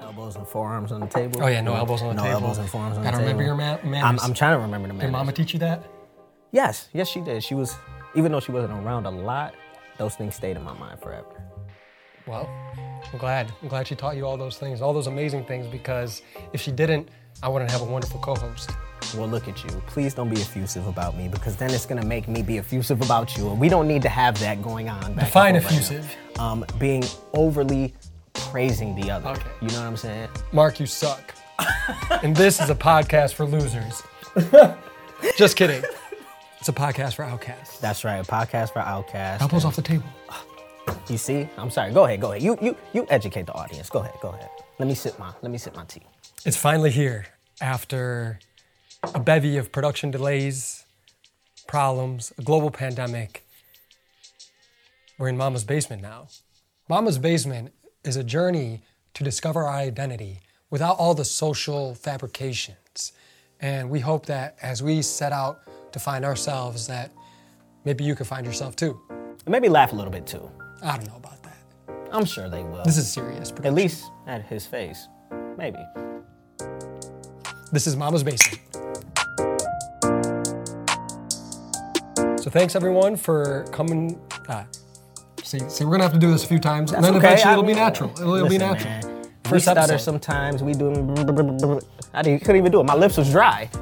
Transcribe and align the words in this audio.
Elbows 0.00 0.36
and 0.36 0.46
forearms 0.46 0.92
on 0.92 1.00
the 1.00 1.06
table. 1.06 1.42
Oh 1.42 1.46
yeah, 1.48 1.60
no 1.60 1.74
elbows 1.74 2.02
on 2.02 2.08
the 2.08 2.14
no 2.14 2.22
table. 2.22 2.34
elbows 2.42 2.58
and 2.58 2.68
forearms 2.68 2.96
on 2.98 3.02
Gotta 3.04 3.16
the 3.16 3.24
table. 3.24 3.38
remember 3.40 3.42
your 3.42 3.54
ma- 3.56 3.90
manners. 3.90 4.22
I'm, 4.22 4.30
I'm 4.30 4.34
trying 4.34 4.56
to 4.56 4.60
remember 4.62 4.88
the 4.88 4.94
man. 4.94 5.06
Did. 5.06 5.12
Mama 5.12 5.32
teach 5.32 5.52
you 5.52 5.58
that? 5.60 5.84
Yes, 6.52 6.88
yes, 6.92 7.08
she 7.08 7.20
did. 7.20 7.42
She 7.42 7.54
was, 7.54 7.74
even 8.14 8.30
though 8.32 8.40
she 8.40 8.52
wasn't 8.52 8.72
around 8.74 9.06
a 9.06 9.10
lot, 9.10 9.54
those 9.98 10.14
things 10.14 10.34
stayed 10.36 10.56
in 10.56 10.62
my 10.62 10.72
mind 10.74 11.00
forever. 11.00 11.26
Well, 12.26 12.48
I'm 13.12 13.18
glad. 13.18 13.50
I'm 13.62 13.68
glad 13.68 13.86
she 13.88 13.94
taught 13.94 14.16
you 14.16 14.24
all 14.26 14.36
those 14.36 14.56
things, 14.58 14.80
all 14.80 14.92
those 14.92 15.06
amazing 15.08 15.44
things, 15.46 15.66
because 15.66 16.22
if 16.52 16.60
she 16.60 16.70
didn't, 16.70 17.08
I 17.42 17.48
wouldn't 17.48 17.70
have 17.70 17.80
a 17.80 17.84
wonderful 17.84 18.20
co-host. 18.20 18.70
Well, 19.16 19.28
look 19.28 19.48
at 19.48 19.62
you. 19.64 19.70
Please 19.86 20.12
don't 20.14 20.28
be 20.28 20.40
effusive 20.40 20.86
about 20.86 21.16
me 21.16 21.28
because 21.28 21.56
then 21.56 21.70
it's 21.70 21.86
gonna 21.86 22.04
make 22.04 22.28
me 22.28 22.42
be 22.42 22.58
effusive 22.58 23.00
about 23.00 23.36
you, 23.36 23.48
and 23.50 23.58
we 23.58 23.68
don't 23.68 23.88
need 23.88 24.02
to 24.02 24.08
have 24.08 24.38
that 24.40 24.62
going 24.62 24.88
on. 24.88 25.14
back 25.14 25.24
Define 25.26 25.54
forth 25.54 25.64
right 25.64 25.72
effusive. 25.72 26.16
um, 26.38 26.64
being 26.78 27.04
overly 27.34 27.94
praising 28.50 28.94
the 28.94 29.10
other. 29.10 29.30
Okay. 29.30 29.50
You 29.60 29.68
know 29.68 29.80
what 29.80 29.86
I'm 29.86 29.96
saying? 29.96 30.28
Mark, 30.52 30.80
you 30.80 30.86
suck. 30.86 31.34
and 32.22 32.34
this 32.34 32.60
is 32.60 32.70
a 32.70 32.74
podcast 32.74 33.34
for 33.34 33.44
losers. 33.44 34.02
Just 35.36 35.56
kidding. 35.56 35.82
It's 36.58 36.68
a 36.68 36.72
podcast 36.72 37.14
for 37.14 37.24
outcasts. 37.24 37.78
That's 37.78 38.04
right. 38.04 38.16
A 38.16 38.24
podcast 38.24 38.72
for 38.72 38.80
outcasts. 38.80 39.42
Elbows 39.42 39.64
off 39.64 39.76
the 39.76 39.82
table. 39.82 40.06
You 41.08 41.18
see? 41.18 41.48
I'm 41.58 41.70
sorry. 41.70 41.92
Go 41.92 42.04
ahead. 42.04 42.20
Go 42.20 42.30
ahead. 42.30 42.42
You 42.42 42.56
you 42.62 42.76
you 42.92 43.06
educate 43.10 43.46
the 43.46 43.52
audience. 43.52 43.90
Go 43.90 44.00
ahead. 44.00 44.14
Go 44.22 44.30
ahead. 44.30 44.48
Let 44.78 44.88
me 44.88 44.94
sip 44.94 45.18
my 45.18 45.32
let 45.42 45.50
me 45.50 45.58
sip 45.58 45.76
my 45.76 45.84
tea. 45.84 46.02
It's 46.44 46.56
finally 46.56 46.90
here 46.90 47.26
after 47.60 48.38
a 49.14 49.20
bevy 49.20 49.56
of 49.58 49.70
production 49.70 50.10
delays, 50.10 50.86
problems, 51.66 52.32
a 52.38 52.42
global 52.42 52.70
pandemic. 52.70 53.44
We're 55.18 55.28
in 55.28 55.36
Mama's 55.36 55.64
basement 55.64 56.00
now. 56.00 56.28
Mama's 56.88 57.18
basement 57.18 57.72
is 58.08 58.16
a 58.16 58.24
journey 58.24 58.80
to 59.14 59.22
discover 59.22 59.64
our 59.64 59.76
identity 59.76 60.40
without 60.70 60.96
all 60.98 61.14
the 61.14 61.24
social 61.24 61.94
fabrications. 61.94 63.12
And 63.60 63.90
we 63.90 64.00
hope 64.00 64.26
that 64.26 64.56
as 64.62 64.82
we 64.82 65.02
set 65.02 65.30
out 65.30 65.60
to 65.92 65.98
find 65.98 66.24
ourselves 66.24 66.86
that 66.86 67.12
maybe 67.84 68.04
you 68.04 68.14
can 68.14 68.24
find 68.24 68.46
yourself 68.46 68.74
too. 68.76 68.98
And 69.10 69.48
maybe 69.48 69.68
laugh 69.68 69.92
a 69.92 69.96
little 69.96 70.10
bit 70.10 70.26
too. 70.26 70.50
I 70.82 70.96
don't 70.96 71.06
know 71.06 71.16
about 71.16 71.42
that. 71.42 71.58
I'm 72.10 72.24
sure 72.24 72.48
they 72.48 72.62
will. 72.62 72.82
This 72.82 72.96
is 72.96 73.12
serious. 73.12 73.52
At 73.62 73.74
least 73.74 74.10
at 74.26 74.42
his 74.44 74.66
face. 74.66 75.06
Maybe. 75.56 75.78
This 77.72 77.86
is 77.86 77.94
Mama's 77.96 78.22
Basement. 78.22 78.62
So 82.40 82.50
thanks 82.50 82.74
everyone 82.74 83.16
for 83.16 83.64
coming. 83.70 84.18
Uh, 84.48 84.64
see, 85.48 85.58
see, 85.68 85.84
we're 85.84 85.92
gonna 85.92 86.04
have 86.04 86.12
to 86.12 86.18
do 86.18 86.30
this 86.30 86.44
a 86.44 86.46
few 86.46 86.58
times, 86.58 86.92
and 86.92 87.02
then 87.02 87.16
okay. 87.16 87.26
eventually 87.26 87.50
I 87.50 87.52
it'll 87.52 87.64
be 87.64 87.74
natural. 87.74 88.10
It'll, 88.10 88.34
it'll 88.34 88.48
be 88.48 88.58
natural. 88.58 88.90
man, 88.90 89.22
we 89.44 89.50
First 89.50 89.64
stutter 89.64 89.80
episode. 89.80 89.98
sometimes. 89.98 90.62
We 90.62 90.74
do. 90.74 90.90
I 92.12 92.22
didn't, 92.22 92.40
couldn't 92.40 92.56
even 92.56 92.70
do 92.70 92.80
it. 92.80 92.84
My 92.84 92.94
lips 92.94 93.16
was 93.16 93.30
dry. 93.30 93.70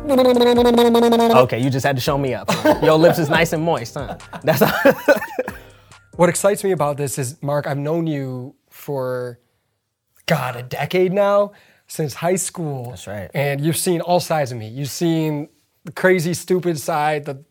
Okay, 1.36 1.58
you 1.58 1.70
just 1.70 1.84
had 1.84 1.96
to 1.96 2.02
show 2.02 2.16
me 2.16 2.34
up. 2.34 2.50
Your 2.82 2.98
lips 2.98 3.18
is 3.18 3.28
nice 3.28 3.52
and 3.52 3.62
moist, 3.62 3.94
huh? 3.94 4.16
That's 4.42 4.62
What 6.16 6.28
excites 6.28 6.64
me 6.64 6.70
about 6.70 6.96
this 6.96 7.18
is, 7.18 7.42
Mark, 7.42 7.66
I've 7.66 7.76
known 7.78 8.06
you 8.06 8.54
for, 8.70 9.38
God, 10.26 10.56
a 10.56 10.62
decade 10.62 11.12
now, 11.12 11.52
since 11.88 12.14
high 12.14 12.36
school. 12.36 12.90
That's 12.90 13.06
right. 13.06 13.30
And 13.34 13.60
you've 13.60 13.76
seen 13.76 14.00
all 14.00 14.20
sides 14.20 14.50
of 14.52 14.58
me. 14.58 14.68
You've 14.68 14.88
seen 14.88 15.48
the 15.84 15.92
crazy, 15.92 16.32
stupid 16.32 16.78
side, 16.78 17.24
the 17.24 17.44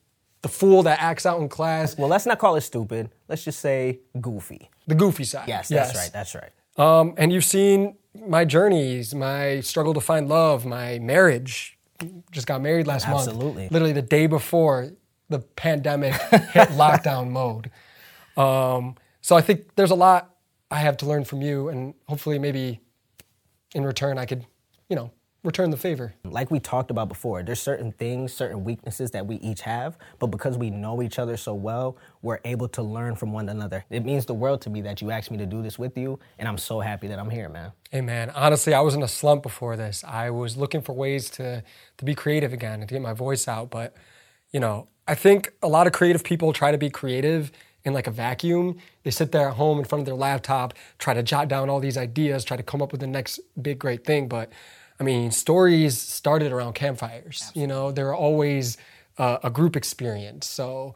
the 0.45 0.49
fool 0.49 0.83
that 0.83 1.01
acts 1.01 1.25
out 1.25 1.41
in 1.41 1.49
class, 1.49 1.97
well. 1.97 2.07
Let's 2.07 2.27
not 2.27 2.37
call 2.37 2.55
it 2.55 2.61
stupid. 2.61 3.09
Let's 3.27 3.43
just 3.43 3.59
say 3.59 3.99
goofy. 4.19 4.69
the 4.87 4.95
goofy 4.95 5.23
side. 5.23 5.47
Yes, 5.47 5.69
that's 5.69 5.95
right. 5.95 6.11
That's 6.13 6.35
right. 6.35 6.51
Um, 6.77 7.13
and 7.17 7.31
you've 7.31 7.45
seen 7.45 7.95
my 8.27 8.45
journeys, 8.45 9.15
my 9.15 9.61
struggle 9.61 9.93
to 9.93 10.01
find 10.01 10.27
love, 10.27 10.65
my 10.65 10.99
marriage. 10.99 11.77
Just 12.31 12.45
got 12.45 12.61
married 12.61 12.87
last 12.87 13.07
month. 13.07 13.27
Absolutely. 13.27 13.69
Literally 13.69 13.93
the 13.93 14.01
day 14.01 14.27
before 14.27 14.91
the 15.29 15.39
pandemic 15.39 16.13
hit 16.13 16.69
lockdown 16.69 17.29
mode. 17.29 17.71
Um, 18.37 18.95
so 19.21 19.35
I 19.35 19.41
think 19.41 19.75
there's 19.75 19.91
a 19.91 19.95
lot 19.95 20.35
I 20.69 20.79
have 20.79 20.97
to 20.97 21.05
learn 21.05 21.23
from 21.23 21.41
you, 21.41 21.69
and 21.69 21.93
hopefully, 22.07 22.37
maybe 22.37 22.81
in 23.73 23.85
return, 23.85 24.17
I 24.17 24.25
could, 24.25 24.45
you 24.89 24.95
know, 24.95 25.11
return 25.45 25.69
the 25.69 25.77
favor. 25.77 26.13
like 26.23 26.51
we 26.51 26.59
talked 26.59 26.91
about 26.91 27.07
before, 27.07 27.43
there's 27.43 27.61
certain 27.61 27.91
things, 27.91 28.33
certain 28.33 28.63
weaknesses 28.63 29.11
that 29.11 29.25
we 29.25 29.35
each 29.37 29.61
have, 29.61 29.97
but 30.19 30.27
because 30.27 30.57
we 30.57 30.69
know 30.69 31.01
each 31.01 31.19
other 31.19 31.37
so 31.37 31.53
well, 31.53 31.97
we're 32.21 32.39
able 32.45 32.67
to 32.69 32.81
learn 32.81 33.15
from 33.15 33.31
one 33.31 33.47
another. 33.49 33.85
It 33.89 34.03
means 34.03 34.25
the 34.25 34.33
world 34.33 34.61
to 34.61 34.69
me 34.69 34.81
that 34.81 35.01
you 35.01 35.11
asked 35.11 35.31
me 35.31 35.37
to 35.37 35.45
do 35.45 35.61
this 35.61 35.77
with 35.77 35.97
you, 35.97 36.19
and 36.39 36.47
I'm 36.47 36.57
so 36.57 36.79
happy 36.79 37.07
that 37.07 37.19
I'm 37.19 37.29
here, 37.29 37.49
man. 37.49 37.71
Hey 37.91 38.01
man, 38.01 38.31
honestly, 38.31 38.73
I 38.73 38.81
was 38.81 38.95
in 38.95 39.03
a 39.03 39.07
slump 39.07 39.43
before 39.43 39.77
this. 39.77 40.03
I 40.03 40.29
was 40.31 40.57
looking 40.57 40.81
for 40.81 40.93
ways 40.93 41.29
to 41.31 41.63
to 41.97 42.05
be 42.05 42.15
creative 42.15 42.51
again 42.51 42.81
and 42.81 42.89
to 42.89 42.95
get 42.95 43.01
my 43.01 43.13
voice 43.13 43.47
out, 43.47 43.69
but 43.69 43.95
you 44.51 44.59
know, 44.59 44.87
I 45.07 45.15
think 45.15 45.53
a 45.61 45.67
lot 45.67 45.87
of 45.87 45.93
creative 45.93 46.23
people 46.23 46.51
try 46.53 46.71
to 46.71 46.77
be 46.77 46.89
creative 46.89 47.51
in 47.83 47.93
like 47.93 48.07
a 48.07 48.11
vacuum. 48.11 48.77
They 49.03 49.11
sit 49.11 49.31
there 49.31 49.49
at 49.49 49.55
home 49.55 49.77
in 49.77 49.85
front 49.85 50.01
of 50.01 50.05
their 50.05 50.15
laptop, 50.15 50.73
try 50.97 51.13
to 51.13 51.23
jot 51.23 51.47
down 51.47 51.69
all 51.69 51.79
these 51.79 51.97
ideas, 51.97 52.43
try 52.43 52.57
to 52.57 52.63
come 52.63 52.81
up 52.81 52.91
with 52.91 53.01
the 53.01 53.07
next 53.07 53.39
big 53.61 53.79
great 53.79 54.03
thing, 54.03 54.27
but 54.27 54.51
I 54.99 55.03
mean, 55.03 55.31
stories 55.31 55.97
started 55.97 56.51
around 56.51 56.73
campfires. 56.73 57.51
You 57.53 57.67
know, 57.67 57.91
they're 57.91 58.15
always 58.15 58.77
uh, 59.17 59.37
a 59.43 59.49
group 59.49 59.75
experience. 59.75 60.47
So 60.47 60.95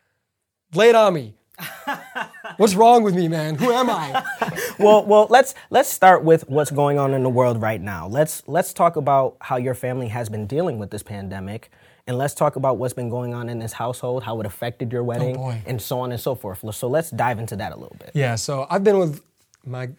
lay 0.73 0.89
it 0.89 0.95
on 0.95 1.13
me. 1.13 1.33
What's 2.57 2.73
wrong 2.75 3.03
with 3.03 3.15
me, 3.15 3.27
man? 3.27 3.55
Who 3.55 3.71
am 3.71 3.89
I? 3.89 4.23
well, 4.79 5.05
well, 5.05 5.27
let's 5.29 5.55
let's 5.69 5.89
start 5.89 6.23
with 6.23 6.47
what's 6.49 6.71
going 6.71 6.97
on 6.97 7.13
in 7.13 7.23
the 7.23 7.29
world 7.29 7.61
right 7.61 7.81
now. 7.81 8.07
Let's 8.07 8.43
let's 8.47 8.73
talk 8.73 8.95
about 8.95 9.35
how 9.41 9.57
your 9.57 9.73
family 9.73 10.07
has 10.07 10.29
been 10.29 10.47
dealing 10.47 10.79
with 10.79 10.89
this 10.89 11.03
pandemic, 11.03 11.69
and 12.07 12.17
let's 12.17 12.33
talk 12.33 12.55
about 12.55 12.77
what's 12.77 12.93
been 12.93 13.09
going 13.09 13.33
on 13.33 13.49
in 13.49 13.59
this 13.59 13.73
household, 13.73 14.23
how 14.23 14.39
it 14.39 14.45
affected 14.45 14.91
your 14.93 15.03
wedding, 15.03 15.35
boy. 15.35 15.61
and 15.65 15.81
so 15.81 15.99
on 15.99 16.11
and 16.11 16.19
so 16.19 16.33
forth. 16.33 16.63
So 16.73 16.87
let's 16.87 17.09
dive 17.11 17.39
into 17.39 17.57
that 17.57 17.73
a 17.73 17.75
little 17.75 17.97
bit. 17.99 18.11
Yeah, 18.13 18.35
so 18.35 18.65
I've 18.69 18.83
been 18.83 18.97
with 18.97 19.21
my 19.65 19.89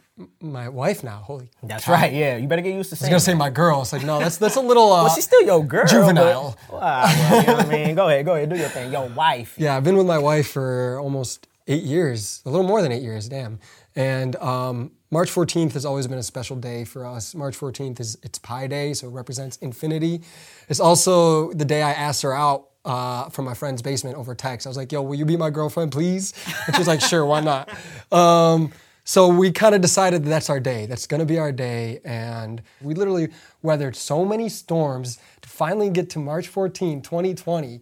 my 0.40 0.68
wife 0.68 1.02
now. 1.04 1.18
Holy, 1.24 1.50
I 1.62 1.66
That's 1.66 1.86
right. 1.88 2.12
Yeah, 2.12 2.36
you 2.36 2.46
better 2.48 2.62
get 2.62 2.74
used 2.74 2.90
to 2.90 2.94
was 2.94 3.00
saying. 3.00 3.10
gonna 3.10 3.20
say 3.20 3.34
my 3.34 3.50
girl. 3.50 3.82
It's 3.82 3.92
like 3.92 4.04
no, 4.04 4.18
that's 4.18 4.36
that's 4.36 4.56
a 4.56 4.60
little. 4.60 4.90
Uh, 4.92 5.04
Well, 5.04 5.14
she's 5.14 5.24
still 5.24 5.42
your 5.42 5.64
girl. 5.64 5.86
Juvenile. 5.86 6.56
But, 6.70 6.72
Wow, 6.80 7.02
well, 7.04 7.40
you 7.40 7.46
know 7.46 7.54
what 7.54 7.66
I 7.66 7.68
mean? 7.68 7.94
Go 7.94 8.08
ahead, 8.08 8.24
go 8.24 8.34
ahead, 8.34 8.48
do 8.50 8.56
your 8.56 8.68
thing. 8.68 8.92
Your 8.92 9.08
wife. 9.24 9.54
yeah, 9.58 9.76
I've 9.76 9.84
been 9.84 9.96
with 9.96 10.06
my 10.06 10.18
wife 10.18 10.50
for 10.50 10.98
almost 11.00 11.46
eight 11.68 11.82
years, 11.84 12.42
a 12.46 12.50
little 12.50 12.66
more 12.66 12.82
than 12.82 12.90
eight 12.92 13.02
years. 13.02 13.28
Damn. 13.28 13.60
And 13.96 14.36
um, 14.36 14.92
March 15.10 15.30
14th 15.30 15.72
has 15.72 15.84
always 15.84 16.06
been 16.06 16.18
a 16.18 16.22
special 16.22 16.56
day 16.56 16.84
for 16.84 17.04
us. 17.04 17.34
March 17.34 17.58
14th 17.58 18.00
is 18.00 18.16
it's 18.22 18.38
Pi 18.38 18.66
Day, 18.66 18.94
so 18.94 19.08
it 19.08 19.10
represents 19.10 19.56
infinity. 19.58 20.22
It's 20.68 20.80
also 20.80 21.52
the 21.52 21.64
day 21.64 21.82
I 21.82 21.92
asked 21.92 22.22
her 22.22 22.32
out. 22.34 22.66
Uh, 22.82 23.28
from 23.28 23.44
my 23.44 23.52
friend's 23.52 23.82
basement 23.82 24.16
over 24.16 24.34
text. 24.34 24.66
I 24.66 24.70
was 24.70 24.76
like, 24.78 24.90
yo, 24.90 25.02
will 25.02 25.14
you 25.14 25.26
be 25.26 25.36
my 25.36 25.50
girlfriend, 25.50 25.92
please? 25.92 26.32
And 26.66 26.74
she's 26.74 26.88
like, 26.88 27.02
sure, 27.02 27.26
why 27.26 27.40
not? 27.40 27.68
Um, 28.10 28.72
So 29.10 29.26
we 29.26 29.50
kind 29.50 29.74
of 29.74 29.80
decided 29.80 30.22
that 30.22 30.28
that's 30.28 30.48
our 30.48 30.60
day. 30.60 30.86
That's 30.86 31.08
going 31.08 31.18
to 31.18 31.26
be 31.26 31.36
our 31.36 31.50
day. 31.50 31.98
And 32.04 32.62
we 32.80 32.94
literally 32.94 33.30
weathered 33.60 33.96
so 33.96 34.24
many 34.24 34.48
storms 34.48 35.18
to 35.42 35.48
finally 35.48 35.90
get 35.90 36.10
to 36.10 36.20
March 36.20 36.46
14, 36.46 37.02
2020. 37.02 37.80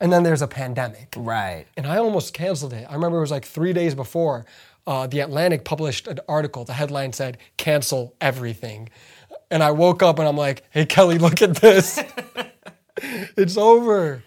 And 0.00 0.10
then 0.10 0.22
there's 0.22 0.40
a 0.40 0.46
pandemic. 0.46 1.12
Right. 1.14 1.66
And 1.76 1.86
I 1.86 1.98
almost 1.98 2.32
canceled 2.32 2.72
it. 2.72 2.86
I 2.88 2.94
remember 2.94 3.18
it 3.18 3.20
was 3.20 3.30
like 3.30 3.44
three 3.44 3.74
days 3.74 3.94
before. 3.94 4.46
Uh, 4.86 5.06
the 5.06 5.20
Atlantic 5.20 5.66
published 5.66 6.06
an 6.08 6.20
article. 6.26 6.64
The 6.64 6.72
headline 6.72 7.12
said, 7.12 7.36
cancel 7.58 8.16
everything. 8.18 8.88
And 9.50 9.62
I 9.62 9.72
woke 9.72 10.02
up 10.02 10.18
and 10.18 10.26
I'm 10.26 10.38
like, 10.38 10.64
hey, 10.70 10.86
Kelly, 10.86 11.18
look 11.18 11.42
at 11.42 11.56
this. 11.56 12.02
it's 12.96 13.58
over. 13.58 14.22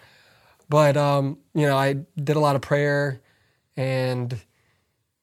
But, 0.68 0.96
um, 0.96 1.38
you 1.54 1.66
know, 1.66 1.76
I 1.76 1.94
did 2.22 2.36
a 2.36 2.40
lot 2.40 2.54
of 2.54 2.62
prayer 2.62 3.20
and 3.76 4.40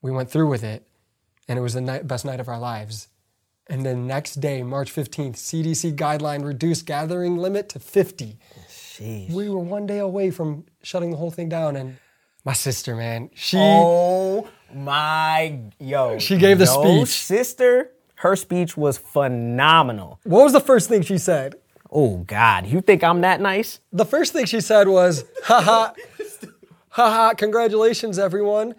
we 0.02 0.12
went 0.12 0.30
through 0.32 0.50
with 0.50 0.64
it. 0.64 0.86
And 1.48 1.58
it 1.60 1.62
was 1.62 1.74
the 1.74 1.82
night, 1.82 2.08
best 2.08 2.24
night 2.26 2.40
of 2.40 2.48
our 2.48 2.60
lives. 2.60 3.08
And 3.68 3.86
then 3.86 4.08
next 4.08 4.36
day, 4.36 4.64
March 4.64 4.94
15th, 4.94 5.36
CDC 5.36 5.96
guideline 5.96 6.46
reduced 6.46 6.86
gathering 6.86 7.38
limit 7.38 7.70
to 7.70 7.80
50 7.80 8.38
Jeez. 8.70 9.32
we 9.32 9.50
were 9.50 9.60
one 9.60 9.86
day 9.86 10.00
away 10.00 10.32
from 10.32 10.66
shutting 10.84 11.12
the 11.12 11.18
whole 11.18 11.32
thing 11.32 11.48
down 11.50 11.76
and 11.76 11.98
my 12.44 12.54
sister 12.54 12.96
man 12.96 13.30
she 13.34 13.58
Oh 13.60 14.48
my 14.74 15.60
yo. 15.80 16.20
She 16.20 16.38
gave 16.38 16.58
the 16.60 16.66
speech. 16.68 17.08
Sister, 17.08 17.92
her 18.16 18.36
speech 18.36 18.76
was 18.76 18.98
phenomenal. 18.98 20.20
what 20.24 20.44
was 20.44 20.54
the 20.54 20.60
first 20.60 20.90
thing 20.90 21.02
she 21.02 21.18
said 21.18 21.56
Oh 21.94 22.18
God, 22.20 22.66
you 22.68 22.82
think 22.82 23.04
I'm 23.04 23.22
that 23.22 23.40
nice? 23.42 23.80
the 23.94 24.06
first 24.06 24.34
thing 24.34 24.46
she 24.46 24.60
said 24.62 24.88
was 24.88 25.24
haha 25.46 25.94
haha 26.90 27.34
congratulations 27.36 28.20
everyone 28.20 28.76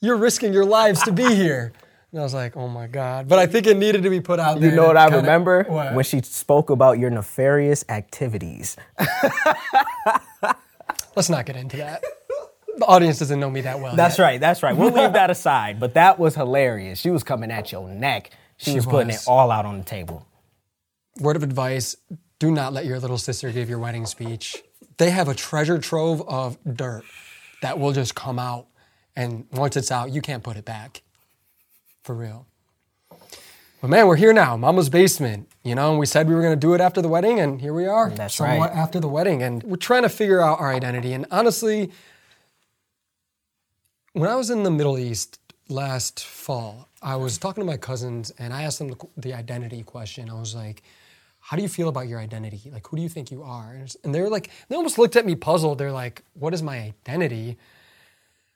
you're 0.00 0.16
risking 0.16 0.52
your 0.52 0.64
lives 0.64 1.02
to 1.02 1.12
be 1.12 1.34
here 1.34 1.72
and 2.12 2.20
i 2.20 2.22
was 2.24 2.34
like 2.34 2.56
oh 2.56 2.68
my 2.68 2.86
god 2.86 3.28
but 3.28 3.38
i 3.38 3.46
think 3.46 3.66
it 3.66 3.76
needed 3.76 4.02
to 4.02 4.10
be 4.10 4.20
put 4.20 4.38
out 4.40 4.60
there 4.60 4.70
You 4.70 4.76
know 4.76 4.86
what 4.86 4.96
I 4.96 5.04
kinda- 5.06 5.18
remember 5.18 5.64
What? 5.64 5.94
when 5.94 6.04
she 6.04 6.20
spoke 6.22 6.70
about 6.70 6.98
your 6.98 7.10
nefarious 7.10 7.84
activities. 7.88 8.76
let's 11.16 11.28
not 11.28 11.46
get 11.46 11.56
into 11.56 11.76
that 11.78 12.02
the 12.78 12.84
audience 12.86 13.18
doesn't 13.18 13.40
know 13.40 13.50
me 13.50 13.62
that 13.62 13.80
well 13.80 13.96
That's 13.96 14.18
yet. 14.18 14.24
right. 14.24 14.40
That's 14.40 14.62
right. 14.62 14.76
We'll 14.76 14.92
leave 14.92 15.14
that 15.14 15.30
aside. 15.36 15.80
But 15.80 15.94
that 15.94 16.16
was 16.20 16.36
hilarious. 16.36 17.00
She 17.00 17.10
was 17.10 17.24
coming 17.24 17.50
at 17.50 17.72
your 17.72 17.88
neck. 17.88 18.30
She, 18.56 18.70
She 18.70 18.76
was 18.76 18.86
putting 18.86 19.10
it 19.10 19.24
all 19.26 19.50
out 19.50 19.66
on 19.66 19.78
the 19.78 19.84
table. 19.84 20.24
Word 21.18 21.34
of 21.34 21.42
advice 21.42 21.96
do 22.38 22.52
not 22.52 22.72
let 22.72 22.84
your 22.86 23.00
little 23.00 23.18
sister 23.18 23.50
give 23.50 23.68
your 23.68 23.80
wedding 23.80 24.06
speech. 24.06 24.62
They 24.96 25.10
have 25.10 25.26
a 25.28 25.34
treasure 25.34 25.78
trove 25.80 26.22
of 26.28 26.56
dirt 26.72 27.02
that 27.62 27.80
will 27.80 27.90
just 27.90 28.14
come 28.14 28.38
out. 28.38 28.68
And 29.18 29.46
once 29.50 29.76
it's 29.76 29.90
out, 29.90 30.10
you 30.10 30.22
can't 30.22 30.44
put 30.44 30.56
it 30.56 30.64
back. 30.64 31.02
For 32.04 32.14
real. 32.14 32.46
But 33.80 33.90
man, 33.90 34.06
we're 34.06 34.14
here 34.14 34.32
now, 34.32 34.56
Mama's 34.56 34.88
basement. 34.88 35.48
You 35.64 35.74
know, 35.74 35.90
and 35.90 35.98
we 35.98 36.06
said 36.06 36.28
we 36.28 36.36
were 36.36 36.40
going 36.40 36.54
to 36.54 36.66
do 36.66 36.72
it 36.74 36.80
after 36.80 37.02
the 37.02 37.08
wedding, 37.08 37.40
and 37.40 37.60
here 37.60 37.74
we 37.74 37.86
are. 37.86 38.10
That's 38.10 38.36
somewhat 38.36 38.70
right. 38.70 38.78
after 38.78 39.00
the 39.00 39.08
wedding. 39.08 39.42
And 39.42 39.64
we're 39.64 39.74
trying 39.74 40.04
to 40.04 40.08
figure 40.08 40.40
out 40.40 40.60
our 40.60 40.72
identity. 40.72 41.12
And 41.14 41.26
honestly, 41.32 41.90
when 44.12 44.30
I 44.30 44.36
was 44.36 44.50
in 44.50 44.62
the 44.62 44.70
Middle 44.70 44.96
East 44.96 45.40
last 45.68 46.24
fall, 46.24 46.88
I 47.02 47.16
was 47.16 47.38
talking 47.38 47.62
to 47.62 47.66
my 47.66 47.76
cousins 47.76 48.30
and 48.38 48.54
I 48.54 48.62
asked 48.62 48.78
them 48.78 48.88
the, 48.88 48.96
the 49.16 49.34
identity 49.34 49.82
question. 49.82 50.30
I 50.30 50.38
was 50.38 50.54
like, 50.54 50.84
how 51.40 51.56
do 51.56 51.62
you 51.64 51.68
feel 51.68 51.88
about 51.88 52.06
your 52.06 52.20
identity? 52.20 52.70
Like, 52.72 52.86
who 52.86 52.96
do 52.96 53.02
you 53.02 53.08
think 53.08 53.32
you 53.32 53.42
are? 53.42 53.72
And 53.72 53.94
And 54.04 54.14
they 54.14 54.20
were 54.20 54.30
like, 54.30 54.50
they 54.68 54.76
almost 54.76 54.96
looked 54.96 55.16
at 55.16 55.26
me 55.26 55.34
puzzled. 55.34 55.78
They're 55.78 55.92
like, 55.92 56.22
what 56.34 56.54
is 56.54 56.62
my 56.62 56.78
identity? 56.78 57.58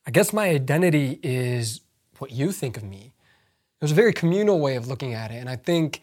I 0.06 0.10
guess 0.10 0.32
my 0.32 0.48
identity 0.48 1.18
is 1.22 1.80
what 2.18 2.32
you 2.32 2.52
think 2.52 2.76
of 2.76 2.82
me. 2.82 3.12
It 3.80 3.84
was 3.84 3.92
a 3.92 3.96
very 3.96 4.12
communal 4.12 4.60
way 4.60 4.76
of 4.76 4.86
looking 4.88 5.14
at 5.14 5.30
it. 5.30 5.36
And 5.36 5.48
I 5.48 5.56
think 5.56 6.02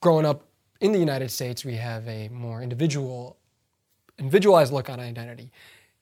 growing 0.00 0.26
up 0.26 0.44
in 0.80 0.92
the 0.92 0.98
United 0.98 1.30
States, 1.30 1.64
we 1.64 1.74
have 1.76 2.06
a 2.08 2.28
more 2.28 2.62
individual, 2.62 3.36
individualized 4.18 4.72
look 4.72 4.88
on 4.90 5.00
identity. 5.00 5.50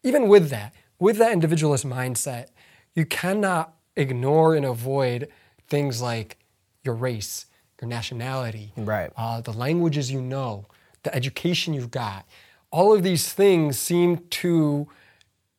Even 0.03 0.29
with 0.29 0.49
that, 0.51 0.75
with 0.99 1.19
that 1.19 1.33
individualist 1.33 1.87
mindset, 1.87 2.49
you 2.95 3.07
cannot 3.07 3.75
ignore 3.97 4.55
and 4.55 4.65
avoid 4.65 5.29
things 5.69 6.03
like 6.03 6.39
your 6.83 6.95
race, 6.95 7.47
your 7.81 7.89
nationality, 7.89 8.73
Right. 8.77 9.11
uh, 9.17 9.41
the 9.41 9.53
languages 9.53 10.11
you 10.11 10.21
know, 10.21 10.67
the 11.03 11.15
education 11.15 11.75
you've 11.75 11.91
got. 11.91 12.27
All 12.71 12.93
of 12.93 13.03
these 13.03 13.33
things 13.33 13.79
seem 13.79 14.19
to 14.31 14.89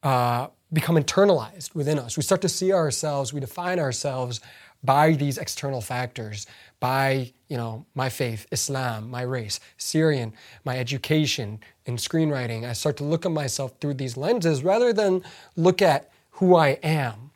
uh, 0.03 0.47
become 0.73 0.95
internalized 0.95 1.75
within 1.75 1.99
us. 1.99 2.17
We 2.17 2.23
start 2.23 2.41
to 2.41 2.49
see 2.49 2.73
ourselves, 2.73 3.31
we 3.31 3.39
define 3.39 3.79
ourselves 3.79 4.41
by 4.83 5.13
these 5.13 5.37
external 5.37 5.79
factors, 5.79 6.45
by 6.79 7.31
you 7.47 7.55
know 7.55 7.85
my 7.95 8.09
faith, 8.09 8.45
Islam, 8.51 9.09
my 9.09 9.21
race, 9.21 9.59
Syrian, 9.77 10.33
my 10.65 10.77
education, 10.77 11.59
in 11.85 11.95
screenwriting. 11.95 12.65
I 12.65 12.73
start 12.73 12.97
to 12.97 13.03
look 13.03 13.25
at 13.25 13.31
myself 13.31 13.73
through 13.79 13.95
these 13.95 14.17
lenses 14.17 14.63
rather 14.63 14.91
than 14.91 15.23
look 15.55 15.81
at 15.81 16.11
who 16.31 16.55
I 16.55 16.79
am. 16.83 17.31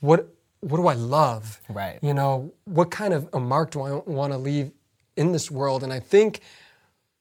What 0.00 0.28
what 0.60 0.76
do 0.76 0.86
I 0.86 0.94
love? 0.94 1.60
Right. 1.68 1.98
You 2.02 2.14
know, 2.14 2.52
what 2.64 2.90
kind 2.90 3.14
of 3.14 3.28
a 3.32 3.40
mark 3.40 3.72
do 3.72 3.82
I 3.82 3.92
want 4.06 4.32
to 4.32 4.38
leave 4.38 4.70
in 5.16 5.32
this 5.32 5.50
world? 5.50 5.82
And 5.82 5.92
I 5.92 6.00
think 6.00 6.40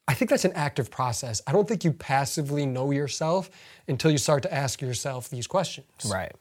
I 0.09 0.15
think 0.15 0.31
that's 0.31 0.43
an 0.43 0.53
active 0.53 0.89
process. 0.89 1.39
I 1.45 1.51
don't 1.51 1.67
think 1.67 1.83
you 1.83 1.93
passively 1.93 2.65
know 2.65 2.89
yourself 2.89 3.51
until 3.87 4.09
you 4.09 4.17
start 4.17 4.41
to 4.41 4.51
ask 4.51 4.81
yourself 4.81 5.29
these 5.29 5.45
questions. 5.45 5.85
Right. 6.03 6.31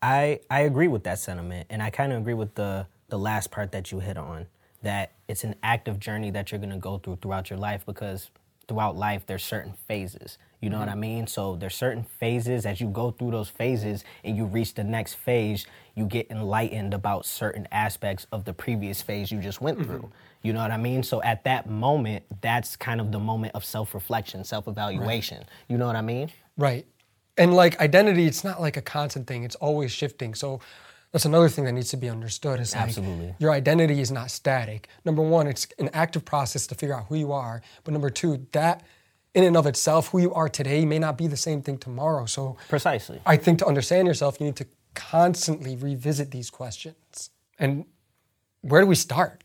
I 0.00 0.40
I 0.48 0.60
agree 0.60 0.88
with 0.88 1.04
that 1.04 1.18
sentiment, 1.18 1.66
and 1.68 1.82
I 1.82 1.90
kind 1.90 2.12
of 2.14 2.22
agree 2.22 2.32
with 2.32 2.54
the 2.54 2.86
the 3.10 3.18
last 3.18 3.50
part 3.50 3.72
that 3.72 3.92
you 3.92 4.00
hit 4.00 4.16
on. 4.16 4.46
That 4.82 5.12
it's 5.28 5.44
an 5.44 5.54
active 5.62 6.00
journey 6.00 6.30
that 6.30 6.50
you're 6.50 6.58
going 6.58 6.72
to 6.72 6.78
go 6.78 6.96
through 6.96 7.16
throughout 7.16 7.50
your 7.50 7.58
life 7.58 7.84
because 7.84 8.30
throughout 8.68 8.96
life 8.96 9.26
there's 9.26 9.44
certain 9.44 9.74
phases. 9.86 10.38
You 10.62 10.70
know 10.70 10.78
what 10.78 10.88
I 10.88 10.92
mm-hmm. 10.92 11.00
mean? 11.00 11.26
So 11.26 11.56
there's 11.56 11.74
certain 11.74 12.04
phases 12.04 12.64
as 12.64 12.80
you 12.80 12.86
go 12.88 13.10
through 13.10 13.32
those 13.32 13.50
phases 13.50 14.02
and 14.24 14.34
you 14.34 14.46
reach 14.46 14.74
the 14.74 14.84
next 14.84 15.14
phase, 15.14 15.66
you 15.94 16.06
get 16.06 16.30
enlightened 16.30 16.94
about 16.94 17.26
certain 17.26 17.68
aspects 17.70 18.26
of 18.32 18.44
the 18.44 18.54
previous 18.54 19.02
phase 19.02 19.30
you 19.30 19.40
just 19.40 19.60
went 19.60 19.78
mm-hmm. 19.78 19.90
through. 19.90 20.10
You 20.42 20.52
know 20.52 20.60
what 20.60 20.70
I 20.70 20.76
mean? 20.76 21.02
So 21.02 21.22
at 21.22 21.44
that 21.44 21.68
moment, 21.68 22.24
that's 22.40 22.76
kind 22.76 23.00
of 23.00 23.12
the 23.12 23.20
moment 23.20 23.54
of 23.54 23.64
self-reflection, 23.64 24.44
self-evaluation. 24.44 25.44
You 25.68 25.78
know 25.78 25.86
what 25.86 25.96
I 25.96 26.02
mean? 26.02 26.30
Right. 26.56 26.86
And 27.38 27.54
like 27.54 27.80
identity, 27.80 28.26
it's 28.26 28.44
not 28.44 28.60
like 28.60 28.76
a 28.76 28.82
constant 28.82 29.26
thing, 29.26 29.44
it's 29.44 29.56
always 29.56 29.92
shifting. 29.92 30.34
So 30.34 30.60
that's 31.12 31.24
another 31.24 31.48
thing 31.48 31.64
that 31.64 31.72
needs 31.72 31.90
to 31.90 31.96
be 31.96 32.08
understood 32.08 32.58
is 32.58 32.74
like 32.74 32.84
Absolutely. 32.84 33.34
your 33.38 33.52
identity 33.52 34.00
is 34.00 34.10
not 34.10 34.30
static. 34.30 34.88
Number 35.04 35.22
one, 35.22 35.46
it's 35.46 35.66
an 35.78 35.90
active 35.92 36.24
process 36.24 36.66
to 36.68 36.74
figure 36.74 36.94
out 36.94 37.06
who 37.06 37.16
you 37.16 37.32
are. 37.32 37.62
But 37.84 37.92
number 37.92 38.10
two, 38.10 38.46
that 38.52 38.82
in 39.34 39.44
and 39.44 39.56
of 39.56 39.66
itself, 39.66 40.08
who 40.08 40.18
you 40.20 40.34
are 40.34 40.48
today 40.48 40.84
may 40.84 40.98
not 40.98 41.16
be 41.16 41.26
the 41.26 41.36
same 41.36 41.62
thing 41.62 41.78
tomorrow. 41.78 42.26
So 42.26 42.56
Precisely. 42.68 43.20
I 43.24 43.36
think 43.36 43.58
to 43.60 43.66
understand 43.66 44.08
yourself, 44.08 44.40
you 44.40 44.46
need 44.46 44.56
to 44.56 44.66
constantly 44.94 45.76
revisit 45.76 46.30
these 46.30 46.50
questions. 46.50 47.30
And 47.58 47.86
where 48.62 48.80
do 48.80 48.86
we 48.86 48.94
start? 48.94 49.42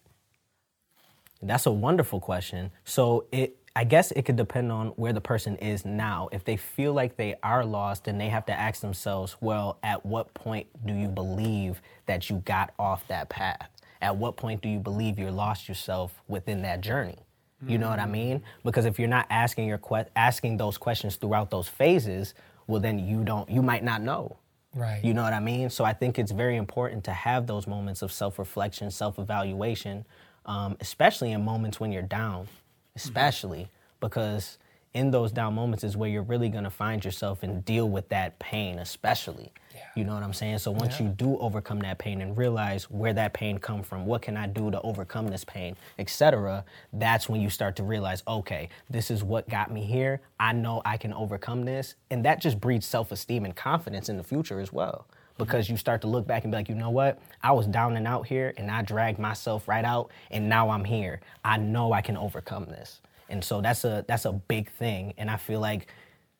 That's 1.41 1.65
a 1.65 1.71
wonderful 1.71 2.19
question. 2.19 2.71
So 2.83 3.25
it 3.31 3.57
I 3.75 3.83
guess 3.83 4.09
it 4.09 4.23
could 4.23 4.37
depend 4.37 4.71
on 4.71 4.87
where 4.95 5.13
the 5.13 5.21
person 5.21 5.55
is 5.57 5.85
now. 5.85 6.29
If 6.31 6.43
they 6.43 6.57
feel 6.57 6.93
like 6.93 7.15
they 7.15 7.35
are 7.43 7.63
lost, 7.63 8.05
then 8.05 8.17
they 8.17 8.27
have 8.29 8.43
to 8.47 8.51
ask 8.51 8.81
themselves, 8.81 9.35
well, 9.39 9.77
at 9.83 10.03
what 10.03 10.33
point 10.33 10.65
do 10.87 10.95
you 10.95 11.07
believe 11.07 11.79
that 12.07 12.27
you 12.27 12.37
got 12.37 12.73
off 12.79 13.07
that 13.09 13.29
path? 13.29 13.69
At 14.01 14.17
what 14.17 14.35
point 14.35 14.63
do 14.63 14.69
you 14.69 14.79
believe 14.79 15.19
you 15.19 15.29
lost 15.29 15.69
yourself 15.69 16.23
within 16.27 16.63
that 16.63 16.81
journey? 16.81 17.19
You 17.67 17.77
know 17.77 17.89
what 17.89 17.99
I 17.99 18.05
mm. 18.05 18.11
mean? 18.11 18.43
Because 18.63 18.85
if 18.85 18.99
you're 18.99 19.07
not 19.07 19.25
asking 19.29 19.67
your 19.67 19.79
que- 19.79 20.05
asking 20.15 20.57
those 20.57 20.77
questions 20.77 21.15
throughout 21.15 21.49
those 21.49 21.67
phases, 21.67 22.35
well 22.67 22.79
then 22.79 22.99
you 22.99 23.23
don't 23.23 23.49
you 23.49 23.61
might 23.61 23.83
not 23.83 24.01
know. 24.01 24.37
Right. 24.75 25.03
You 25.03 25.13
know 25.15 25.23
what 25.23 25.33
I 25.33 25.39
mean? 25.39 25.69
So 25.71 25.83
I 25.83 25.93
think 25.93 26.19
it's 26.19 26.31
very 26.31 26.55
important 26.55 27.03
to 27.05 27.11
have 27.11 27.47
those 27.47 27.65
moments 27.65 28.03
of 28.03 28.11
self 28.11 28.37
reflection, 28.37 28.91
self 28.91 29.17
evaluation, 29.17 30.05
um, 30.47 30.77
especially 30.79 31.31
in 31.31 31.43
moments 31.43 31.79
when 31.79 31.91
you're 31.91 32.01
down, 32.01 32.47
especially 32.95 33.67
because 33.99 34.57
in 34.93 35.11
those 35.11 35.31
down 35.31 35.53
moments 35.53 35.83
is 35.83 35.95
where 35.95 36.09
you're 36.09 36.23
really 36.23 36.49
going 36.49 36.63
to 36.63 36.69
find 36.69 37.05
yourself 37.05 37.43
and 37.43 37.63
deal 37.65 37.89
with 37.89 38.09
that 38.09 38.39
pain, 38.39 38.79
especially. 38.79 39.51
You 39.95 40.03
know 40.05 40.13
what 40.13 40.23
I'm 40.23 40.33
saying? 40.33 40.57
So 40.59 40.71
once 40.71 40.99
you 40.99 41.07
do 41.07 41.37
overcome 41.37 41.79
that 41.79 41.99
pain 41.99 42.21
and 42.21 42.35
realize 42.35 42.89
where 42.89 43.13
that 43.13 43.33
pain 43.33 43.59
come 43.59 43.83
from, 43.83 44.05
what 44.05 44.21
can 44.23 44.35
I 44.35 44.47
do 44.47 44.71
to 44.71 44.81
overcome 44.81 45.27
this 45.27 45.43
pain, 45.43 45.75
etc., 45.99 46.65
that's 46.93 47.29
when 47.29 47.41
you 47.41 47.49
start 47.49 47.75
to 47.75 47.83
realize, 47.83 48.23
okay, 48.27 48.69
this 48.89 49.11
is 49.11 49.23
what 49.23 49.47
got 49.49 49.71
me 49.71 49.83
here. 49.83 50.21
I 50.39 50.53
know 50.53 50.81
I 50.85 50.97
can 50.97 51.13
overcome 51.13 51.65
this, 51.65 51.95
and 52.09 52.25
that 52.25 52.41
just 52.41 52.59
breeds 52.59 52.85
self-esteem 52.85 53.45
and 53.45 53.55
confidence 53.55 54.09
in 54.09 54.17
the 54.17 54.23
future 54.23 54.59
as 54.59 54.73
well. 54.73 55.07
Because 55.37 55.69
you 55.69 55.77
start 55.77 56.01
to 56.01 56.07
look 56.07 56.25
back 56.25 56.43
and 56.43 56.51
be 56.51 56.57
like, 56.57 56.69
you 56.69 56.75
know 56.75 56.89
what? 56.89 57.19
I 57.43 57.51
was 57.51 57.67
down 57.67 57.95
and 57.97 58.07
out 58.07 58.27
here, 58.27 58.53
and 58.57 58.71
I 58.71 58.81
dragged 58.81 59.19
myself 59.19 59.67
right 59.67 59.85
out, 59.85 60.11
and 60.31 60.49
now 60.49 60.69
I'm 60.69 60.83
here. 60.83 61.21
I 61.43 61.57
know 61.57 61.93
I 61.93 62.01
can 62.01 62.17
overcome 62.17 62.65
this, 62.65 63.01
and 63.29 63.43
so 63.43 63.61
that's 63.61 63.83
a 63.83 64.05
that's 64.07 64.25
a 64.25 64.33
big 64.33 64.71
thing. 64.71 65.13
And 65.17 65.29
I 65.29 65.37
feel 65.37 65.59
like 65.59 65.87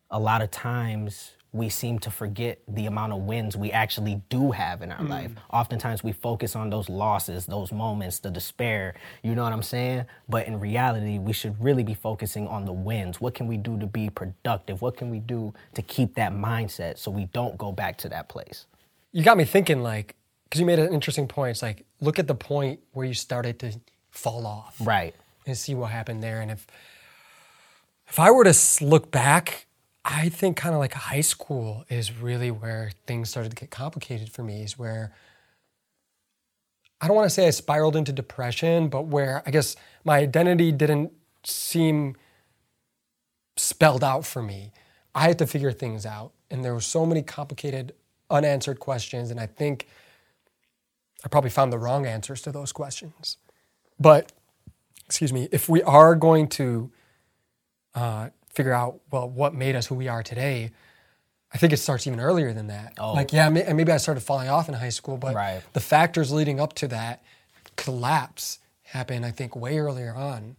a 0.10 0.20
lot 0.20 0.42
of 0.42 0.52
times 0.52 1.34
we 1.54 1.70
seem 1.70 1.98
to 2.00 2.12
forget 2.12 2.60
the 2.68 2.86
amount 2.86 3.14
of 3.14 3.20
wins 3.20 3.56
we 3.56 3.72
actually 3.72 4.22
do 4.30 4.52
have 4.52 4.82
in 4.82 4.92
our 4.92 5.04
hmm. 5.04 5.08
life. 5.08 5.32
Oftentimes 5.52 6.04
we 6.04 6.12
focus 6.12 6.56
on 6.56 6.70
those 6.70 6.90
losses, 6.90 7.46
those 7.46 7.72
moments, 7.72 8.20
the 8.20 8.30
despair, 8.30 8.96
you 9.24 9.34
know 9.34 9.44
what 9.44 9.54
I'm 9.54 9.64
saying? 9.64 10.06
But 10.28 10.48
in 10.48 10.60
reality, 10.60 11.20
we 11.20 11.34
should 11.34 11.62
really 11.62 11.84
be 11.84 11.94
focusing 11.94 12.48
on 12.48 12.66
the 12.66 12.74
wins. 12.74 13.22
What 13.22 13.34
can 13.34 13.48
we 13.48 13.58
do 13.58 13.80
to 13.80 13.88
be 13.88 14.10
productive? 14.10 14.82
What 14.82 14.98
can 14.98 15.10
we 15.10 15.20
do 15.20 15.54
to 15.74 15.82
keep 15.82 16.16
that 16.16 16.34
mindset 16.34 16.98
so 16.98 17.12
we 17.12 17.26
don't 17.26 17.58
go 17.58 17.72
back 17.72 17.98
to 18.00 18.10
that 18.10 18.30
place? 18.30 18.66
You 19.18 19.24
got 19.24 19.38
me 19.38 19.46
thinking 19.46 19.82
like 19.82 20.16
because 20.44 20.60
you 20.60 20.66
made 20.66 20.80
an 20.80 20.94
interesting 20.94 21.28
point 21.28 21.52
it's 21.52 21.62
like 21.62 21.86
look 22.02 22.20
at 22.20 22.28
the 22.28 22.36
point 22.36 22.80
where 22.94 23.06
you 23.06 23.14
started 23.14 23.60
to 23.60 23.80
fall 24.12 24.46
off 24.46 24.76
Right. 24.80 25.16
and 25.46 25.58
see 25.58 25.74
what 25.76 25.92
happened 25.92 26.22
there 26.22 26.40
and 26.42 26.52
if 26.52 26.68
if 28.08 28.20
i 28.20 28.30
were 28.32 28.44
to 28.44 28.56
look 28.82 29.12
back 29.12 29.66
i 30.06 30.30
think 30.30 30.56
kind 30.58 30.74
of 30.76 30.80
like 30.80 30.94
high 30.94 31.22
school 31.22 31.84
is 31.90 32.06
really 32.28 32.52
where 32.52 32.92
things 33.08 33.30
started 33.30 33.50
to 33.50 33.56
get 33.56 33.72
complicated 33.72 34.30
for 34.30 34.44
me 34.44 34.62
is 34.64 34.78
where 34.78 35.12
i 37.02 37.08
don't 37.08 37.16
want 37.16 37.26
to 37.26 37.34
say 37.38 37.48
i 37.48 37.50
spiraled 37.50 37.96
into 37.96 38.12
depression 38.14 38.88
but 38.88 39.04
where 39.08 39.42
i 39.48 39.52
guess 39.52 39.76
my 40.04 40.18
identity 40.20 40.72
didn't 40.72 41.12
seem 41.44 42.16
spelled 43.56 44.04
out 44.04 44.26
for 44.26 44.42
me. 44.42 44.72
I 45.16 45.22
had 45.28 45.40
to 45.40 45.48
figure 45.48 45.72
things 45.72 46.06
out, 46.06 46.32
and 46.52 46.64
there 46.64 46.74
were 46.74 46.82
so 46.82 47.06
many 47.06 47.24
complicated, 47.24 47.94
unanswered 48.30 48.80
questions, 48.80 49.32
and 49.32 49.40
I 49.40 49.46
think 49.46 49.88
I 51.24 51.28
probably 51.30 51.50
found 51.50 51.72
the 51.74 51.80
wrong 51.80 52.06
answers 52.06 52.42
to 52.44 52.52
those 52.52 52.72
questions. 52.72 53.38
But, 54.00 54.32
excuse 55.06 55.34
me, 55.34 55.48
if 55.52 55.68
we 55.70 55.82
are 55.84 56.16
going 56.16 56.48
to 56.50 56.92
uh, 57.96 58.30
figure 58.54 58.74
out, 58.74 59.00
well, 59.12 59.30
what 59.30 59.54
made 59.56 59.76
us 59.76 59.88
who 59.88 59.96
we 59.96 60.08
are 60.08 60.22
today, 60.22 60.72
I 61.54 61.58
think 61.58 61.74
it 61.74 61.78
starts 61.78 62.06
even 62.06 62.20
earlier 62.20 62.54
than 62.54 62.68
that. 62.68 62.94
Oh. 63.00 63.14
Like, 63.14 63.34
yeah, 63.34 63.50
may- 63.50 63.64
and 63.64 63.78
maybe 63.78 63.92
I 63.92 63.98
started 63.98 64.22
falling 64.22 64.50
off 64.50 64.68
in 64.68 64.76
high 64.76 64.90
school, 64.90 65.18
but 65.18 65.34
Right. 65.34 65.62
the 65.74 65.80
factors 65.80 66.32
leading 66.32 66.60
up 66.60 66.74
to 66.74 66.88
that 66.90 67.24
collapse 67.76 68.60
happened, 68.84 69.26
I 69.26 69.32
think, 69.32 69.56
way 69.56 69.80
earlier 69.80 70.14
on. 70.14 70.58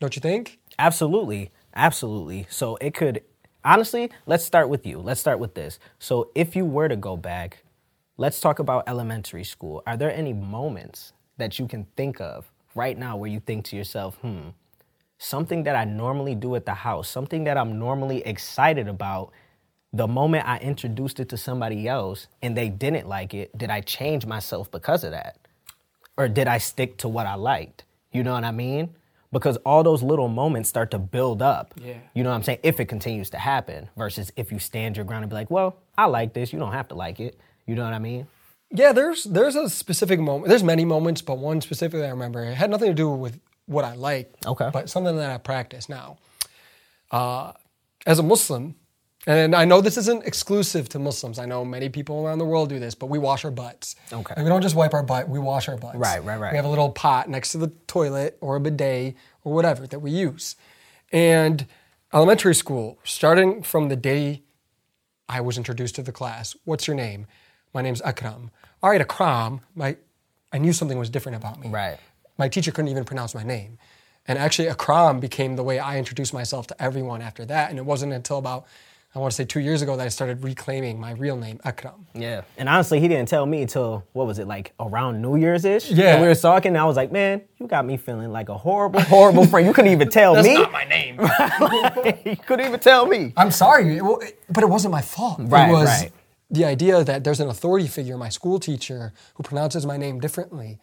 Don't 0.00 0.14
you 0.16 0.20
think? 0.20 0.58
Absolutely. 0.78 1.50
Absolutely. 1.74 2.46
So 2.50 2.76
it 2.80 2.94
could, 2.94 3.22
honestly, 3.64 4.10
let's 4.26 4.44
start 4.44 4.68
with 4.68 4.86
you. 4.86 4.98
Let's 4.98 5.20
start 5.20 5.38
with 5.38 5.54
this. 5.54 5.78
So 5.98 6.30
if 6.34 6.54
you 6.54 6.64
were 6.64 6.88
to 6.88 6.96
go 6.96 7.16
back, 7.16 7.64
let's 8.16 8.40
talk 8.40 8.58
about 8.58 8.84
elementary 8.86 9.44
school. 9.44 9.82
Are 9.86 9.96
there 9.96 10.12
any 10.12 10.32
moments 10.32 11.12
that 11.38 11.58
you 11.58 11.66
can 11.66 11.86
think 11.96 12.20
of 12.20 12.50
right 12.74 12.98
now 12.98 13.16
where 13.16 13.30
you 13.30 13.40
think 13.40 13.64
to 13.66 13.76
yourself, 13.76 14.16
hmm, 14.16 14.50
something 15.18 15.62
that 15.64 15.76
I 15.76 15.84
normally 15.84 16.34
do 16.34 16.54
at 16.54 16.66
the 16.66 16.74
house, 16.74 17.08
something 17.08 17.44
that 17.44 17.56
I'm 17.56 17.78
normally 17.78 18.24
excited 18.26 18.88
about, 18.88 19.32
the 19.92 20.08
moment 20.08 20.46
I 20.46 20.58
introduced 20.58 21.20
it 21.20 21.28
to 21.30 21.36
somebody 21.36 21.86
else 21.88 22.26
and 22.42 22.56
they 22.56 22.68
didn't 22.68 23.08
like 23.08 23.32
it, 23.32 23.56
did 23.56 23.70
I 23.70 23.80
change 23.80 24.26
myself 24.26 24.70
because 24.70 25.04
of 25.04 25.12
that? 25.12 25.38
Or 26.16 26.28
did 26.28 26.48
I 26.48 26.58
stick 26.58 26.96
to 26.98 27.08
what 27.08 27.26
I 27.26 27.34
liked? 27.34 27.84
You 28.12 28.22
know 28.22 28.32
what 28.32 28.44
I 28.44 28.50
mean? 28.50 28.94
Because 29.34 29.58
all 29.58 29.82
those 29.82 30.02
little 30.02 30.28
moments 30.28 30.68
start 30.68 30.90
to 30.92 30.98
build 30.98 31.42
up. 31.42 31.74
Yeah. 31.76 31.98
You 32.14 32.22
know 32.22 32.30
what 32.30 32.36
I'm 32.36 32.42
saying? 32.44 32.60
If 32.62 32.80
it 32.80 32.86
continues 32.86 33.28
to 33.30 33.38
happen 33.38 33.90
versus 33.96 34.32
if 34.36 34.50
you 34.52 34.58
stand 34.58 34.96
your 34.96 35.04
ground 35.04 35.24
and 35.24 35.30
be 35.30 35.34
like, 35.34 35.50
well, 35.50 35.76
I 35.98 36.06
like 36.06 36.32
this, 36.32 36.52
you 36.52 36.58
don't 36.58 36.72
have 36.72 36.88
to 36.88 36.94
like 36.94 37.20
it. 37.20 37.38
You 37.66 37.74
know 37.74 37.84
what 37.84 37.92
I 37.92 37.98
mean? 37.98 38.26
Yeah, 38.70 38.92
there's 38.92 39.24
there's 39.24 39.56
a 39.56 39.68
specific 39.68 40.20
moment. 40.20 40.48
There's 40.48 40.62
many 40.62 40.84
moments, 40.84 41.20
but 41.20 41.38
one 41.38 41.60
specifically 41.60 42.06
I 42.06 42.10
remember. 42.10 42.44
It 42.44 42.54
had 42.54 42.70
nothing 42.70 42.88
to 42.88 42.94
do 42.94 43.10
with 43.10 43.40
what 43.66 43.84
I 43.84 43.94
like. 43.94 44.32
Okay. 44.46 44.70
But 44.72 44.88
something 44.88 45.16
that 45.16 45.30
I 45.30 45.38
practice 45.38 45.88
now. 45.88 46.18
Uh, 47.10 47.52
as 48.06 48.18
a 48.18 48.22
Muslim, 48.22 48.76
and 49.26 49.54
I 49.54 49.64
know 49.64 49.80
this 49.80 49.96
isn't 49.96 50.24
exclusive 50.24 50.88
to 50.90 50.98
Muslims. 50.98 51.38
I 51.38 51.46
know 51.46 51.64
many 51.64 51.88
people 51.88 52.26
around 52.26 52.38
the 52.38 52.44
world 52.44 52.68
do 52.68 52.78
this, 52.78 52.94
but 52.94 53.06
we 53.06 53.18
wash 53.18 53.44
our 53.44 53.50
butts. 53.50 53.96
Okay. 54.12 54.34
And 54.36 54.44
we 54.44 54.50
don't 54.50 54.62
just 54.62 54.74
wipe 54.74 54.94
our 54.94 55.02
butt, 55.02 55.28
we 55.28 55.38
wash 55.38 55.68
our 55.68 55.76
butts. 55.76 55.96
Right, 55.96 56.22
right, 56.24 56.38
right. 56.38 56.52
We 56.52 56.56
have 56.56 56.66
a 56.66 56.68
little 56.70 56.90
pot 56.90 57.28
next 57.28 57.52
to 57.52 57.58
the 57.58 57.68
toilet 57.86 58.36
or 58.40 58.56
a 58.56 58.60
bidet 58.60 59.16
or 59.42 59.52
whatever 59.52 59.86
that 59.86 60.00
we 60.00 60.10
use. 60.10 60.56
And 61.12 61.66
elementary 62.12 62.54
school, 62.54 62.98
starting 63.04 63.62
from 63.62 63.88
the 63.88 63.96
day 63.96 64.42
I 65.28 65.40
was 65.40 65.56
introduced 65.56 65.94
to 65.96 66.02
the 66.02 66.12
class, 66.12 66.56
what's 66.64 66.86
your 66.86 66.96
name? 66.96 67.26
My 67.72 67.82
name's 67.82 68.02
Akram. 68.02 68.50
All 68.82 68.90
right, 68.90 69.00
Akram, 69.00 69.60
my, 69.74 69.96
I 70.52 70.58
knew 70.58 70.72
something 70.72 70.98
was 70.98 71.08
different 71.08 71.36
about 71.36 71.58
me. 71.58 71.68
Right. 71.68 71.98
My 72.36 72.48
teacher 72.48 72.70
couldn't 72.72 72.90
even 72.90 73.04
pronounce 73.04 73.34
my 73.34 73.42
name. 73.42 73.78
And 74.26 74.38
actually, 74.38 74.68
Akram 74.68 75.20
became 75.20 75.56
the 75.56 75.62
way 75.62 75.78
I 75.78 75.98
introduced 75.98 76.32
myself 76.32 76.66
to 76.68 76.82
everyone 76.82 77.20
after 77.20 77.44
that. 77.46 77.70
And 77.70 77.78
it 77.78 77.84
wasn't 77.84 78.12
until 78.12 78.38
about, 78.38 78.66
I 79.16 79.20
want 79.20 79.30
to 79.30 79.36
say 79.36 79.44
two 79.44 79.60
years 79.60 79.80
ago, 79.80 79.96
that 79.96 80.04
I 80.04 80.08
started 80.08 80.42
reclaiming 80.42 80.98
my 80.98 81.12
real 81.12 81.36
name, 81.36 81.60
Akram. 81.62 82.06
Yeah. 82.14 82.42
And 82.58 82.68
honestly, 82.68 82.98
he 82.98 83.06
didn't 83.06 83.28
tell 83.28 83.46
me 83.46 83.62
until 83.62 84.04
what 84.12 84.26
was 84.26 84.40
it 84.40 84.48
like 84.48 84.72
around 84.80 85.22
New 85.22 85.36
Year's 85.36 85.64
ish? 85.64 85.88
Yeah. 85.88 86.14
And 86.14 86.22
we 86.22 86.26
were 86.26 86.34
talking, 86.34 86.70
and 86.70 86.78
I 86.78 86.84
was 86.84 86.96
like, 86.96 87.12
man, 87.12 87.42
you 87.60 87.68
got 87.68 87.86
me 87.86 87.96
feeling 87.96 88.32
like 88.32 88.48
a 88.48 88.58
horrible, 88.58 89.00
horrible 89.02 89.46
friend. 89.46 89.68
You 89.68 89.72
couldn't 89.72 89.92
even 89.92 90.10
tell 90.10 90.34
me. 90.34 90.42
That's 90.42 90.58
not 90.58 90.72
my 90.72 90.84
name. 90.84 91.20
you 92.24 92.36
couldn't 92.44 92.66
even 92.66 92.80
tell 92.80 93.06
me. 93.06 93.32
I'm 93.36 93.52
sorry, 93.52 94.00
but 94.00 94.64
it 94.64 94.68
wasn't 94.68 94.90
my 94.90 95.02
fault. 95.02 95.38
Right, 95.42 95.68
it 95.68 95.72
was 95.72 95.86
right. 95.86 96.12
the 96.50 96.64
idea 96.64 97.04
that 97.04 97.22
there's 97.22 97.38
an 97.38 97.48
authority 97.48 97.86
figure, 97.86 98.18
my 98.18 98.30
school 98.30 98.58
teacher, 98.58 99.12
who 99.34 99.44
pronounces 99.44 99.86
my 99.86 99.96
name 99.96 100.18
differently. 100.18 100.80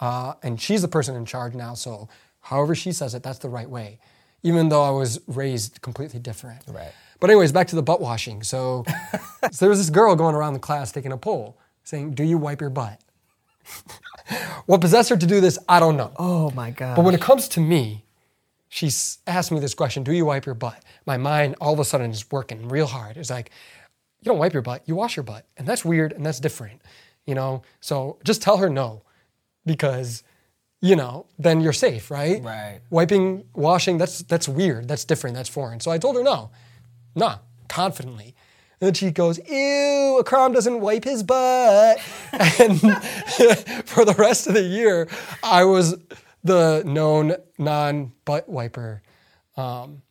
Uh, 0.00 0.34
and 0.44 0.60
she's 0.60 0.82
the 0.82 0.88
person 0.88 1.16
in 1.16 1.24
charge 1.24 1.54
now, 1.54 1.74
so 1.74 2.08
however 2.42 2.76
she 2.76 2.92
says 2.92 3.14
it, 3.14 3.24
that's 3.24 3.38
the 3.38 3.48
right 3.48 3.68
way, 3.68 3.98
even 4.44 4.68
though 4.68 4.82
I 4.82 4.90
was 4.90 5.20
raised 5.26 5.80
completely 5.82 6.20
different. 6.20 6.62
Right. 6.68 6.92
But, 7.22 7.30
anyways, 7.30 7.52
back 7.52 7.68
to 7.68 7.76
the 7.76 7.84
butt 7.84 8.00
washing. 8.00 8.42
So, 8.42 8.84
so 9.52 9.64
there 9.64 9.68
was 9.68 9.78
this 9.78 9.90
girl 9.90 10.16
going 10.16 10.34
around 10.34 10.54
the 10.54 10.58
class 10.58 10.90
taking 10.90 11.12
a 11.12 11.16
poll 11.16 11.56
saying, 11.84 12.14
Do 12.14 12.24
you 12.24 12.36
wipe 12.36 12.60
your 12.60 12.68
butt? 12.68 13.00
what 14.66 14.80
possessed 14.80 15.08
her 15.08 15.16
to 15.16 15.26
do 15.26 15.40
this, 15.40 15.56
I 15.68 15.78
don't 15.78 15.96
know. 15.96 16.12
Oh 16.16 16.50
my 16.50 16.72
God. 16.72 16.96
But 16.96 17.04
when 17.04 17.14
it 17.14 17.20
comes 17.20 17.46
to 17.50 17.60
me, 17.60 18.04
she's 18.68 19.18
asked 19.28 19.52
me 19.52 19.60
this 19.60 19.72
question 19.72 20.02
Do 20.02 20.12
you 20.12 20.24
wipe 20.24 20.46
your 20.46 20.56
butt? 20.56 20.82
My 21.06 21.16
mind 21.16 21.54
all 21.60 21.72
of 21.72 21.78
a 21.78 21.84
sudden 21.84 22.10
is 22.10 22.28
working 22.32 22.68
real 22.68 22.86
hard. 22.86 23.16
It's 23.16 23.30
like, 23.30 23.52
you 24.20 24.24
don't 24.30 24.38
wipe 24.38 24.52
your 24.52 24.62
butt, 24.62 24.82
you 24.86 24.96
wash 24.96 25.16
your 25.16 25.22
butt. 25.22 25.46
And 25.56 25.64
that's 25.64 25.84
weird 25.84 26.12
and 26.12 26.26
that's 26.26 26.40
different, 26.40 26.82
you 27.24 27.36
know? 27.36 27.62
So 27.80 28.18
just 28.24 28.42
tell 28.42 28.56
her 28.56 28.68
no 28.68 29.02
because, 29.64 30.24
you 30.80 30.96
know, 30.96 31.26
then 31.38 31.60
you're 31.60 31.72
safe, 31.72 32.10
right? 32.10 32.42
Right. 32.42 32.80
Wiping, 32.90 33.44
washing, 33.54 33.98
that's, 33.98 34.22
that's 34.22 34.48
weird, 34.48 34.88
that's 34.88 35.04
different, 35.04 35.36
that's 35.36 35.48
foreign. 35.48 35.78
So 35.78 35.92
I 35.92 35.98
told 35.98 36.16
her 36.16 36.24
no, 36.24 36.50
nah, 37.14 37.38
confidently. 37.68 38.34
And 38.80 38.96
she 38.96 39.12
goes, 39.12 39.38
ew, 39.48 40.18
Akram 40.18 40.52
doesn't 40.52 40.80
wipe 40.80 41.04
his 41.04 41.22
butt. 41.22 42.00
And 42.32 42.80
for 43.86 44.04
the 44.04 44.14
rest 44.18 44.46
of 44.48 44.54
the 44.54 44.62
year, 44.62 45.08
I 45.42 45.64
was 45.64 45.96
the 46.42 46.82
known 46.84 47.36
non 47.58 48.12
butt 48.24 48.48
wiper. 48.48 49.02
Um, 49.56 50.02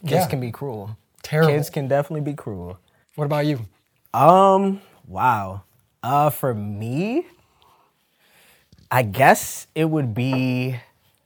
Kids 0.00 0.12
yeah. 0.12 0.26
can 0.28 0.40
be 0.40 0.50
cruel. 0.52 0.96
Terrible. 1.22 1.52
Kids 1.54 1.70
can 1.70 1.88
definitely 1.88 2.20
be 2.20 2.34
cruel. 2.34 2.78
What 3.14 3.24
about 3.24 3.46
you? 3.46 3.66
Um, 4.12 4.80
wow. 5.06 5.62
Uh, 6.02 6.30
for 6.30 6.54
me, 6.54 7.26
I 8.90 9.02
guess 9.02 9.66
it 9.74 9.86
would 9.86 10.14
be 10.14 10.78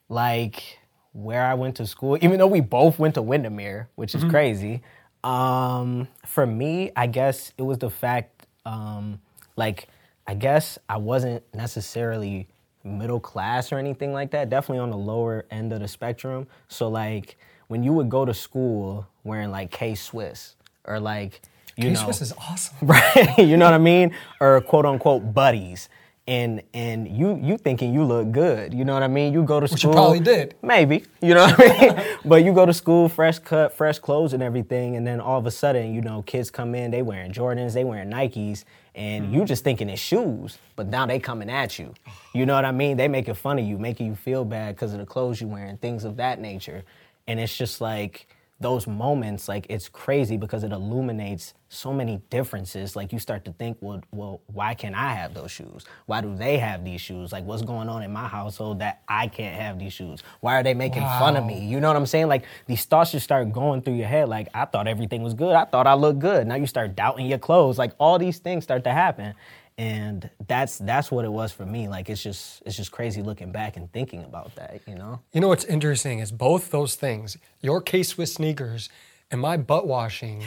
like 0.08 0.78
where 1.12 1.44
I 1.44 1.54
went 1.54 1.76
to 1.76 1.86
school, 1.86 2.16
even 2.20 2.38
though 2.38 2.46
we 2.46 2.60
both 2.60 2.98
went 2.98 3.14
to 3.14 3.22
Windermere, 3.22 3.88
which 3.96 4.14
is 4.14 4.24
crazy. 4.24 4.82
Um, 5.22 6.08
for 6.26 6.46
me, 6.46 6.90
I 6.96 7.06
guess 7.06 7.52
it 7.58 7.62
was 7.62 7.78
the 7.78 7.90
fact, 7.90 8.46
um, 8.64 9.20
like, 9.56 9.88
I 10.26 10.34
guess 10.34 10.78
I 10.88 10.96
wasn't 10.96 11.42
necessarily 11.54 12.48
middle 12.82 13.20
class 13.20 13.72
or 13.72 13.78
anything 13.78 14.12
like 14.12 14.30
that. 14.32 14.50
Definitely 14.50 14.80
on 14.80 14.90
the 14.90 14.96
lower 14.96 15.44
end 15.50 15.72
of 15.72 15.80
the 15.80 15.88
spectrum. 15.88 16.46
So, 16.68 16.88
like, 16.88 17.36
when 17.68 17.82
you 17.82 17.92
would 17.92 18.08
go 18.08 18.24
to 18.24 18.34
school 18.34 19.06
wearing 19.24 19.50
like 19.50 19.70
K 19.70 19.94
Swiss 19.94 20.56
or 20.84 20.98
like, 20.98 21.42
you 21.76 21.90
know, 21.90 21.98
K-Swiss 21.98 22.20
is 22.20 22.32
awesome. 22.32 22.76
right? 22.82 23.38
you 23.38 23.56
know 23.56 23.64
what 23.64 23.74
I 23.74 23.78
mean? 23.78 24.14
Or 24.40 24.60
quote 24.60 24.86
unquote 24.86 25.32
buddies. 25.32 25.88
And 26.28 26.62
and 26.72 27.08
you 27.08 27.36
you 27.42 27.58
thinking 27.58 27.92
you 27.92 28.04
look 28.04 28.30
good, 28.30 28.72
you 28.72 28.84
know 28.84 28.94
what 28.94 29.02
I 29.02 29.08
mean? 29.08 29.32
You 29.32 29.42
go 29.42 29.58
to 29.58 29.66
you 29.68 29.76
school. 29.76 29.92
probably 29.92 30.20
did. 30.20 30.54
Maybe, 30.62 31.04
you 31.20 31.34
know 31.34 31.46
what 31.46 31.58
I 31.60 31.80
mean? 31.96 32.18
but 32.24 32.44
you 32.44 32.54
go 32.54 32.64
to 32.64 32.72
school, 32.72 33.08
fresh 33.08 33.40
cut, 33.40 33.74
fresh 33.74 33.98
clothes 33.98 34.32
and 34.32 34.40
everything, 34.40 34.94
and 34.94 35.04
then 35.04 35.20
all 35.20 35.36
of 35.38 35.46
a 35.46 35.50
sudden, 35.50 35.92
you 35.92 36.00
know, 36.00 36.22
kids 36.22 36.48
come 36.48 36.76
in, 36.76 36.92
they 36.92 37.02
wearing 37.02 37.32
Jordans, 37.32 37.74
they 37.74 37.82
wearing 37.82 38.08
Nikes, 38.08 38.62
and 38.94 39.24
Mm-hmm. 39.24 39.34
you 39.34 39.44
just 39.44 39.64
thinking 39.64 39.90
it's 39.90 40.00
shoes, 40.00 40.58
but 40.76 40.86
now 40.86 41.06
they 41.06 41.18
coming 41.18 41.50
at 41.50 41.76
you. 41.80 41.92
You 42.34 42.46
know 42.46 42.54
what 42.54 42.64
I 42.66 42.72
mean? 42.72 42.96
They 42.98 43.08
making 43.08 43.34
fun 43.34 43.58
of 43.58 43.64
you, 43.64 43.76
making 43.78 44.06
you 44.06 44.14
feel 44.14 44.44
bad 44.44 44.76
because 44.76 44.92
of 44.92 45.00
the 45.00 45.06
clothes 45.06 45.40
you 45.40 45.48
wearing, 45.48 45.76
things 45.78 46.04
of 46.04 46.16
that 46.18 46.38
nature. 46.40 46.84
And 47.26 47.40
it's 47.40 47.56
just 47.56 47.80
like 47.80 48.28
those 48.62 48.86
moments, 48.86 49.48
like 49.48 49.66
it's 49.68 49.88
crazy 49.88 50.36
because 50.36 50.64
it 50.64 50.72
illuminates 50.72 51.54
so 51.68 51.92
many 51.92 52.22
differences. 52.30 52.94
Like 52.96 53.12
you 53.12 53.18
start 53.18 53.44
to 53.46 53.52
think, 53.52 53.78
well, 53.80 54.02
well, 54.12 54.40
why 54.46 54.74
can't 54.74 54.94
I 54.94 55.14
have 55.14 55.34
those 55.34 55.50
shoes? 55.50 55.84
Why 56.06 56.20
do 56.20 56.34
they 56.34 56.58
have 56.58 56.84
these 56.84 57.00
shoes? 57.00 57.32
Like 57.32 57.44
what's 57.44 57.62
going 57.62 57.88
on 57.88 58.02
in 58.02 58.12
my 58.12 58.28
household 58.28 58.78
that 58.78 59.02
I 59.08 59.26
can't 59.26 59.60
have 59.60 59.78
these 59.78 59.92
shoes? 59.92 60.22
Why 60.40 60.58
are 60.58 60.62
they 60.62 60.74
making 60.74 61.02
fun 61.02 61.36
of 61.36 61.44
me? 61.44 61.64
You 61.64 61.80
know 61.80 61.88
what 61.88 61.96
I'm 61.96 62.06
saying? 62.06 62.28
Like 62.28 62.44
these 62.66 62.84
thoughts 62.84 63.12
just 63.12 63.24
start 63.24 63.52
going 63.52 63.82
through 63.82 63.94
your 63.94 64.08
head. 64.08 64.28
Like 64.28 64.48
I 64.54 64.64
thought 64.64 64.86
everything 64.86 65.22
was 65.22 65.34
good. 65.34 65.54
I 65.54 65.64
thought 65.64 65.86
I 65.86 65.94
looked 65.94 66.20
good. 66.20 66.46
Now 66.46 66.54
you 66.54 66.66
start 66.66 66.94
doubting 66.94 67.26
your 67.26 67.38
clothes. 67.38 67.78
Like 67.78 67.92
all 67.98 68.18
these 68.18 68.38
things 68.38 68.64
start 68.64 68.84
to 68.84 68.92
happen. 68.92 69.34
And 69.78 70.28
that's 70.46 70.78
that's 70.78 71.10
what 71.10 71.24
it 71.24 71.32
was 71.32 71.50
for 71.52 71.64
me. 71.64 71.88
Like 71.88 72.10
it's 72.10 72.22
just 72.22 72.62
it's 72.66 72.76
just 72.76 72.92
crazy 72.92 73.22
looking 73.22 73.52
back 73.52 73.76
and 73.76 73.90
thinking 73.92 74.22
about 74.24 74.54
that, 74.56 74.80
you 74.86 74.94
know? 74.94 75.20
You 75.32 75.40
know 75.40 75.48
what's 75.48 75.64
interesting 75.64 76.18
is 76.18 76.30
both 76.30 76.70
those 76.70 76.94
things, 76.94 77.36
your 77.60 77.80
case 77.80 78.18
with 78.18 78.28
sneakers 78.28 78.88
and 79.30 79.40
my 79.40 79.56
butt 79.56 79.86
washing, 79.86 80.44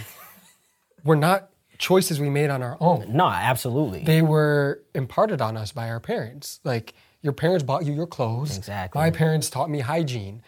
were 1.03 1.15
not 1.15 1.50
choices 1.77 2.20
we 2.20 2.29
made 2.29 2.50
on 2.50 2.62
our 2.62 2.77
own. 2.79 3.05
No, 3.15 3.25
absolutely. 3.27 4.03
They 4.03 4.22
were 4.22 4.84
imparted 4.94 5.41
on 5.41 5.58
us 5.58 5.72
by 5.72 5.89
our 5.89 6.00
parents. 6.00 6.60
Like 6.63 6.94
your 7.22 7.34
parents 7.34 7.63
bought 7.63 7.86
you 7.86 7.94
your 7.94 8.08
clothes. 8.08 8.58
Exactly. 8.58 9.00
My 9.01 9.12
parents 9.12 9.50
taught 9.50 9.70
me 9.70 9.79
hygiene. 9.79 10.41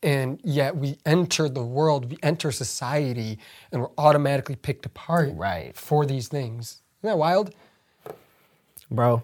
And 0.00 0.40
yet 0.44 0.76
we 0.76 0.96
enter 1.04 1.48
the 1.48 1.64
world, 1.64 2.08
we 2.08 2.18
enter 2.22 2.52
society, 2.52 3.40
and 3.72 3.80
we're 3.82 3.90
automatically 3.98 4.54
picked 4.54 4.86
apart 4.86 5.30
Right. 5.34 5.74
for 5.76 6.06
these 6.06 6.28
things. 6.28 6.82
Isn't 7.00 7.10
that 7.10 7.18
wild? 7.18 7.52
Bro. 8.90 9.22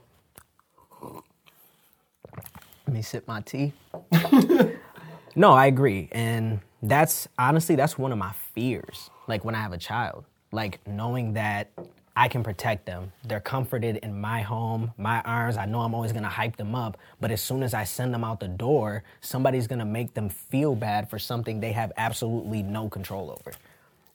Let 2.86 2.92
me 2.92 3.02
sip 3.02 3.26
my 3.26 3.40
tea. 3.40 3.72
no, 5.36 5.52
I 5.52 5.66
agree. 5.66 6.08
And 6.12 6.60
that's 6.82 7.28
honestly, 7.38 7.76
that's 7.76 7.96
one 7.96 8.12
of 8.12 8.18
my 8.18 8.32
fears. 8.54 9.10
Like 9.26 9.44
when 9.44 9.54
I 9.54 9.62
have 9.62 9.72
a 9.72 9.78
child, 9.78 10.24
like 10.52 10.86
knowing 10.86 11.32
that 11.34 11.70
I 12.16 12.28
can 12.28 12.44
protect 12.44 12.86
them. 12.86 13.12
They're 13.24 13.40
comforted 13.40 13.96
in 13.96 14.20
my 14.20 14.42
home, 14.42 14.92
my 14.96 15.20
arms. 15.22 15.56
I 15.56 15.66
know 15.66 15.80
I'm 15.80 15.94
always 15.94 16.12
gonna 16.12 16.28
hype 16.28 16.56
them 16.56 16.74
up. 16.74 16.96
But 17.20 17.32
as 17.32 17.40
soon 17.40 17.62
as 17.62 17.74
I 17.74 17.84
send 17.84 18.14
them 18.14 18.22
out 18.22 18.38
the 18.38 18.48
door, 18.48 19.02
somebody's 19.20 19.66
gonna 19.66 19.84
make 19.84 20.14
them 20.14 20.28
feel 20.28 20.76
bad 20.76 21.10
for 21.10 21.18
something 21.18 21.58
they 21.58 21.72
have 21.72 21.90
absolutely 21.96 22.62
no 22.62 22.88
control 22.88 23.30
over. 23.30 23.56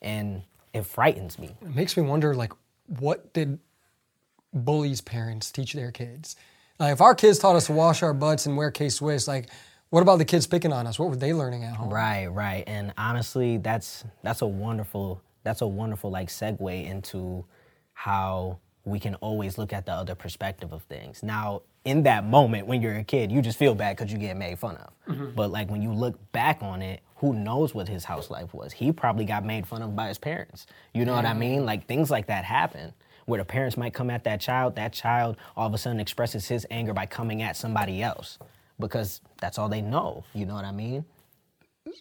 And 0.01 0.43
it 0.73 0.85
frightens 0.85 1.37
me. 1.37 1.55
It 1.61 1.75
makes 1.75 1.97
me 1.97 2.03
wonder, 2.03 2.33
like, 2.33 2.53
what 2.99 3.33
did 3.33 3.59
bullies' 4.53 5.01
parents 5.01 5.51
teach 5.51 5.73
their 5.73 5.91
kids? 5.91 6.35
Like, 6.79 6.93
if 6.93 7.01
our 7.01 7.13
kids 7.13 7.39
taught 7.39 7.55
us 7.55 7.65
to 7.67 7.73
wash 7.73 8.03
our 8.03 8.13
butts 8.13 8.45
and 8.45 8.55
wear 8.55 8.71
K 8.71 8.89
Swiss, 8.89 9.27
like, 9.27 9.49
what 9.89 10.01
about 10.01 10.17
the 10.17 10.25
kids 10.25 10.47
picking 10.47 10.71
on 10.71 10.87
us? 10.87 10.99
What 10.99 11.09
were 11.09 11.15
they 11.15 11.33
learning 11.33 11.63
at 11.63 11.75
home? 11.75 11.89
Right, 11.89 12.27
right. 12.27 12.63
And 12.67 12.93
honestly, 12.97 13.57
that's 13.57 14.03
that's 14.23 14.41
a 14.41 14.47
wonderful 14.47 15.21
that's 15.43 15.61
a 15.61 15.67
wonderful 15.67 16.11
like 16.11 16.29
segue 16.29 16.85
into 16.85 17.45
how 17.93 18.59
we 18.85 18.99
can 18.99 19.15
always 19.15 19.57
look 19.57 19.73
at 19.73 19.85
the 19.85 19.91
other 19.91 20.15
perspective 20.15 20.71
of 20.71 20.83
things. 20.83 21.23
Now, 21.23 21.63
in 21.85 22.03
that 22.03 22.25
moment 22.25 22.67
when 22.67 22.81
you're 22.81 22.95
a 22.95 23.03
kid, 23.03 23.31
you 23.31 23.41
just 23.41 23.57
feel 23.57 23.73
bad 23.73 23.97
because 23.97 24.11
you 24.11 24.19
get 24.19 24.37
made 24.37 24.59
fun 24.59 24.77
of. 24.77 24.93
Mm-hmm. 25.07 25.35
But 25.35 25.51
like 25.51 25.69
when 25.69 25.81
you 25.81 25.91
look 25.91 26.31
back 26.31 26.59
on 26.61 26.81
it, 26.81 27.01
who 27.15 27.33
knows 27.33 27.73
what 27.73 27.87
his 27.87 28.05
house 28.05 28.29
life 28.29 28.53
was? 28.53 28.71
He 28.71 28.91
probably 28.91 29.25
got 29.25 29.43
made 29.43 29.67
fun 29.67 29.81
of 29.81 29.95
by 29.95 30.07
his 30.07 30.17
parents. 30.17 30.67
You 30.93 31.03
know 31.03 31.13
what 31.13 31.25
I 31.25 31.33
mean? 31.33 31.65
Like 31.65 31.87
things 31.87 32.09
like 32.09 32.27
that 32.27 32.45
happen 32.45 32.93
where 33.29 33.37
the 33.37 33.45
parents 33.45 33.77
might 33.77 33.93
come 33.93 34.09
at 34.09 34.23
that 34.23 34.41
child, 34.41 34.75
that 34.75 34.91
child 34.91 35.37
all 35.55 35.67
of 35.67 35.73
a 35.73 35.77
sudden 35.77 35.99
expresses 35.99 36.47
his 36.47 36.65
anger 36.71 36.93
by 36.93 37.05
coming 37.05 37.41
at 37.41 37.55
somebody 37.55 38.01
else 38.01 38.39
because 38.79 39.21
that's 39.39 39.57
all 39.57 39.69
they 39.69 39.81
know. 39.81 40.23
You 40.33 40.45
know 40.45 40.55
what 40.55 40.65
I 40.65 40.71
mean? 40.71 41.05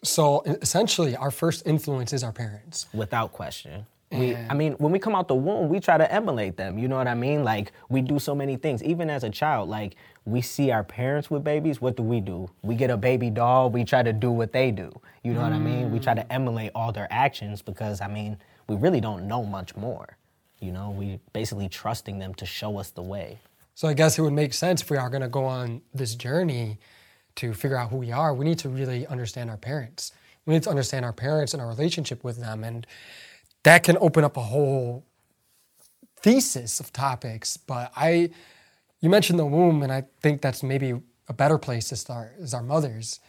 So 0.02 0.42
essentially, 0.42 1.16
our 1.16 1.30
first 1.30 1.66
influence 1.66 2.12
is 2.12 2.24
our 2.24 2.32
parents. 2.32 2.86
Without 2.92 3.32
question. 3.32 3.86
We, 4.10 4.34
I 4.34 4.54
mean, 4.54 4.72
when 4.74 4.90
we 4.90 4.98
come 4.98 5.14
out 5.14 5.28
the 5.28 5.34
womb, 5.34 5.68
we 5.68 5.80
try 5.80 5.98
to 5.98 6.10
emulate 6.10 6.56
them. 6.56 6.78
You 6.78 6.88
know 6.88 6.96
what 6.96 7.08
I 7.08 7.14
mean? 7.14 7.44
Like 7.44 7.72
we 7.90 8.00
do 8.00 8.18
so 8.18 8.34
many 8.34 8.56
things. 8.56 8.82
Even 8.82 9.10
as 9.10 9.22
a 9.22 9.28
child, 9.28 9.68
like 9.68 9.96
we 10.24 10.40
see 10.40 10.70
our 10.70 10.82
parents 10.82 11.30
with 11.30 11.44
babies. 11.44 11.82
What 11.82 11.96
do 11.96 12.02
we 12.02 12.20
do? 12.20 12.48
We 12.62 12.74
get 12.74 12.88
a 12.88 12.96
baby 12.96 13.28
doll. 13.28 13.68
We 13.68 13.84
try 13.84 14.02
to 14.02 14.14
do 14.14 14.30
what 14.30 14.52
they 14.52 14.70
do. 14.70 14.90
You 15.24 15.34
know 15.34 15.42
what 15.42 15.52
I 15.52 15.58
mean? 15.58 15.90
We 15.90 15.98
try 15.98 16.14
to 16.14 16.22
mm. 16.22 16.30
emulate 16.30 16.70
all 16.74 16.90
their 16.90 17.08
actions 17.10 17.60
because 17.60 18.00
I 18.00 18.08
mean, 18.08 18.38
we 18.66 18.76
really 18.76 19.00
don't 19.00 19.28
know 19.28 19.44
much 19.44 19.76
more. 19.76 20.16
You 20.60 20.72
know, 20.72 20.90
we 20.90 21.20
basically 21.32 21.68
trusting 21.68 22.18
them 22.18 22.34
to 22.34 22.46
show 22.46 22.78
us 22.78 22.90
the 22.90 23.02
way. 23.02 23.38
So 23.74 23.86
I 23.86 23.94
guess 23.94 24.18
it 24.18 24.22
would 24.22 24.32
make 24.32 24.54
sense 24.54 24.82
if 24.82 24.90
we 24.90 24.96
are 24.96 25.08
going 25.08 25.22
to 25.22 25.28
go 25.28 25.44
on 25.44 25.82
this 25.94 26.14
journey 26.14 26.78
to 27.36 27.54
figure 27.54 27.76
out 27.76 27.90
who 27.90 27.96
we 27.96 28.10
are. 28.10 28.34
We 28.34 28.44
need 28.44 28.58
to 28.60 28.68
really 28.68 29.06
understand 29.06 29.50
our 29.50 29.56
parents. 29.56 30.12
We 30.46 30.54
need 30.54 30.64
to 30.64 30.70
understand 30.70 31.04
our 31.04 31.12
parents 31.12 31.54
and 31.54 31.62
our 31.62 31.68
relationship 31.68 32.24
with 32.24 32.38
them, 32.38 32.64
and 32.64 32.86
that 33.62 33.84
can 33.84 33.96
open 34.00 34.24
up 34.24 34.36
a 34.36 34.42
whole 34.42 35.04
thesis 36.16 36.80
of 36.80 36.92
topics. 36.92 37.56
But 37.56 37.92
I, 37.94 38.30
you 39.00 39.10
mentioned 39.10 39.38
the 39.38 39.46
womb, 39.46 39.82
and 39.82 39.92
I 39.92 40.04
think 40.20 40.42
that's 40.42 40.62
maybe 40.62 41.00
a 41.28 41.32
better 41.32 41.58
place 41.58 41.88
to 41.90 41.96
start 41.96 42.32
is 42.38 42.54
our 42.54 42.62
mothers. 42.62 43.20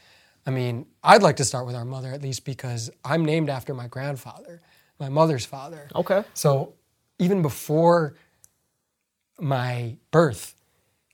I 0.47 0.51
mean, 0.51 0.87
I'd 1.03 1.21
like 1.21 1.35
to 1.35 1.45
start 1.45 1.67
with 1.67 1.75
our 1.75 1.85
mother 1.85 2.11
at 2.11 2.21
least 2.21 2.45
because 2.45 2.89
I'm 3.05 3.23
named 3.23 3.49
after 3.49 3.73
my 3.73 3.87
grandfather, 3.87 4.61
my 4.99 5.09
mother's 5.09 5.45
father. 5.45 5.89
Okay. 5.93 6.23
So 6.33 6.73
even 7.19 7.41
before 7.41 8.15
my 9.39 9.97
birth, 10.11 10.55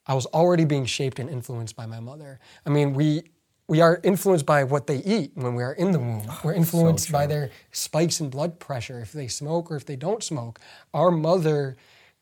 I 0.07 0.13
was 0.13 0.25
already 0.27 0.65
being 0.65 0.85
shaped 0.85 1.19
and 1.19 1.29
influenced 1.29 1.75
by 1.75 1.85
my 1.85 1.99
mother. 1.99 2.39
I 2.65 2.69
mean, 2.69 2.93
we 2.93 3.23
we 3.67 3.81
are 3.81 3.99
influenced 4.03 4.45
by 4.45 4.63
what 4.63 4.87
they 4.87 4.97
eat 4.97 5.31
when 5.35 5.55
we 5.55 5.63
are 5.63 5.73
in 5.73 5.91
the 5.91 5.99
womb. 5.99 6.23
We're 6.43 6.53
influenced 6.53 7.11
by 7.11 7.27
their 7.27 7.49
spikes 7.71 8.19
in 8.19 8.29
blood 8.29 8.59
pressure 8.59 8.99
if 8.99 9.11
they 9.11 9.27
smoke 9.27 9.71
or 9.71 9.75
if 9.75 9.85
they 9.85 9.95
don't 9.95 10.23
smoke. 10.23 10.59
Our 10.93 11.11
mother, 11.11 11.75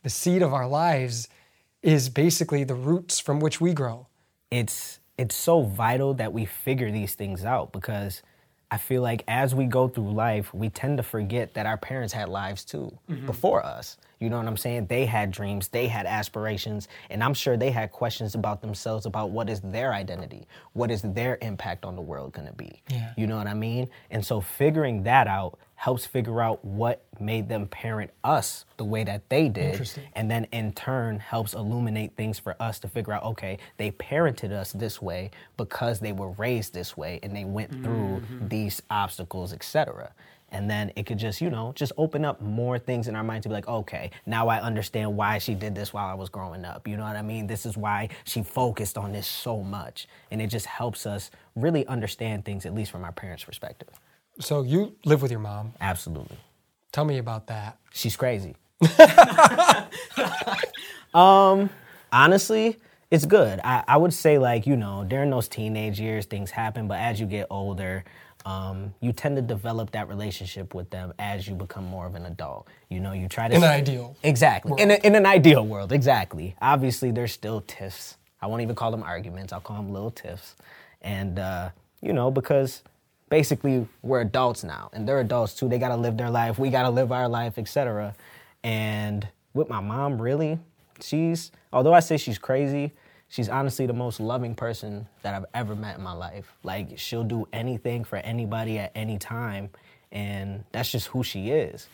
the 0.04 0.10
seed 0.10 0.42
of 0.42 0.54
our 0.54 0.68
lives, 0.68 1.28
is 1.82 2.10
basically 2.10 2.63
the 2.63 2.75
roots 2.75 3.20
from 3.20 3.40
which 3.42 3.60
we 3.62 3.74
grow. 3.74 4.08
it's 4.52 5.00
it's 5.18 5.36
so 5.36 5.62
vital 5.63 6.13
that 6.16 6.34
we 6.34 6.46
figure 6.46 6.92
these 6.92 7.16
things 7.16 7.46
out 7.46 7.72
because 7.72 8.24
I 8.74 8.77
feel 8.77 9.03
like 9.03 9.24
as 9.27 9.53
we 9.53 9.65
go 9.65 9.88
through 9.88 10.13
life, 10.13 10.51
we 10.51 10.68
tend 10.68 10.98
to 10.98 11.03
forget 11.03 11.53
that 11.53 11.68
our 11.68 11.77
parents 11.77 12.12
had 12.12 12.27
lives 12.27 12.65
too 12.65 12.92
mm-hmm. 13.08 13.27
before 13.27 13.63
us. 13.63 13.98
You 14.20 14.32
know 14.32 14.38
what 14.38 14.48
I'm 14.48 14.58
saying? 14.58 14.88
They 14.88 15.06
had 15.06 15.30
dreams, 15.30 15.68
they 15.68 15.86
had 15.86 16.08
aspirations, 16.08 16.88
and 17.12 17.24
I'm 17.24 17.36
sure 17.36 17.56
they 17.56 17.70
had 17.70 17.92
questions 17.92 18.34
about 18.34 18.62
themselves 18.62 19.06
about 19.06 19.30
what 19.30 19.48
is 19.48 19.62
their 19.62 19.94
identity, 19.94 20.48
what 20.72 20.89
is 20.89 21.03
their 21.03 21.38
impact 21.44 21.86
on 21.86 21.96
the 21.96 22.01
world 22.01 22.34
going 22.34 22.48
to 22.48 22.53
be. 22.53 22.82
Yeah. 22.89 23.13
You 23.15 23.27
know 23.27 23.38
what 23.38 23.46
I 23.46 23.53
mean? 23.53 23.89
And 24.10 24.25
so 24.25 24.42
figuring 24.42 25.03
that 25.03 25.27
out 25.27 25.60
helps 25.75 26.06
figure 26.06 26.42
out 26.42 26.63
what 26.63 27.03
made 27.20 27.50
them 27.50 27.68
parent 27.68 28.12
us 28.24 28.65
the 28.77 28.84
way 28.84 29.03
that 29.03 29.27
they 29.30 29.50
did. 29.50 29.89
And 30.13 30.30
then 30.30 30.46
in 30.51 30.72
turn 30.72 31.20
helps 31.20 31.53
illuminate 31.53 32.15
things 32.15 32.39
for 32.39 32.56
us 32.62 32.80
to 32.80 32.88
figure 32.88 33.13
out 33.13 33.24
okay 33.24 33.58
they 33.77 33.92
parented 33.92 34.51
us 34.51 34.72
this 34.72 35.01
way 35.01 35.32
because 35.58 36.00
they 36.00 36.12
were 36.12 36.32
raised 36.32 36.74
this 36.74 36.96
way 36.96 37.20
and 37.24 37.36
they 37.36 37.46
went 37.46 37.72
through 37.72 38.22
mm-hmm. 38.22 38.48
these 38.48 38.81
obstacles 38.90 39.53
etc 39.53 40.14
and 40.51 40.70
then 40.70 40.92
it 40.96 41.05
could 41.05 41.18
just 41.18 41.42
you 41.42 41.50
know 41.50 41.74
just 41.75 41.92
open 41.98 42.24
up 42.24 42.42
more 42.42 42.77
things 42.77 43.07
in 43.07 43.16
our 43.16 43.24
mind 43.24 43.44
to 43.44 43.50
be 43.50 43.53
like 43.53 43.68
okay 43.68 44.12
now 44.25 44.48
i 44.48 44.62
understand 44.62 45.16
why 45.16 45.38
she 45.38 45.53
did 45.53 45.74
this 45.74 45.92
while 45.92 46.07
i 46.07 46.14
was 46.14 46.29
growing 46.29 46.64
up. 46.64 46.88
You 46.88 46.98
know 46.98 47.03
what 47.03 47.16
i 47.16 47.22
mean? 47.22 47.48
This 47.48 47.66
is 47.66 47.75
why 47.75 48.09
she 48.24 48.44
focused 48.44 48.98
on 48.98 49.12
this 49.12 49.27
so 49.27 49.64
much. 49.64 50.07
And 50.31 50.42
it 50.42 50.48
just 50.48 50.66
helps 50.66 51.05
us 51.05 51.31
really 51.55 51.86
understand 51.88 52.46
things 52.46 52.66
at 52.66 52.74
least 52.74 52.92
from 52.92 53.03
our 53.03 53.12
parents 53.12 53.44
perspective 53.44 53.90
So 54.39 54.63
you 54.63 54.96
live 55.05 55.22
with 55.22 55.31
your 55.31 55.39
mom. 55.39 55.74
absolutely 55.79 56.37
Tell 56.93 57.05
me 57.05 57.17
about 57.17 57.48
that. 57.48 57.79
She's 57.91 58.15
crazy. 58.15 58.55
um, 61.13 61.69
honestly, 62.11 62.77
it's 63.09 63.25
good. 63.25 63.59
I, 63.63 63.83
I 63.87 63.98
would 63.98 64.13
say 64.13 64.37
like, 64.37 64.67
you 64.67 64.75
know, 64.75 65.03
during 65.03 65.31
those 65.31 65.48
teenage 65.48 66.00
years 66.00 66.27
things 66.27 66.51
happen, 66.51 66.87
but 66.87 67.00
as 67.00 67.19
you 67.19 67.25
get 67.25 67.48
older, 67.50 68.03
um, 68.46 68.93
you 69.00 69.11
tend 69.11 69.37
to 69.37 69.41
develop 69.41 69.89
that 69.91 70.07
relationship 70.07 70.75
with 70.75 70.89
them 70.91 71.13
as 71.17 71.48
you 71.48 71.55
become 71.55 71.85
more 71.85 72.05
of 72.05 72.13
an 72.13 72.27
adult. 72.27 72.67
You 72.89 73.00
know, 73.00 73.13
you 73.13 73.27
try 73.27 73.48
to 73.48 73.55
In 73.55 73.63
an 73.63 73.69
ideal 73.69 74.15
Exactly. 74.22 74.79
In, 74.79 74.91
a, 74.91 74.96
in 74.96 75.15
an 75.15 75.25
ideal 75.25 75.65
world, 75.65 75.91
exactly. 75.91 76.55
Obviously, 76.61 77.09
there's 77.09 77.31
still 77.31 77.61
tiffs. 77.65 78.17
I 78.39 78.46
won't 78.46 78.61
even 78.61 78.75
call 78.75 78.91
them 78.91 79.01
arguments. 79.01 79.51
I'll 79.51 79.61
call 79.61 79.77
them 79.77 79.91
little 79.91 80.11
tiffs. 80.11 80.55
And, 81.01 81.39
uh, 81.39 81.69
you 82.01 82.13
know, 82.13 82.29
because 82.29 82.83
basically 83.29 83.88
we're 84.01 84.22
adults 84.22 84.64
now 84.64 84.90
and 84.94 85.07
they're 85.07 85.20
adults 85.20 85.53
too. 85.53 85.68
They 85.70 85.79
got 85.79 85.90
to 85.90 85.98
live 85.98 86.18
their 86.18 86.29
life. 86.29 86.59
We 86.59 86.70
got 86.70 86.83
to 86.83 86.90
live 86.90 87.12
our 87.12 87.27
life, 87.27 87.57
etc. 87.57 88.16
And 88.64 89.27
with 89.53 89.70
my 89.70 89.79
mom, 89.79 90.22
really, 90.22 90.59
she's, 91.01 91.51
although 91.72 91.94
I 91.94 92.00
say 92.00 92.18
she's 92.18 92.38
crazy, 92.38 92.94
she's 93.27 93.50
honestly 93.50 93.86
the 93.86 93.94
most 93.94 94.20
loving 94.20 94.55
person 94.55 95.07
that 95.22 95.33
I've 95.33 95.46
ever 95.53 95.75
met 95.75 95.98
in 95.98 96.03
my 96.03 96.14
life. 96.14 96.53
Like, 96.64 96.98
she'll 96.98 97.24
do 97.24 97.48
anything 97.51 98.03
for 98.03 98.18
anybody 98.18 98.79
at 98.79 98.92
any 98.96 99.18
time. 99.18 99.70
And 100.12 100.64
that's 100.72 100.92
just 100.92 101.07
who 101.07 101.24
she 101.24 101.50
is. 101.50 101.88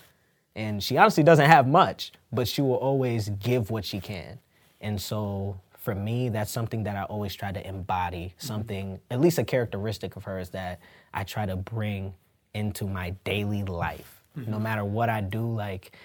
And 0.56 0.84
she 0.84 0.98
honestly 0.98 1.24
doesn't 1.24 1.50
have 1.50 1.68
much, 1.68 2.12
but 2.32 2.48
she 2.48 2.62
will 2.62 2.76
always 2.76 3.30
give 3.30 3.72
what 3.72 3.86
she 3.86 4.02
can. 4.02 4.40
And 4.82 5.02
so 5.02 5.60
for 5.78 5.96
me, 5.96 6.30
that's 6.30 6.52
something 6.52 6.84
that 6.84 6.96
I 6.96 7.04
always 7.04 7.34
try 7.34 7.52
to 7.52 7.66
embody, 7.66 8.26
mm-hmm. 8.26 8.48
something, 8.48 9.00
at 9.10 9.22
least 9.22 9.40
a 9.40 9.44
characteristic 9.44 10.16
of 10.16 10.26
hers 10.26 10.50
that 10.50 10.80
I 11.14 11.24
try 11.24 11.46
to 11.46 11.56
bring 11.56 12.14
into 12.54 12.86
my 12.86 13.12
daily 13.24 13.64
life. 13.64 14.24
No 14.36 14.44
mm-hmm. 14.44 14.64
matter 14.64 14.86
what 14.86 15.10
I 15.10 15.22
do, 15.22 15.54
like, 15.54 15.98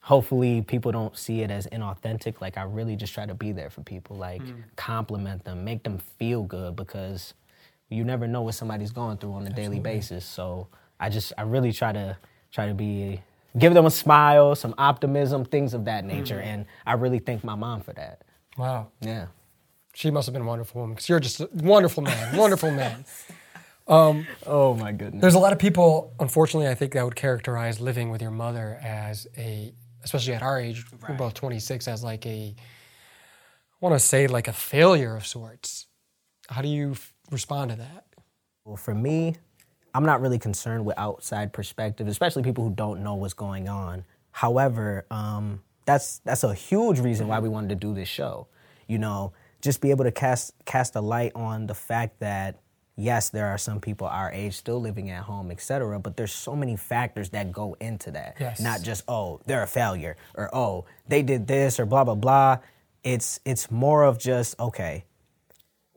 hopefully 0.00 0.62
people 0.62 0.92
don't 0.92 1.16
see 1.16 1.42
it 1.42 1.50
as 1.50 1.66
inauthentic. 1.68 2.40
Like, 2.40 2.56
I 2.56 2.62
really 2.62 2.96
just 2.96 3.12
try 3.12 3.26
to 3.26 3.34
be 3.34 3.52
there 3.52 3.70
for 3.70 3.82
people, 3.82 4.16
like, 4.16 4.42
mm. 4.42 4.62
compliment 4.76 5.44
them, 5.44 5.64
make 5.64 5.82
them 5.82 5.98
feel 5.98 6.42
good 6.42 6.74
because 6.76 7.34
you 7.88 8.04
never 8.04 8.26
know 8.26 8.42
what 8.42 8.54
somebody's 8.54 8.92
going 8.92 9.18
through 9.18 9.34
on 9.34 9.46
a 9.46 9.50
daily 9.50 9.78
basis. 9.78 10.24
So 10.24 10.68
I 10.98 11.08
just, 11.10 11.32
I 11.38 11.42
really 11.42 11.72
try 11.72 11.92
to, 11.92 12.16
try 12.50 12.66
to 12.66 12.74
be, 12.74 13.20
give 13.58 13.74
them 13.74 13.86
a 13.86 13.90
smile, 13.90 14.54
some 14.54 14.74
optimism, 14.78 15.44
things 15.44 15.74
of 15.74 15.84
that 15.84 16.04
nature. 16.04 16.38
Mm. 16.38 16.46
And 16.46 16.66
I 16.86 16.94
really 16.94 17.18
thank 17.18 17.44
my 17.44 17.54
mom 17.54 17.82
for 17.82 17.92
that. 17.92 18.22
Wow. 18.56 18.88
Yeah. 19.00 19.26
She 19.94 20.10
must 20.10 20.26
have 20.26 20.32
been 20.32 20.42
a 20.42 20.46
wonderful 20.46 20.80
woman 20.80 20.94
because 20.94 21.08
you're 21.08 21.20
just 21.20 21.40
a 21.40 21.48
wonderful 21.52 22.02
man, 22.02 22.36
wonderful 22.36 22.70
man. 22.70 23.04
Oh 23.88 24.74
my 24.74 24.92
goodness. 24.92 25.20
There's 25.20 25.34
a 25.34 25.38
lot 25.38 25.52
of 25.52 25.58
people, 25.58 26.12
unfortunately, 26.18 26.68
I 26.68 26.74
think 26.74 26.92
that 26.94 27.04
would 27.04 27.16
characterize 27.16 27.80
living 27.80 28.10
with 28.10 28.20
your 28.20 28.30
mother 28.30 28.78
as 28.82 29.26
a, 29.36 29.72
especially 30.02 30.34
at 30.34 30.42
our 30.42 30.60
age, 30.60 30.84
we're 31.08 31.14
both 31.14 31.34
26, 31.34 31.86
as 31.88 32.02
like 32.02 32.26
a, 32.26 32.54
I 32.56 33.76
want 33.80 33.94
to 33.94 34.00
say 34.00 34.26
like 34.26 34.48
a 34.48 34.52
failure 34.52 35.16
of 35.16 35.26
sorts. 35.26 35.86
How 36.48 36.62
do 36.62 36.68
you 36.68 36.92
f- 36.92 37.12
respond 37.30 37.70
to 37.70 37.76
that? 37.76 38.06
Well, 38.64 38.76
for 38.76 38.94
me, 38.94 39.36
I'm 39.94 40.04
not 40.04 40.20
really 40.20 40.38
concerned 40.38 40.84
with 40.84 40.98
outside 40.98 41.52
perspective, 41.52 42.08
especially 42.08 42.42
people 42.42 42.64
who 42.64 42.74
don't 42.74 43.02
know 43.02 43.14
what's 43.14 43.34
going 43.34 43.68
on. 43.68 44.04
However, 44.32 45.06
um, 45.10 45.62
that's 45.84 46.18
that's 46.18 46.44
a 46.44 46.52
huge 46.52 47.00
reason 47.00 47.28
why 47.28 47.38
we 47.38 47.48
wanted 47.48 47.68
to 47.70 47.74
do 47.76 47.94
this 47.94 48.08
show. 48.08 48.48
You 48.88 48.98
know, 48.98 49.32
just 49.62 49.80
be 49.80 49.90
able 49.90 50.04
to 50.04 50.12
cast 50.12 50.52
cast 50.64 50.96
a 50.96 51.00
light 51.00 51.32
on 51.34 51.66
the 51.66 51.74
fact 51.74 52.20
that 52.20 52.60
yes, 52.96 53.30
there 53.30 53.46
are 53.46 53.58
some 53.58 53.80
people 53.80 54.06
our 54.06 54.32
age 54.32 54.54
still 54.54 54.80
living 54.80 55.10
at 55.10 55.24
home, 55.24 55.50
et 55.50 55.60
cetera, 55.60 55.98
but 56.00 56.16
there's 56.16 56.32
so 56.32 56.56
many 56.56 56.76
factors 56.76 57.30
that 57.30 57.52
go 57.52 57.76
into 57.80 58.10
that. 58.12 58.36
Yes. 58.40 58.60
Not 58.60 58.82
just 58.82 59.04
oh 59.08 59.40
they're 59.46 59.62
a 59.62 59.66
failure 59.68 60.16
or 60.34 60.54
oh 60.54 60.86
they 61.08 61.22
did 61.22 61.46
this 61.46 61.78
or 61.78 61.86
blah 61.86 62.04
blah 62.04 62.14
blah. 62.14 62.58
It's 63.04 63.40
it's 63.44 63.70
more 63.70 64.04
of 64.04 64.18
just 64.18 64.58
okay 64.58 65.04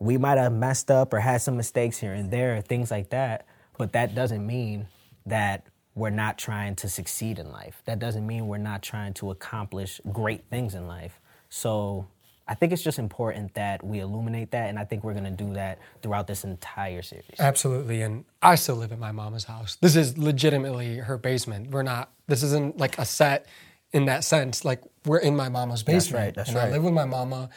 we 0.00 0.16
might 0.16 0.38
have 0.38 0.52
messed 0.52 0.90
up 0.90 1.12
or 1.12 1.20
had 1.20 1.42
some 1.42 1.56
mistakes 1.56 1.98
here 1.98 2.14
and 2.14 2.30
there, 2.30 2.60
things 2.62 2.90
like 2.90 3.10
that. 3.10 3.46
But 3.78 3.92
that 3.92 4.14
doesn't 4.14 4.44
mean 4.44 4.88
that 5.26 5.66
we're 5.94 6.10
not 6.10 6.38
trying 6.38 6.74
to 6.76 6.88
succeed 6.88 7.38
in 7.38 7.52
life. 7.52 7.82
That 7.84 7.98
doesn't 7.98 8.26
mean 8.26 8.48
we're 8.48 8.58
not 8.58 8.82
trying 8.82 9.12
to 9.14 9.30
accomplish 9.30 10.00
great 10.10 10.44
things 10.48 10.74
in 10.74 10.86
life. 10.86 11.20
So 11.50 12.08
I 12.50 12.54
think 12.54 12.72
it's 12.72 12.82
just 12.82 12.98
important 12.98 13.54
that 13.54 13.82
we 13.84 14.00
illuminate 14.00 14.50
that, 14.50 14.68
and 14.68 14.78
I 14.78 14.84
think 14.84 15.04
we're 15.04 15.14
gonna 15.14 15.30
do 15.30 15.54
that 15.54 15.78
throughout 16.02 16.26
this 16.26 16.42
entire 16.42 17.00
series. 17.00 17.38
Absolutely. 17.38 18.02
And 18.02 18.24
I 18.42 18.56
still 18.56 18.74
live 18.74 18.90
at 18.90 18.98
my 18.98 19.12
mama's 19.12 19.44
house. 19.44 19.76
This 19.80 19.94
is 19.94 20.18
legitimately 20.18 20.96
her 20.96 21.16
basement. 21.16 21.70
We're 21.70 21.84
not, 21.84 22.10
this 22.26 22.42
isn't 22.42 22.76
like 22.76 22.98
a 22.98 23.04
set 23.04 23.46
in 23.92 24.06
that 24.06 24.24
sense. 24.24 24.64
Like 24.64 24.82
we're 25.06 25.18
in 25.18 25.36
my 25.36 25.48
mama's 25.48 25.84
basement. 25.84 26.24
right, 26.24 26.34
that's 26.34 26.48
and 26.48 26.58
I 26.58 26.70
live 26.70 26.82
with 26.82 26.92
my 26.92 27.04
mama. 27.04 27.50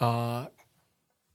Uh, 0.00 0.46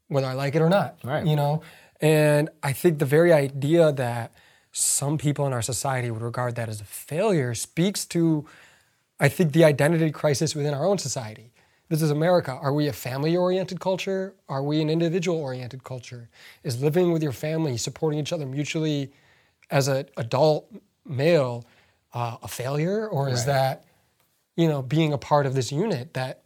whether 0.07 0.27
I 0.27 0.33
like 0.33 0.55
it 0.55 0.61
or 0.61 0.69
not. 0.69 0.97
Right. 1.03 1.25
You 1.25 1.35
know, 1.35 1.61
and 2.01 2.49
I 2.61 2.73
think 2.73 2.99
the 2.99 3.05
very 3.05 3.31
idea 3.31 3.91
that 3.93 4.33
some 4.71 5.17
people 5.17 5.47
in 5.47 5.53
our 5.53 5.61
society 5.61 6.11
would 6.11 6.21
regard 6.21 6.55
that 6.55 6.67
as 6.67 6.81
a 6.81 6.83
failure 6.85 7.55
speaks 7.55 8.05
to, 8.07 8.45
I 9.19 9.29
think, 9.29 9.53
the 9.53 9.63
identity 9.63 10.11
crisis 10.11 10.53
within 10.53 10.73
our 10.73 10.85
own 10.85 10.97
society. 10.97 11.53
This 11.95 12.01
is 12.01 12.11
America. 12.11 12.51
Are 12.51 12.73
we 12.73 12.89
a 12.89 12.93
family 12.93 13.37
oriented 13.37 13.79
culture? 13.79 14.33
Are 14.49 14.61
we 14.61 14.81
an 14.81 14.89
individual 14.89 15.37
oriented 15.39 15.85
culture? 15.85 16.27
Is 16.61 16.83
living 16.83 17.13
with 17.13 17.23
your 17.23 17.31
family, 17.31 17.77
supporting 17.77 18.19
each 18.19 18.33
other 18.33 18.45
mutually 18.45 19.13
as 19.71 19.87
an 19.87 20.05
adult 20.17 20.69
male 21.05 21.63
uh, 22.13 22.35
a 22.43 22.49
failure? 22.49 23.07
Or 23.07 23.29
is 23.29 23.39
Right. 23.39 23.45
that, 23.45 23.85
you 24.57 24.67
know, 24.67 24.81
being 24.81 25.13
a 25.13 25.17
part 25.17 25.45
of 25.45 25.53
this 25.55 25.71
unit 25.71 26.13
that 26.15 26.41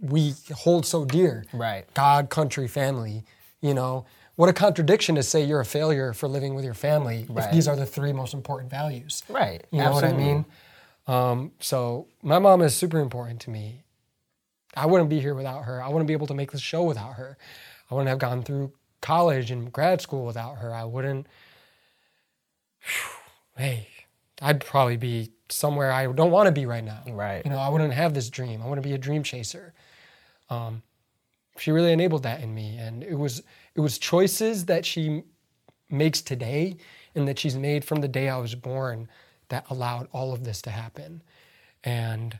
we 0.00 0.34
hold 0.52 0.86
so 0.86 1.04
dear? 1.04 1.44
Right. 1.52 1.84
God, 1.94 2.28
country, 2.28 2.66
family. 2.66 3.22
You 3.60 3.74
know, 3.74 4.06
what 4.34 4.48
a 4.48 4.52
contradiction 4.52 5.14
to 5.14 5.22
say 5.22 5.44
you're 5.44 5.60
a 5.60 5.64
failure 5.64 6.12
for 6.12 6.26
living 6.26 6.56
with 6.56 6.64
your 6.64 6.74
family 6.74 7.28
if 7.36 7.50
these 7.52 7.68
are 7.68 7.76
the 7.76 7.86
three 7.86 8.12
most 8.12 8.34
important 8.34 8.72
values. 8.72 9.22
Right. 9.28 9.64
You 9.70 9.82
know 9.82 9.92
what 9.92 10.02
I 10.02 10.12
mean? 10.12 10.44
Um, 11.06 11.52
so 11.60 12.08
my 12.24 12.40
mom 12.40 12.60
is 12.62 12.74
super 12.74 12.98
important 12.98 13.38
to 13.42 13.50
me. 13.50 13.84
I 14.76 14.86
wouldn't 14.86 15.10
be 15.10 15.20
here 15.20 15.34
without 15.34 15.64
her. 15.64 15.82
I 15.82 15.88
wouldn't 15.88 16.06
be 16.06 16.12
able 16.12 16.26
to 16.28 16.34
make 16.34 16.52
this 16.52 16.60
show 16.60 16.82
without 16.82 17.14
her. 17.14 17.36
I 17.90 17.94
wouldn't 17.94 18.08
have 18.08 18.18
gone 18.18 18.42
through 18.42 18.72
college 19.00 19.50
and 19.50 19.72
grad 19.72 20.00
school 20.00 20.24
without 20.24 20.56
her. 20.58 20.74
I 20.74 20.84
wouldn't. 20.84 21.26
hey, 23.56 23.88
I'd 24.40 24.64
probably 24.64 24.96
be 24.96 25.30
somewhere 25.48 25.92
I 25.92 26.06
don't 26.10 26.30
want 26.30 26.46
to 26.46 26.52
be 26.52 26.66
right 26.66 26.84
now. 26.84 27.02
Right. 27.06 27.44
You 27.44 27.50
know, 27.50 27.58
I 27.58 27.68
wouldn't 27.68 27.92
have 27.92 28.14
this 28.14 28.30
dream. 28.30 28.62
I 28.62 28.68
wouldn't 28.68 28.84
be 28.84 28.94
a 28.94 28.98
dream 28.98 29.22
chaser. 29.22 29.74
Um, 30.48 30.82
she 31.58 31.70
really 31.70 31.92
enabled 31.92 32.22
that 32.22 32.40
in 32.40 32.54
me, 32.54 32.76
and 32.78 33.02
it 33.02 33.14
was 33.14 33.42
it 33.74 33.80
was 33.80 33.98
choices 33.98 34.66
that 34.66 34.86
she 34.86 35.22
makes 35.90 36.22
today 36.22 36.76
and 37.14 37.28
that 37.28 37.38
she's 37.38 37.56
made 37.56 37.84
from 37.84 38.00
the 38.00 38.08
day 38.08 38.28
I 38.28 38.38
was 38.38 38.54
born 38.54 39.08
that 39.48 39.66
allowed 39.68 40.08
all 40.12 40.32
of 40.32 40.44
this 40.44 40.62
to 40.62 40.70
happen. 40.70 41.22
And 41.84 42.38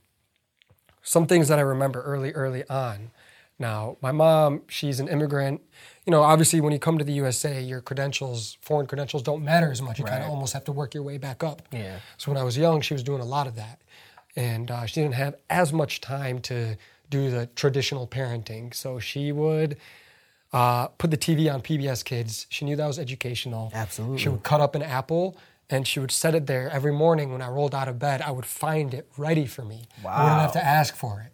some 1.03 1.27
things 1.27 1.49
that 1.49 1.59
I 1.59 1.63
remember 1.63 2.03
early, 2.03 2.33
early 2.33 2.67
on. 2.69 3.11
Now, 3.59 3.97
my 4.01 4.13
mom, 4.13 4.63
she's 4.69 4.99
an 4.99 5.09
immigrant. 5.09 5.61
You 6.07 6.11
know, 6.11 6.23
obviously, 6.23 6.61
when 6.61 6.73
you 6.73 6.79
come 6.79 6.99
to 6.99 7.05
the 7.05 7.13
USA, 7.13 7.63
your 7.63 7.81
credentials, 7.81 8.57
foreign 8.61 8.87
credentials, 8.87 9.23
don't 9.23 9.45
matter 9.45 9.71
as 9.71 9.81
much. 9.81 9.99
You 9.99 10.05
kind 10.05 10.23
of 10.23 10.31
almost 10.31 10.53
have 10.53 10.65
to 10.65 10.73
work 10.73 10.95
your 10.95 11.03
way 11.03 11.19
back 11.19 11.45
up. 11.45 11.63
Yeah. 11.71 11.99
So 12.17 12.33
when 12.33 12.39
I 12.39 12.45
was 12.45 12.57
young, 12.57 12.81
she 12.81 12.95
was 12.95 13.03
doing 13.03 13.21
a 13.21 13.25
lot 13.25 13.47
of 13.47 13.55
that, 13.57 13.81
and 14.35 14.71
uh, 14.71 14.87
she 14.87 15.01
didn't 15.01 15.15
have 15.15 15.37
as 15.49 15.73
much 15.73 16.01
time 16.01 16.41
to 16.41 16.77
do 17.09 17.31
the 17.31 17.47
traditional 17.55 18.09
parenting. 18.09 18.75
So 18.75 18.99
she 18.99 19.31
would 19.31 19.77
uh, 20.53 20.89
put 20.89 21.11
the 21.11 21.17
TV 21.17 21.53
on 21.53 21.63
PBS 21.63 22.05
Kids. 22.05 22.47
She 22.49 22.65
knew 22.65 22.75
that 22.75 22.87
was 22.87 22.99
educational. 22.99 23.71
Absolutely. 23.75 24.19
She 24.19 24.29
would 24.29 24.43
cut 24.43 24.61
up 24.61 24.75
an 24.75 24.83
apple 24.83 25.37
and 25.73 25.89
she 25.89 25.99
would 25.99 26.11
set 26.11 26.35
it 26.35 26.47
there 26.47 26.71
every 26.71 26.93
morning 26.93 27.33
when 27.33 27.41
I 27.41 27.49
rolled 27.49 27.75
out 27.75 27.89
of 27.89 27.99
bed. 27.99 28.21
I 28.21 28.31
would 28.31 28.47
find 28.47 28.93
it 28.93 29.09
ready 29.17 29.47
for 29.47 29.63
me. 29.63 29.87
Wow. 30.05 30.13
I 30.13 30.23
wouldn't 30.23 30.41
have 30.43 30.53
to 30.53 30.65
ask 30.65 30.95
for 30.95 31.21
it. 31.21 31.33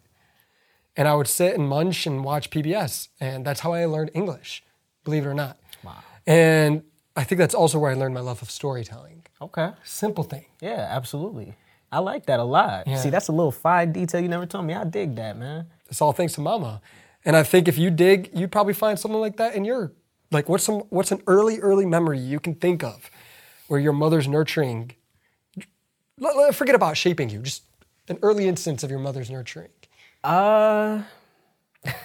And 0.95 1.07
I 1.07 1.15
would 1.15 1.27
sit 1.27 1.55
and 1.57 1.67
munch 1.67 2.07
and 2.07 2.23
watch 2.23 2.49
PBS. 2.49 3.09
And 3.19 3.45
that's 3.45 3.59
how 3.59 3.73
I 3.73 3.85
learned 3.85 4.11
English, 4.13 4.63
believe 5.03 5.25
it 5.25 5.29
or 5.29 5.33
not. 5.33 5.59
Wow. 5.83 5.97
And 6.25 6.83
I 7.15 7.23
think 7.23 7.39
that's 7.39 7.53
also 7.53 7.79
where 7.79 7.91
I 7.91 7.95
learned 7.95 8.13
my 8.13 8.21
love 8.21 8.41
of 8.41 8.49
storytelling. 8.49 9.23
Okay. 9.41 9.71
Simple 9.83 10.23
thing. 10.23 10.45
Yeah, 10.61 10.87
absolutely. 10.89 11.55
I 11.91 11.99
like 11.99 12.25
that 12.27 12.39
a 12.39 12.43
lot. 12.43 12.87
Yeah. 12.87 12.97
See, 12.97 13.09
that's 13.09 13.27
a 13.27 13.31
little 13.31 13.51
fine 13.51 13.91
detail 13.91 14.21
you 14.21 14.29
never 14.29 14.45
told 14.45 14.65
me. 14.65 14.73
I 14.73 14.83
dig 14.83 15.15
that, 15.15 15.37
man. 15.37 15.67
It's 15.89 16.01
all 16.01 16.13
thanks 16.13 16.33
to 16.33 16.41
mama. 16.41 16.81
And 17.25 17.35
I 17.35 17.43
think 17.43 17.67
if 17.67 17.77
you 17.77 17.89
dig, 17.91 18.29
you'd 18.33 18.51
probably 18.51 18.73
find 18.73 18.97
something 18.97 19.19
like 19.19 19.37
that 19.37 19.55
in 19.55 19.65
your 19.65 19.91
like 20.31 20.47
what's 20.47 20.63
some 20.63 20.83
what's 20.89 21.11
an 21.11 21.21
early, 21.27 21.59
early 21.59 21.85
memory 21.85 22.19
you 22.19 22.39
can 22.39 22.55
think 22.55 22.83
of 22.83 23.09
where 23.69 23.79
your 23.79 23.93
mother's 23.93 24.27
nurturing 24.27 24.95
forget 26.51 26.75
about 26.75 26.97
shaping 26.97 27.29
you, 27.29 27.39
just 27.39 27.63
an 28.07 28.19
early 28.21 28.47
instance 28.47 28.83
of 28.83 28.89
your 28.89 28.99
mother's 28.99 29.29
nurturing. 29.29 29.69
Uh, 30.23 31.03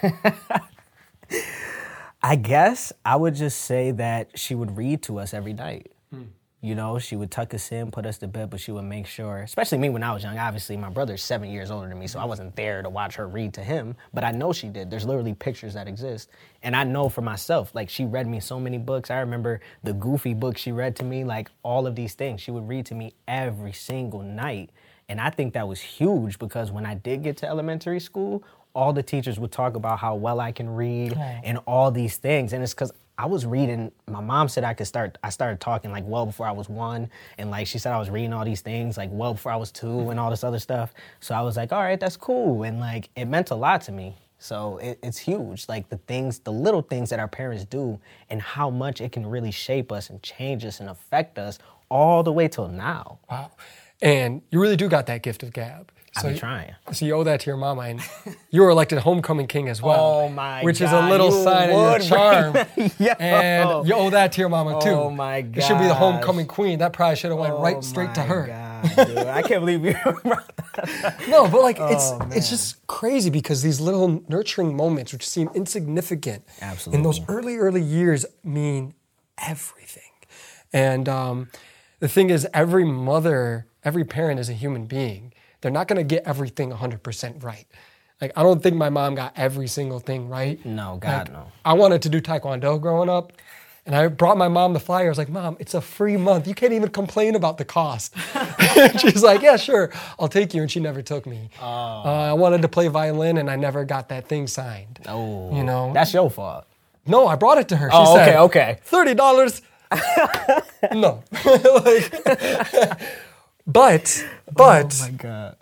I 2.23 2.37
guess 2.37 2.93
I 3.05 3.17
would 3.17 3.35
just 3.35 3.61
say 3.63 3.91
that 3.93 4.39
she 4.39 4.55
would 4.55 4.77
read 4.77 5.03
to 5.05 5.19
us 5.19 5.35
every 5.35 5.53
night. 5.53 5.91
You 6.65 6.75
know, 6.75 6.99
she 6.99 7.15
would 7.15 7.31
tuck 7.31 7.53
us 7.53 7.71
in, 7.73 7.91
put 7.91 8.07
us 8.07 8.17
to 8.19 8.27
bed, 8.27 8.49
but 8.49 8.59
she 8.59 8.73
would 8.73 8.85
make 8.85 9.07
sure, 9.07 9.41
especially 9.41 9.77
me 9.77 9.91
when 9.91 10.03
I 10.03 10.15
was 10.15 10.23
young. 10.23 10.39
Obviously, 10.39 10.79
my 10.79 10.89
brother's 10.89 11.23
seven 11.23 11.51
years 11.51 11.71
older 11.71 11.91
than 11.91 11.99
me, 11.99 12.07
so 12.07 12.19
I 12.19 12.25
wasn't 12.25 12.57
there 12.57 12.83
to 12.83 12.89
watch 12.89 13.17
her 13.17 13.29
read 13.29 13.53
to 13.53 13.61
him, 13.63 13.95
but 14.15 14.25
I 14.25 14.31
know 14.31 14.51
she 14.55 14.69
did. 14.69 14.91
There's 14.91 15.05
literally 15.05 15.35
pictures 15.35 15.75
that 15.75 15.87
exist. 15.87 16.31
And 16.63 16.75
I 16.75 16.83
know 16.85 17.11
for 17.11 17.21
myself, 17.21 17.75
like, 17.75 17.91
she 17.91 18.07
read 18.07 18.27
me 18.27 18.41
so 18.41 18.59
many 18.59 18.79
books. 18.79 19.11
I 19.11 19.19
remember 19.19 19.61
the 19.83 19.93
goofy 19.93 20.33
book 20.33 20.57
she 20.57 20.73
read 20.73 20.97
to 20.97 21.05
me, 21.05 21.23
like, 21.23 21.51
all 21.63 21.87
of 21.87 21.97
these 21.97 22.15
things. 22.15 22.41
She 22.41 22.51
would 22.51 22.67
read 22.67 22.87
to 22.87 22.95
me 22.95 23.13
every 23.29 23.75
single 23.75 24.23
night. 24.23 24.71
And 25.11 25.21
I 25.21 25.29
think 25.29 25.53
that 25.53 25.69
was 25.69 25.83
huge 25.83 26.39
because 26.39 26.73
when 26.73 26.87
I 26.87 26.95
did 26.95 27.23
get 27.23 27.37
to 27.39 27.47
elementary 27.47 28.01
school, 28.01 28.43
all 28.75 28.95
the 28.95 29.03
teachers 29.03 29.39
would 29.39 29.53
talk 29.53 29.77
about 29.77 29.99
how 29.99 30.15
well 30.15 30.41
I 30.41 30.51
can 30.51 30.71
read 30.71 31.13
and 31.45 31.59
all 31.67 31.91
these 31.91 32.17
things. 32.17 32.55
And 32.55 32.63
it's 32.63 32.73
because 32.73 32.93
I 33.17 33.27
was 33.27 33.47
reading, 33.47 33.93
my 34.09 34.21
mom 34.21 34.49
said 34.49 34.65
I 34.65 34.75
could 34.75 34.87
start, 34.89 35.19
I 35.23 35.31
started 35.31 35.61
talking 35.61 35.93
like 35.93 36.05
well 36.07 36.27
before 36.27 36.47
I 36.47 36.53
was 36.53 36.69
one. 36.69 37.11
And 37.39 37.51
like 37.51 37.67
she 37.67 37.79
said, 37.79 37.93
I 37.93 37.99
was 37.99 38.11
reading 38.11 38.33
all 38.33 38.45
these 38.45 38.61
things 38.61 38.97
like 38.97 39.11
well 39.13 39.35
before 39.35 39.53
I 39.53 39.57
was 39.57 39.71
two 39.71 40.11
and 40.11 40.19
all 40.19 40.31
this 40.31 40.45
other 40.45 40.59
stuff. 40.59 40.95
So 41.21 41.35
I 41.35 41.43
was 41.43 41.57
like, 41.57 41.73
all 41.73 41.83
right, 41.83 42.01
that's 42.01 42.17
cool. 42.17 42.65
And 42.65 42.81
like 42.81 43.11
it 43.17 43.27
meant 43.27 43.51
a 43.51 43.55
lot 43.55 43.83
to 43.83 43.93
me. 43.93 44.17
So 44.39 44.79
it, 44.79 44.99
it's 45.03 45.19
huge. 45.19 45.69
Like 45.69 45.89
the 45.89 45.99
things, 45.99 46.41
the 46.41 46.53
little 46.53 46.83
things 46.83 47.11
that 47.11 47.21
our 47.21 47.29
parents 47.29 47.65
do 47.65 48.01
and 48.31 48.43
how 48.43 48.69
much 48.69 49.01
it 49.01 49.13
can 49.13 49.27
really 49.27 49.53
shape 49.53 49.93
us 49.93 50.11
and 50.11 50.23
change 50.23 50.65
us 50.65 50.81
and 50.81 50.91
affect 50.91 51.39
us 51.39 51.59
all 51.89 52.23
the 52.25 52.33
way 52.33 52.49
till 52.49 52.69
now. 52.69 53.21
Wow. 53.31 53.53
And 54.03 54.43
you 54.51 54.61
really 54.61 54.77
do 54.77 54.89
got 54.89 55.07
that 55.07 55.23
gift 55.23 55.43
of 55.43 55.53
gab. 55.53 55.93
So 56.21 56.29
you- 56.29 56.37
trying. 56.37 56.75
So 56.93 57.05
you 57.07 57.15
owe 57.15 57.25
that 57.25 57.41
to 57.41 57.51
your 57.51 57.57
mama, 57.57 57.83
and 57.83 58.01
you 58.51 58.63
were 58.63 58.71
elected 58.71 58.99
homecoming 59.01 59.47
king 59.47 59.69
as 59.69 59.83
well. 59.83 59.99
Oh 60.01 60.29
my 60.29 60.63
Which 60.63 60.81
is 60.81 60.93
a 60.93 61.09
little 61.09 61.31
sign 61.33 61.71
of 61.71 61.77
your 61.77 61.99
charm. 61.99 62.55
Yo. 62.99 63.13
And 63.19 63.89
you 63.89 63.95
owe 63.95 64.11
that 64.11 64.33
to 64.33 64.41
your 64.41 64.49
mama 64.49 64.81
too. 64.81 64.91
Oh 64.91 65.11
my 65.11 65.43
God! 65.43 65.57
You 65.57 65.63
should 65.63 65.79
be 65.79 65.87
the 65.87 65.95
homecoming 65.95 66.47
queen. 66.47 66.79
That 66.79 66.93
probably 66.93 67.17
should 67.17 67.31
have 67.31 67.39
went 67.39 67.55
Oh 67.55 67.63
right 67.63 67.83
straight 67.83 68.15
to 68.15 68.23
her. 68.23 68.47
God, 68.47 69.07
dude. 69.07 69.19
I 69.19 69.43
can't 69.43 69.61
believe 69.61 69.85
you. 69.85 69.95
No, 71.29 71.47
but 71.49 71.63
like 71.63 71.77
it's 71.79 72.11
Oh, 72.11 72.29
it's 72.33 72.51
just 72.51 72.85
crazy 72.89 73.31
because 73.31 73.63
these 73.63 73.81
little 73.81 74.25
nurturing 74.29 74.77
moments, 74.77 75.13
which 75.13 75.27
seem 75.27 75.49
insignificant, 75.55 76.45
absolutely, 76.61 76.99
in 76.99 77.03
those 77.05 77.21
early 77.29 77.57
early 77.59 77.81
years, 77.81 78.27
mean 78.43 78.95
everything. 79.39 80.03
And 80.73 81.09
um, 81.09 81.49
the 82.01 82.09
thing 82.09 82.29
is, 82.31 82.47
every 82.53 82.85
mother, 82.85 83.67
every 83.85 84.05
parent 84.05 84.41
is 84.41 84.49
a 84.49 84.53
human 84.53 84.87
being. 84.87 85.33
They're 85.65 85.73
not 85.73 85.89
going 85.89 85.97
to 85.97 86.05
get 86.05 86.25
everything 86.27 86.71
100% 86.71 87.43
right. 87.43 87.65
Like 88.21 88.33
I 88.37 88.43
don't 88.43 88.63
think 88.63 88.77
my 88.77 88.91
mom 88.91 89.15
got 89.15 89.33
every 89.35 89.67
single 89.67 89.99
thing 89.99 90.29
right. 90.29 90.63
No, 90.65 90.99
God, 91.01 91.29
Like, 91.31 91.33
no. 91.33 91.47
I 91.65 91.73
wanted 91.73 92.03
to 92.03 92.11
do 92.11 92.21
taekwondo 92.21 92.79
growing 92.79 93.09
up. 93.09 93.33
And 93.87 93.95
I 93.95 94.09
brought 94.09 94.37
my 94.39 94.49
mom 94.49 94.75
the 94.75 94.81
flyer. 94.81 95.07
I 95.07 95.09
was 95.09 95.19
like, 95.19 95.29
Mom, 95.31 95.57
it's 95.61 95.73
a 95.75 95.81
free 95.81 96.17
month. 96.19 96.47
You 96.49 96.55
can't 96.55 96.73
even 96.75 96.89
complain 96.91 97.35
about 97.35 97.57
the 97.59 97.65
cost. 97.65 98.15
She's 98.99 99.23
like, 99.23 99.41
Yeah, 99.41 99.57
sure, 99.57 99.91
I'll 100.19 100.29
take 100.29 100.53
you. 100.55 100.61
And 100.63 100.71
she 100.71 100.81
never 100.81 101.01
took 101.01 101.25
me. 101.27 101.49
Uh, 101.61 102.03
I 102.03 102.33
wanted 102.35 102.61
to 102.63 102.69
play 102.69 102.89
violin 102.89 103.39
and 103.39 103.51
I 103.51 103.57
never 103.57 103.85
got 103.87 104.11
that 104.11 104.27
thing 104.29 104.47
signed. 104.47 105.01
Oh, 105.07 105.55
You 105.57 105.65
know? 105.65 105.93
that's 105.95 106.13
your 106.13 106.31
fault. 106.31 106.67
No, 107.07 107.27
I 107.27 107.37
brought 107.37 107.57
it 107.59 107.69
to 107.71 107.77
her. 107.77 107.91
She 107.91 107.97
Oh, 107.97 108.15
said, 108.17 108.37
okay, 108.37 108.79
okay. 108.91 109.15
$30. 109.15 109.61
no. 110.95 111.23
Like- 111.85 113.01
but, 113.67 114.25
but 114.53 114.95
Oh 115.01 115.05
my 115.05 115.11
God. 115.11 115.57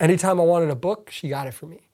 anytime 0.00 0.40
I 0.40 0.44
wanted 0.44 0.70
a 0.70 0.74
book, 0.74 1.10
she 1.10 1.28
got 1.28 1.46
it 1.46 1.52
for 1.52 1.66
me. 1.66 1.88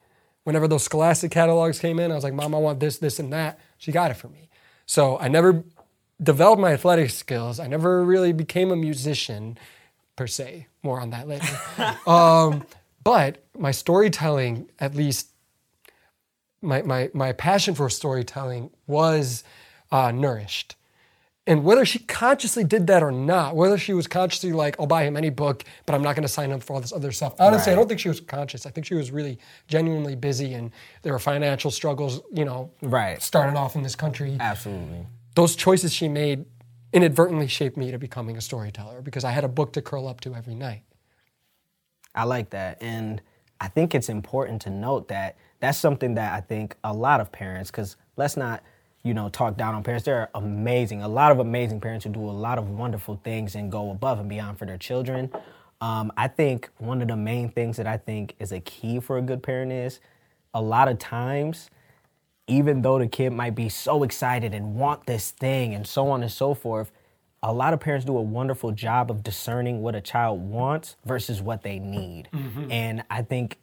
Whenever 0.44 0.66
those 0.66 0.82
Scholastic 0.82 1.30
catalogs 1.30 1.78
came 1.78 2.00
in, 2.00 2.10
I 2.10 2.14
was 2.14 2.24
like, 2.24 2.34
Mom, 2.34 2.54
I 2.54 2.58
want 2.58 2.80
this, 2.80 2.98
this, 2.98 3.18
and 3.20 3.32
that. 3.32 3.60
She 3.78 3.92
got 3.92 4.10
it 4.10 4.14
for 4.14 4.28
me. 4.28 4.48
So 4.86 5.18
I 5.18 5.28
never 5.28 5.62
developed 6.20 6.60
my 6.60 6.72
athletic 6.72 7.10
skills. 7.10 7.60
I 7.60 7.68
never 7.68 8.04
really 8.04 8.32
became 8.32 8.70
a 8.72 8.76
musician, 8.76 9.56
per 10.16 10.26
se. 10.26 10.66
More 10.82 11.00
on 11.00 11.10
that 11.10 11.28
later. 11.28 11.46
um, 12.06 12.66
but 13.04 13.44
my 13.56 13.70
storytelling, 13.70 14.68
at 14.80 14.94
least 14.94 15.28
my, 16.60 16.82
my, 16.82 17.10
my 17.14 17.32
passion 17.32 17.74
for 17.74 17.88
storytelling, 17.88 18.70
was 18.86 19.44
uh, 19.90 20.10
nourished. 20.10 20.76
And 21.46 21.64
whether 21.64 21.84
she 21.84 21.98
consciously 21.98 22.62
did 22.62 22.86
that 22.86 23.02
or 23.02 23.10
not, 23.10 23.56
whether 23.56 23.76
she 23.76 23.92
was 23.94 24.06
consciously 24.06 24.52
like, 24.52 24.76
I'll 24.78 24.86
buy 24.86 25.02
him 25.02 25.16
any 25.16 25.30
book, 25.30 25.64
but 25.86 25.94
I'm 25.94 26.02
not 26.02 26.14
going 26.14 26.22
to 26.22 26.28
sign 26.28 26.52
up 26.52 26.62
for 26.62 26.74
all 26.74 26.80
this 26.80 26.92
other 26.92 27.10
stuff. 27.10 27.34
Honestly, 27.40 27.72
I 27.72 27.74
don't 27.74 27.88
think 27.88 27.98
she 27.98 28.08
was 28.08 28.20
conscious. 28.20 28.64
I 28.64 28.70
think 28.70 28.86
she 28.86 28.94
was 28.94 29.10
really 29.10 29.38
genuinely 29.66 30.14
busy 30.14 30.54
and 30.54 30.70
there 31.02 31.12
were 31.12 31.18
financial 31.18 31.72
struggles, 31.72 32.20
you 32.32 32.44
know, 32.44 32.70
Right. 32.80 33.20
starting 33.20 33.56
off 33.56 33.74
in 33.74 33.82
this 33.82 33.96
country. 33.96 34.36
Absolutely. 34.38 35.04
Those 35.34 35.56
choices 35.56 35.92
she 35.92 36.06
made 36.08 36.44
inadvertently 36.92 37.48
shaped 37.48 37.76
me 37.76 37.90
to 37.90 37.98
becoming 37.98 38.36
a 38.36 38.40
storyteller 38.40 39.00
because 39.02 39.24
I 39.24 39.32
had 39.32 39.42
a 39.42 39.48
book 39.48 39.72
to 39.72 39.82
curl 39.82 40.06
up 40.06 40.20
to 40.20 40.36
every 40.36 40.54
night. 40.54 40.82
I 42.14 42.22
like 42.24 42.50
that. 42.50 42.80
And 42.80 43.20
I 43.60 43.66
think 43.66 43.96
it's 43.96 44.08
important 44.08 44.62
to 44.62 44.70
note 44.70 45.08
that 45.08 45.36
that's 45.58 45.78
something 45.78 46.14
that 46.14 46.34
I 46.34 46.40
think 46.40 46.76
a 46.84 46.92
lot 46.92 47.20
of 47.20 47.32
parents, 47.32 47.70
because 47.70 47.96
let's 48.16 48.36
not, 48.36 48.62
you 49.02 49.14
know, 49.14 49.28
talk 49.28 49.56
down 49.56 49.74
on 49.74 49.82
parents. 49.82 50.04
There 50.04 50.20
are 50.20 50.30
amazing, 50.34 51.02
a 51.02 51.08
lot 51.08 51.32
of 51.32 51.38
amazing 51.38 51.80
parents 51.80 52.04
who 52.04 52.12
do 52.12 52.20
a 52.20 52.30
lot 52.30 52.58
of 52.58 52.68
wonderful 52.70 53.20
things 53.24 53.54
and 53.54 53.70
go 53.70 53.90
above 53.90 54.20
and 54.20 54.28
beyond 54.28 54.58
for 54.58 54.64
their 54.64 54.78
children. 54.78 55.30
Um, 55.80 56.12
I 56.16 56.28
think 56.28 56.70
one 56.78 57.02
of 57.02 57.08
the 57.08 57.16
main 57.16 57.48
things 57.48 57.76
that 57.78 57.86
I 57.86 57.96
think 57.96 58.36
is 58.38 58.52
a 58.52 58.60
key 58.60 59.00
for 59.00 59.18
a 59.18 59.22
good 59.22 59.42
parent 59.42 59.72
is 59.72 59.98
a 60.54 60.62
lot 60.62 60.86
of 60.86 60.98
times, 60.98 61.70
even 62.46 62.82
though 62.82 62.98
the 62.98 63.08
kid 63.08 63.30
might 63.30 63.54
be 63.56 63.68
so 63.68 64.04
excited 64.04 64.54
and 64.54 64.76
want 64.76 65.06
this 65.06 65.32
thing 65.32 65.74
and 65.74 65.86
so 65.86 66.08
on 66.10 66.22
and 66.22 66.30
so 66.30 66.54
forth, 66.54 66.92
a 67.42 67.52
lot 67.52 67.74
of 67.74 67.80
parents 67.80 68.06
do 68.06 68.16
a 68.16 68.22
wonderful 68.22 68.70
job 68.70 69.10
of 69.10 69.24
discerning 69.24 69.82
what 69.82 69.96
a 69.96 70.00
child 70.00 70.40
wants 70.40 70.94
versus 71.04 71.42
what 71.42 71.62
they 71.62 71.80
need. 71.80 72.28
And 72.70 73.02
I 73.10 73.22
think 73.22 73.58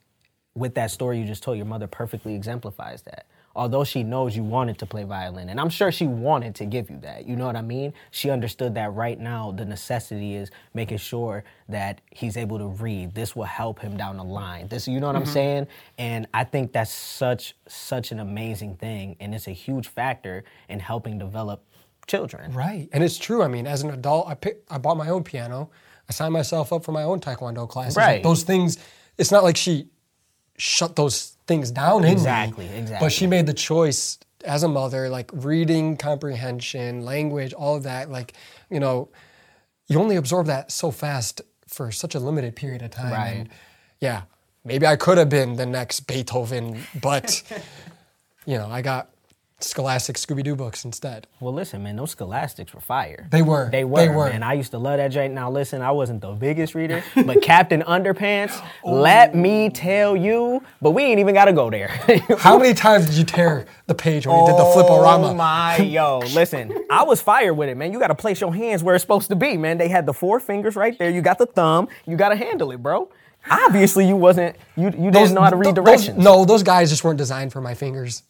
with 0.53 0.75
that 0.75 0.91
story 0.91 1.19
you 1.19 1.25
just 1.25 1.43
told, 1.43 1.55
your 1.55 1.65
mother 1.65 1.87
perfectly 1.87 2.35
exemplifies 2.35 3.03
that. 3.03 3.25
Although 3.55 3.83
she 3.83 4.03
knows 4.03 4.35
you 4.35 4.43
wanted 4.43 4.77
to 4.79 4.85
play 4.85 5.03
violin, 5.03 5.49
and 5.49 5.59
I'm 5.59 5.69
sure 5.69 5.91
she 5.91 6.07
wanted 6.07 6.55
to 6.55 6.65
give 6.65 6.89
you 6.89 6.99
that, 7.01 7.27
you 7.27 7.35
know 7.35 7.45
what 7.45 7.55
I 7.55 7.61
mean? 7.61 7.93
She 8.11 8.29
understood 8.29 8.75
that 8.75 8.93
right 8.93 9.19
now 9.19 9.51
the 9.51 9.65
necessity 9.65 10.35
is 10.35 10.51
making 10.73 10.99
sure 10.99 11.43
that 11.67 12.01
he's 12.11 12.37
able 12.37 12.57
to 12.59 12.67
read. 12.67 13.15
This 13.15 13.35
will 13.35 13.43
help 13.43 13.79
him 13.79 13.97
down 13.97 14.17
the 14.17 14.23
line. 14.23 14.67
This, 14.67 14.87
you 14.87 14.99
know 14.99 15.07
what 15.07 15.15
I'm 15.15 15.23
mm-hmm. 15.23 15.31
saying? 15.33 15.67
And 15.97 16.27
I 16.33 16.43
think 16.43 16.71
that's 16.73 16.91
such 16.91 17.55
such 17.67 18.11
an 18.11 18.19
amazing 18.19 18.75
thing, 18.77 19.15
and 19.19 19.33
it's 19.33 19.47
a 19.47 19.51
huge 19.51 19.87
factor 19.87 20.43
in 20.69 20.79
helping 20.79 21.17
develop 21.17 21.63
children. 22.07 22.53
Right, 22.53 22.87
and 22.91 23.03
it's 23.03 23.17
true. 23.17 23.43
I 23.43 23.47
mean, 23.47 23.67
as 23.67 23.81
an 23.81 23.89
adult, 23.89 24.27
I 24.27 24.35
pick, 24.35 24.63
I 24.69 24.77
bought 24.77 24.97
my 24.97 25.09
own 25.09 25.23
piano. 25.23 25.69
I 26.07 26.11
signed 26.11 26.33
myself 26.33 26.73
up 26.73 26.83
for 26.83 26.91
my 26.91 27.03
own 27.03 27.19
taekwondo 27.19 27.69
classes. 27.69 27.95
Like, 27.95 28.05
Right. 28.05 28.23
those 28.23 28.43
things. 28.43 28.77
It's 29.17 29.31
not 29.31 29.43
like 29.43 29.57
she 29.57 29.89
shut 30.57 30.95
those 30.95 31.37
things 31.49 31.71
down 31.71 32.05
in 32.05 32.11
Exactly, 32.13 32.67
me. 32.69 32.77
exactly. 32.77 33.05
But 33.05 33.11
she 33.11 33.27
made 33.27 33.45
the 33.45 33.53
choice 33.53 34.17
as 34.45 34.63
a 34.63 34.69
mother, 34.69 35.09
like 35.09 35.29
reading 35.33 35.97
comprehension, 35.97 37.03
language, 37.03 37.51
all 37.51 37.75
of 37.75 37.83
that. 37.83 38.09
Like, 38.09 38.33
you 38.69 38.79
know, 38.79 39.09
you 39.89 39.99
only 39.99 40.15
absorb 40.15 40.45
that 40.47 40.71
so 40.71 40.91
fast 40.91 41.41
for 41.67 41.91
such 41.91 42.15
a 42.15 42.19
limited 42.19 42.55
period 42.55 42.81
of 42.81 42.91
time. 42.91 43.11
Right. 43.11 43.27
And 43.31 43.49
yeah, 43.99 44.21
maybe 44.63 44.85
I 44.87 44.95
could 44.95 45.17
have 45.17 45.29
been 45.29 45.57
the 45.57 45.65
next 45.65 46.01
Beethoven, 46.07 46.81
but 47.01 47.43
you 48.45 48.57
know, 48.57 48.69
I 48.69 48.81
got 48.81 49.09
Scholastic 49.61 50.15
Scooby 50.15 50.41
Doo 50.41 50.55
books 50.55 50.85
instead. 50.85 51.27
Well, 51.41 51.53
listen, 51.53 51.83
man, 51.83 51.97
those 51.97 52.11
scholastics 52.11 52.73
were 52.73 52.79
fire. 52.79 53.27
They 53.29 53.41
were. 53.41 53.69
They 53.69 53.83
were. 53.83 53.97
They 53.97 54.07
were. 54.07 54.29
Man, 54.29 54.41
I 54.41 54.53
used 54.53 54.71
to 54.71 54.77
love 54.77 54.97
that 54.97 55.09
joint. 55.09 55.33
Now, 55.33 55.51
listen, 55.51 55.81
I 55.81 55.91
wasn't 55.91 56.21
the 56.21 56.31
biggest 56.31 56.75
reader, 56.75 57.03
but 57.25 57.41
Captain 57.43 57.81
Underpants, 57.81 58.57
Oh. 58.85 58.93
let 58.93 59.35
me 59.35 59.69
tell 59.69 60.15
you, 60.15 60.63
but 60.81 60.91
we 60.91 61.03
ain't 61.03 61.19
even 61.19 61.33
got 61.33 61.45
to 61.45 61.53
go 61.53 61.69
there. 61.69 61.89
How 62.39 62.57
many 62.57 62.73
times 62.73 63.07
did 63.07 63.15
you 63.15 63.25
tear 63.25 63.65
the 63.87 63.95
page 63.95 64.25
when 64.25 64.39
you 64.39 64.45
did 64.45 64.55
the 64.55 64.63
Oh 64.63 64.73
Flip-O-Rama? 64.73 65.33
my, 65.33 65.77
yo, 65.79 66.19
listen, 66.33 66.73
I 66.89 67.03
was 67.03 67.21
fired 67.21 67.53
with 67.55 67.67
it, 67.67 67.75
man. 67.75 67.91
You 67.91 67.99
got 67.99 68.07
to 68.07 68.15
place 68.15 68.39
your 68.39 68.55
hands 68.55 68.81
where 68.81 68.95
it's 68.95 69.03
supposed 69.03 69.27
to 69.29 69.35
be, 69.35 69.57
man. 69.57 69.77
They 69.77 69.89
had 69.89 70.05
the 70.05 70.13
four 70.13 70.39
fingers 70.39 70.77
right 70.77 70.97
there. 70.97 71.09
You 71.09 71.21
got 71.21 71.37
the 71.37 71.45
thumb. 71.47 71.89
You 72.07 72.15
got 72.15 72.29
to 72.29 72.37
handle 72.37 72.71
it, 72.71 72.81
bro. 72.81 73.09
Obviously, 73.49 74.07
you 74.07 74.15
wasn't. 74.15 74.55
You 74.75 74.85
you 74.85 75.11
didn't 75.11 75.33
know 75.33 75.41
how 75.41 75.49
to 75.49 75.55
read 75.55 75.75
th- 75.75 75.75
directions. 75.75 76.17
Those, 76.17 76.25
no, 76.25 76.45
those 76.45 76.63
guys 76.63 76.89
just 76.89 77.03
weren't 77.03 77.17
designed 77.17 77.51
for 77.53 77.61
my 77.61 77.73
fingers. 77.73 78.23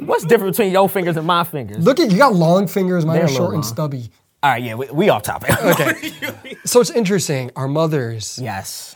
What's 0.00 0.24
different 0.24 0.56
between 0.56 0.72
your 0.72 0.88
fingers 0.88 1.16
and 1.16 1.26
my 1.26 1.44
fingers? 1.44 1.84
Look 1.84 2.00
at 2.00 2.10
you 2.10 2.16
got 2.18 2.34
long 2.34 2.66
fingers, 2.66 3.04
mine 3.04 3.16
They're 3.16 3.26
are 3.26 3.28
short 3.28 3.54
and 3.54 3.64
stubby. 3.64 4.10
All 4.42 4.50
right, 4.50 4.62
yeah, 4.62 4.74
we, 4.74 4.88
we 4.90 5.08
off 5.08 5.22
topic. 5.22 5.50
Okay. 5.62 6.56
so 6.64 6.80
it's 6.80 6.90
interesting. 6.90 7.50
Our 7.56 7.66
mothers, 7.68 8.38
yes. 8.40 8.94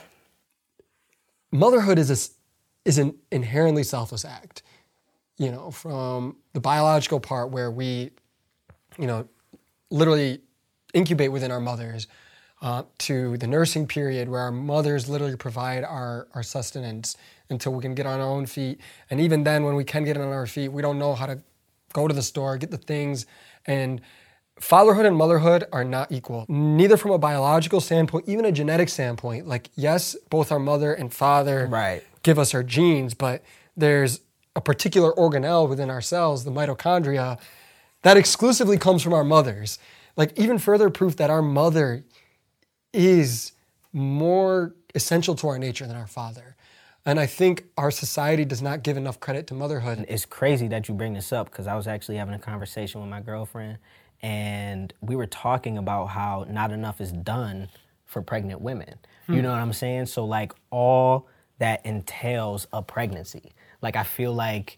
motherhood 1.51 1.99
is 1.99 2.09
a, 2.09 2.87
is 2.87 2.97
an 2.97 3.15
inherently 3.31 3.83
selfless 3.83 4.25
act. 4.25 4.63
You 5.37 5.51
know, 5.51 5.71
from 5.71 6.37
the 6.53 6.59
biological 6.59 7.19
part 7.19 7.49
where 7.51 7.69
we, 7.69 8.11
you 8.97 9.07
know, 9.07 9.27
literally 9.89 10.41
incubate 10.93 11.31
within 11.31 11.51
our 11.51 11.59
mothers, 11.59 12.07
uh, 12.63 12.83
to 12.97 13.35
the 13.37 13.45
nursing 13.45 13.85
period 13.85 14.29
where 14.29 14.39
our 14.39 14.51
mothers 14.51 15.09
literally 15.09 15.35
provide 15.35 15.83
our, 15.83 16.27
our 16.33 16.41
sustenance 16.41 17.17
until 17.49 17.73
we 17.73 17.81
can 17.81 17.93
get 17.93 18.05
on 18.05 18.21
our 18.21 18.25
own 18.27 18.45
feet. 18.45 18.79
And 19.11 19.19
even 19.19 19.43
then, 19.43 19.65
when 19.65 19.75
we 19.75 19.83
can 19.83 20.05
get 20.05 20.15
on 20.15 20.29
our 20.29 20.47
feet, 20.47 20.69
we 20.69 20.81
don't 20.81 20.97
know 20.97 21.13
how 21.13 21.25
to 21.25 21.39
go 21.91 22.07
to 22.07 22.13
the 22.13 22.21
store, 22.21 22.57
get 22.57 22.71
the 22.71 22.77
things. 22.77 23.25
And 23.65 23.99
fatherhood 24.57 25.05
and 25.05 25.15
motherhood 25.17 25.65
are 25.73 25.83
not 25.83 26.09
equal, 26.09 26.45
neither 26.47 26.95
from 26.95 27.11
a 27.11 27.17
biological 27.17 27.81
standpoint, 27.81 28.29
even 28.29 28.45
a 28.45 28.51
genetic 28.51 28.87
standpoint. 28.87 29.45
Like, 29.45 29.69
yes, 29.75 30.15
both 30.29 30.49
our 30.49 30.59
mother 30.59 30.93
and 30.93 31.13
father 31.13 31.67
Right. 31.69 32.01
give 32.23 32.39
us 32.39 32.53
our 32.53 32.63
genes, 32.63 33.13
but 33.13 33.43
there's 33.75 34.21
a 34.55 34.61
particular 34.61 35.11
organelle 35.13 35.67
within 35.67 35.89
our 35.89 36.01
cells, 36.01 36.45
the 36.45 36.51
mitochondria, 36.51 37.39
that 38.03 38.15
exclusively 38.15 38.77
comes 38.77 39.01
from 39.01 39.13
our 39.13 39.23
mothers. 39.25 39.79
Like, 40.15 40.37
even 40.39 40.59
further 40.59 40.89
proof 40.89 41.17
that 41.17 41.29
our 41.29 41.41
mother 41.41 42.05
is 42.93 43.51
more 43.91 44.73
essential 44.95 45.35
to 45.35 45.47
our 45.47 45.59
nature 45.59 45.85
than 45.85 45.95
our 45.95 46.07
father. 46.07 46.55
And 47.05 47.19
I 47.19 47.25
think 47.25 47.65
our 47.77 47.91
society 47.91 48.45
does 48.45 48.61
not 48.61 48.83
give 48.83 48.95
enough 48.95 49.19
credit 49.19 49.47
to 49.47 49.53
motherhood. 49.53 50.05
it's 50.07 50.25
crazy 50.25 50.67
that 50.69 50.87
you 50.87 50.95
bring 50.95 51.13
this 51.13 51.33
up 51.33 51.49
because 51.49 51.67
I 51.67 51.75
was 51.75 51.87
actually 51.87 52.17
having 52.17 52.33
a 52.33 52.39
conversation 52.39 53.01
with 53.01 53.09
my 53.09 53.19
girlfriend, 53.19 53.77
and 54.21 54.93
we 55.01 55.15
were 55.17 55.27
talking 55.27 55.77
about 55.77 56.05
how 56.07 56.45
not 56.49 56.71
enough 56.71 57.01
is 57.01 57.11
done 57.11 57.67
for 58.05 58.21
pregnant 58.21 58.61
women. 58.61 58.95
You 59.27 59.35
hmm. 59.35 59.41
know 59.41 59.49
what 59.49 59.59
I'm 59.59 59.73
saying? 59.73 60.05
So 60.05 60.23
like 60.23 60.53
all 60.69 61.27
that 61.59 61.85
entails 61.85 62.67
a 62.71 62.81
pregnancy. 62.81 63.51
Like 63.81 63.97
I 63.97 64.03
feel 64.03 64.33
like 64.33 64.77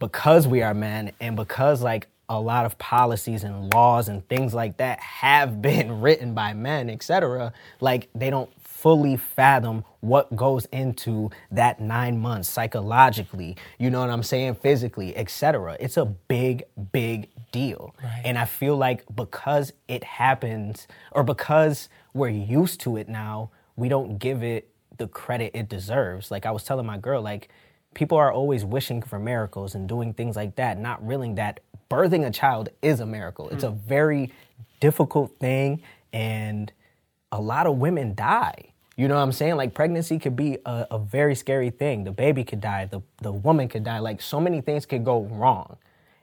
because 0.00 0.48
we 0.48 0.62
are 0.62 0.74
men 0.74 1.12
and 1.20 1.36
because 1.36 1.82
like 1.82 2.08
a 2.28 2.40
lot 2.40 2.64
of 2.66 2.78
policies 2.78 3.44
and 3.44 3.72
laws 3.72 4.08
and 4.08 4.26
things 4.28 4.54
like 4.54 4.76
that 4.78 5.00
have 5.00 5.60
been 5.62 6.00
written 6.00 6.34
by 6.34 6.54
men, 6.54 6.90
etc., 6.90 7.52
like 7.80 8.08
they 8.14 8.30
don't 8.30 8.50
fully 8.84 9.16
fathom 9.16 9.82
what 10.00 10.36
goes 10.36 10.66
into 10.66 11.30
that 11.50 11.80
nine 11.80 12.18
months 12.18 12.50
psychologically, 12.50 13.56
you 13.78 13.88
know 13.88 14.00
what 14.00 14.10
I'm 14.10 14.22
saying, 14.22 14.56
physically, 14.56 15.16
etc. 15.16 15.76
It's 15.80 15.96
a 15.96 16.04
big, 16.04 16.64
big 16.92 17.28
deal. 17.50 17.94
And 18.24 18.36
I 18.36 18.44
feel 18.44 18.76
like 18.76 19.04
because 19.16 19.72
it 19.88 20.04
happens 20.04 20.86
or 21.12 21.24
because 21.24 21.88
we're 22.12 22.28
used 22.28 22.80
to 22.82 22.98
it 22.98 23.08
now, 23.08 23.50
we 23.74 23.88
don't 23.88 24.18
give 24.18 24.42
it 24.42 24.68
the 24.98 25.08
credit 25.08 25.52
it 25.54 25.70
deserves. 25.70 26.30
Like 26.30 26.44
I 26.44 26.50
was 26.50 26.64
telling 26.64 26.84
my 26.84 26.98
girl, 26.98 27.22
like 27.22 27.48
people 27.94 28.18
are 28.18 28.30
always 28.30 28.64
wishing 28.66 29.00
for 29.00 29.18
miracles 29.18 29.74
and 29.74 29.88
doing 29.88 30.12
things 30.12 30.36
like 30.36 30.56
that, 30.56 30.78
not 30.78 31.04
realizing 31.06 31.36
that 31.36 31.60
birthing 31.88 32.26
a 32.26 32.30
child 32.30 32.68
is 32.82 33.00
a 33.00 33.06
miracle. 33.06 33.48
It's 33.50 33.64
a 33.64 33.70
hmm. 33.70 33.88
very 33.88 34.32
difficult 34.80 35.38
thing, 35.38 35.82
and 36.12 36.72
a 37.32 37.40
lot 37.40 37.66
of 37.66 37.78
women 37.78 38.14
die. 38.14 38.74
You 38.96 39.08
know 39.08 39.16
what 39.16 39.22
I'm 39.22 39.32
saying? 39.32 39.56
Like 39.56 39.74
pregnancy 39.74 40.18
could 40.18 40.36
be 40.36 40.58
a, 40.64 40.86
a 40.92 40.98
very 40.98 41.34
scary 41.34 41.70
thing. 41.70 42.04
The 42.04 42.12
baby 42.12 42.44
could 42.44 42.60
die, 42.60 42.86
the, 42.86 43.00
the 43.22 43.32
woman 43.32 43.68
could 43.68 43.82
die. 43.82 43.98
Like 43.98 44.20
so 44.22 44.40
many 44.40 44.60
things 44.60 44.86
could 44.86 45.04
go 45.04 45.22
wrong. 45.22 45.78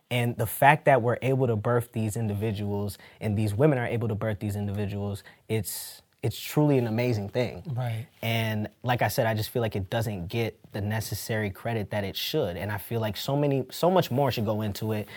And 0.10 0.38
the 0.38 0.46
fact 0.46 0.86
that 0.86 1.02
we're 1.02 1.18
able 1.22 1.48
to 1.48 1.56
birth 1.56 1.92
these 1.94 2.16
individuals 2.16 2.98
and 3.20 3.38
these 3.38 3.54
women 3.54 3.78
are 3.78 3.86
able 3.86 4.08
to 4.10 4.16
birth 4.16 4.40
these 4.40 4.56
individuals, 4.56 5.24
it's 5.50 6.02
it's 6.24 6.40
truly 6.40 6.78
an 6.78 6.86
amazing 6.86 7.30
thing. 7.30 7.64
Right. 7.76 8.06
And 8.22 8.68
like 8.84 9.02
I 9.02 9.08
said, 9.08 9.26
I 9.26 9.34
just 9.34 9.50
feel 9.50 9.62
like 9.64 9.76
it 9.76 9.90
doesn't 9.90 10.28
get 10.28 10.60
the 10.72 10.80
necessary 10.80 11.50
credit 11.50 11.90
that 11.92 12.04
it 12.04 12.16
should. 12.16 12.58
And 12.58 12.72
I 12.72 12.78
feel 12.78 13.02
like 13.02 13.18
so 13.18 13.36
many, 13.36 13.66
so 13.72 13.90
much 13.90 14.12
more 14.12 14.32
should 14.32 14.46
go 14.46 14.62
into 14.62 14.92
it. 14.92 15.08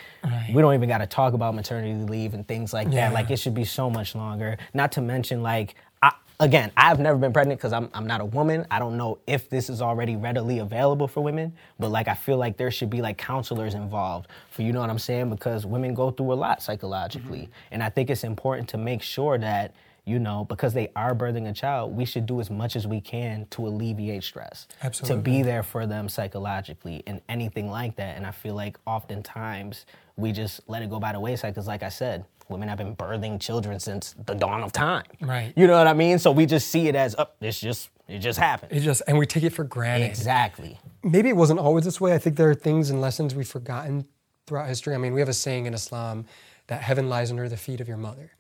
We 0.52 0.62
don't 0.62 0.72
even 0.74 0.88
got 0.88 0.98
to 0.98 1.06
talk 1.06 1.34
about 1.34 1.54
maternity 1.54 2.10
leave 2.10 2.32
and 2.32 2.46
things 2.48 2.72
like 2.72 2.88
Yeah. 2.88 3.08
that. 3.08 3.12
Like 3.12 3.30
it 3.30 3.38
should 3.38 3.54
be 3.54 3.64
so 3.64 3.90
much 3.90 4.14
longer. 4.14 4.56
Not 4.72 4.92
to 4.92 5.02
mention, 5.02 5.42
like, 5.42 5.74
I, 6.00 6.12
again, 6.40 6.72
I've 6.74 6.98
never 6.98 7.18
been 7.18 7.34
pregnant 7.34 7.60
because 7.60 7.74
I'm, 7.74 7.90
I'm 7.92 8.06
not 8.06 8.22
a 8.22 8.24
woman. 8.24 8.66
I 8.70 8.78
don't 8.78 8.96
know 8.96 9.18
if 9.26 9.50
this 9.50 9.68
is 9.68 9.82
already 9.82 10.16
readily 10.16 10.60
available 10.60 11.06
for 11.06 11.22
women, 11.22 11.52
but 11.78 11.90
like 11.90 12.08
I 12.08 12.14
feel 12.14 12.38
like 12.38 12.56
there 12.56 12.70
should 12.70 12.88
be 12.88 13.02
like 13.02 13.18
counselors 13.18 13.74
involved 13.74 14.28
for 14.50 14.62
you 14.62 14.72
know 14.72 14.80
what 14.80 14.88
I'm 14.88 14.98
saying 14.98 15.28
because 15.28 15.66
women 15.66 15.92
go 15.92 16.10
through 16.10 16.32
a 16.32 16.34
lot 16.34 16.62
psychologically, 16.62 17.40
mm-hmm. 17.40 17.72
and 17.72 17.82
I 17.82 17.90
think 17.90 18.08
it's 18.08 18.24
important 18.24 18.70
to 18.70 18.78
make 18.78 19.02
sure 19.02 19.36
that 19.36 19.74
you 20.06 20.18
know 20.18 20.44
because 20.44 20.74
they 20.74 20.88
are 20.94 21.14
birthing 21.14 21.48
a 21.48 21.52
child, 21.52 21.96
we 21.96 22.04
should 22.04 22.26
do 22.26 22.40
as 22.40 22.50
much 22.50 22.76
as 22.76 22.86
we 22.86 23.00
can 23.00 23.46
to 23.50 23.66
alleviate 23.66 24.22
stress, 24.22 24.68
Absolutely. 24.82 25.16
to 25.16 25.22
be 25.22 25.42
there 25.42 25.62
for 25.62 25.86
them 25.86 26.08
psychologically 26.08 27.02
and 27.06 27.20
anything 27.28 27.70
like 27.70 27.96
that. 27.96 28.16
And 28.16 28.26
I 28.26 28.30
feel 28.30 28.54
like 28.54 28.78
oftentimes 28.86 29.86
we 30.16 30.32
just 30.32 30.60
let 30.68 30.82
it 30.82 30.90
go 30.90 30.98
by 30.98 31.12
the 31.12 31.20
wayside 31.20 31.54
because, 31.54 31.66
like 31.66 31.82
I 31.82 31.88
said. 31.88 32.24
Women 32.50 32.68
have 32.68 32.76
been 32.76 32.94
birthing 32.94 33.40
children 33.40 33.80
since 33.80 34.14
the 34.26 34.34
dawn 34.34 34.62
of 34.62 34.70
time. 34.70 35.06
Right. 35.22 35.54
You 35.56 35.66
know 35.66 35.78
what 35.78 35.86
I 35.86 35.94
mean? 35.94 36.18
So 36.18 36.30
we 36.30 36.44
just 36.44 36.68
see 36.68 36.88
it 36.88 36.94
as, 36.94 37.14
oh, 37.16 37.22
up. 37.22 37.40
this 37.40 37.58
just 37.58 37.88
it 38.06 38.18
just 38.18 38.38
happened. 38.38 38.70
It 38.70 38.80
just 38.80 39.00
and 39.08 39.16
we 39.16 39.24
take 39.24 39.44
it 39.44 39.50
for 39.54 39.64
granted. 39.64 40.04
Exactly. 40.04 40.78
maybe 41.02 41.30
it 41.30 41.36
wasn't 41.36 41.58
always 41.58 41.86
this 41.86 42.02
way. 42.02 42.12
I 42.14 42.18
think 42.18 42.36
there 42.36 42.50
are 42.50 42.54
things 42.54 42.90
and 42.90 43.00
lessons 43.00 43.34
we've 43.34 43.48
forgotten 43.48 44.04
throughout 44.46 44.68
history. 44.68 44.94
I 44.94 44.98
mean, 44.98 45.14
we 45.14 45.20
have 45.20 45.28
a 45.30 45.32
saying 45.32 45.64
in 45.64 45.72
Islam 45.72 46.26
that 46.66 46.82
heaven 46.82 47.08
lies 47.08 47.30
under 47.30 47.48
the 47.48 47.56
feet 47.56 47.80
of 47.80 47.88
your 47.88 47.96
mother. 47.96 48.30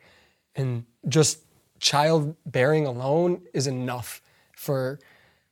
And 0.54 0.84
just 1.08 1.38
childbearing 1.84 2.86
alone 2.86 3.42
is 3.52 3.66
enough 3.66 4.22
for 4.56 4.98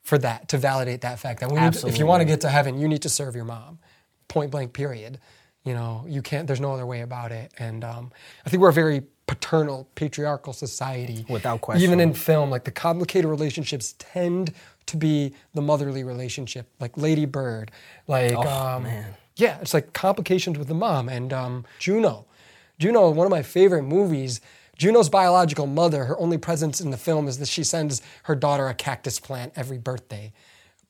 for 0.03 0.16
that 0.18 0.49
to 0.49 0.59
validate 0.59 1.03
that 1.03 1.18
fact 1.21 1.40
that 1.40 1.53
if 1.87 1.99
you 1.99 2.07
want 2.07 2.23
to 2.23 2.25
get 2.25 2.40
to 2.40 2.49
heaven, 2.49 2.79
you 2.81 2.88
need 2.88 3.03
to 3.03 3.09
serve 3.09 3.37
your 3.37 3.45
mom. 3.45 3.79
Point 4.27 4.51
blank. 4.51 4.73
Period. 4.73 5.21
You 5.62 5.75
know, 5.75 6.05
you 6.09 6.23
can't. 6.23 6.47
There's 6.49 6.59
no 6.61 6.73
other 6.73 6.87
way 6.87 7.03
about 7.03 7.31
it. 7.31 7.53
And 7.59 7.85
um, 7.85 8.11
I 8.45 8.51
think 8.51 8.62
we're 8.62 8.71
a 8.71 8.73
very 8.73 9.03
paternal, 9.29 9.87
patriarchal 9.95 10.55
society. 10.55 11.25
Without 11.29 11.61
question. 11.61 11.85
Even 11.85 12.01
in 12.01 12.14
film, 12.14 12.51
like 12.51 12.64
the 12.64 12.73
complicated 12.73 13.31
relationships 13.31 13.95
tend 13.99 14.53
to 14.87 14.97
be 14.97 15.35
the 15.55 15.61
motherly 15.62 16.03
relationship, 16.03 16.66
like 16.81 16.97
Lady 16.97 17.27
Bird, 17.27 17.71
like 18.09 18.35
Oh, 18.35 18.40
um, 18.49 18.83
man. 18.85 19.14
yeah, 19.37 19.59
it's 19.61 19.75
like 19.75 19.92
complications 19.92 20.59
with 20.59 20.66
the 20.66 20.75
mom 20.75 21.09
and 21.09 21.33
um, 21.33 21.64
Juno. 21.79 22.25
Juno, 22.79 23.11
one 23.11 23.27
of 23.27 23.31
my 23.31 23.42
favorite 23.42 23.83
movies. 23.85 24.40
Juno's 24.83 25.09
biological 25.09 25.68
mother, 25.68 26.07
her 26.07 26.18
only 26.18 26.38
presence 26.38 26.81
in 26.81 26.90
the 26.90 26.97
film 26.97 27.29
is 27.29 27.38
that 27.38 27.47
she 27.47 27.62
sends 27.62 28.03
her 28.25 28.35
daughter 28.35 28.66
a 28.66 28.75
cactus 28.75 29.21
plant 29.21 29.53
every 29.55 29.79
birthday. 29.79 30.33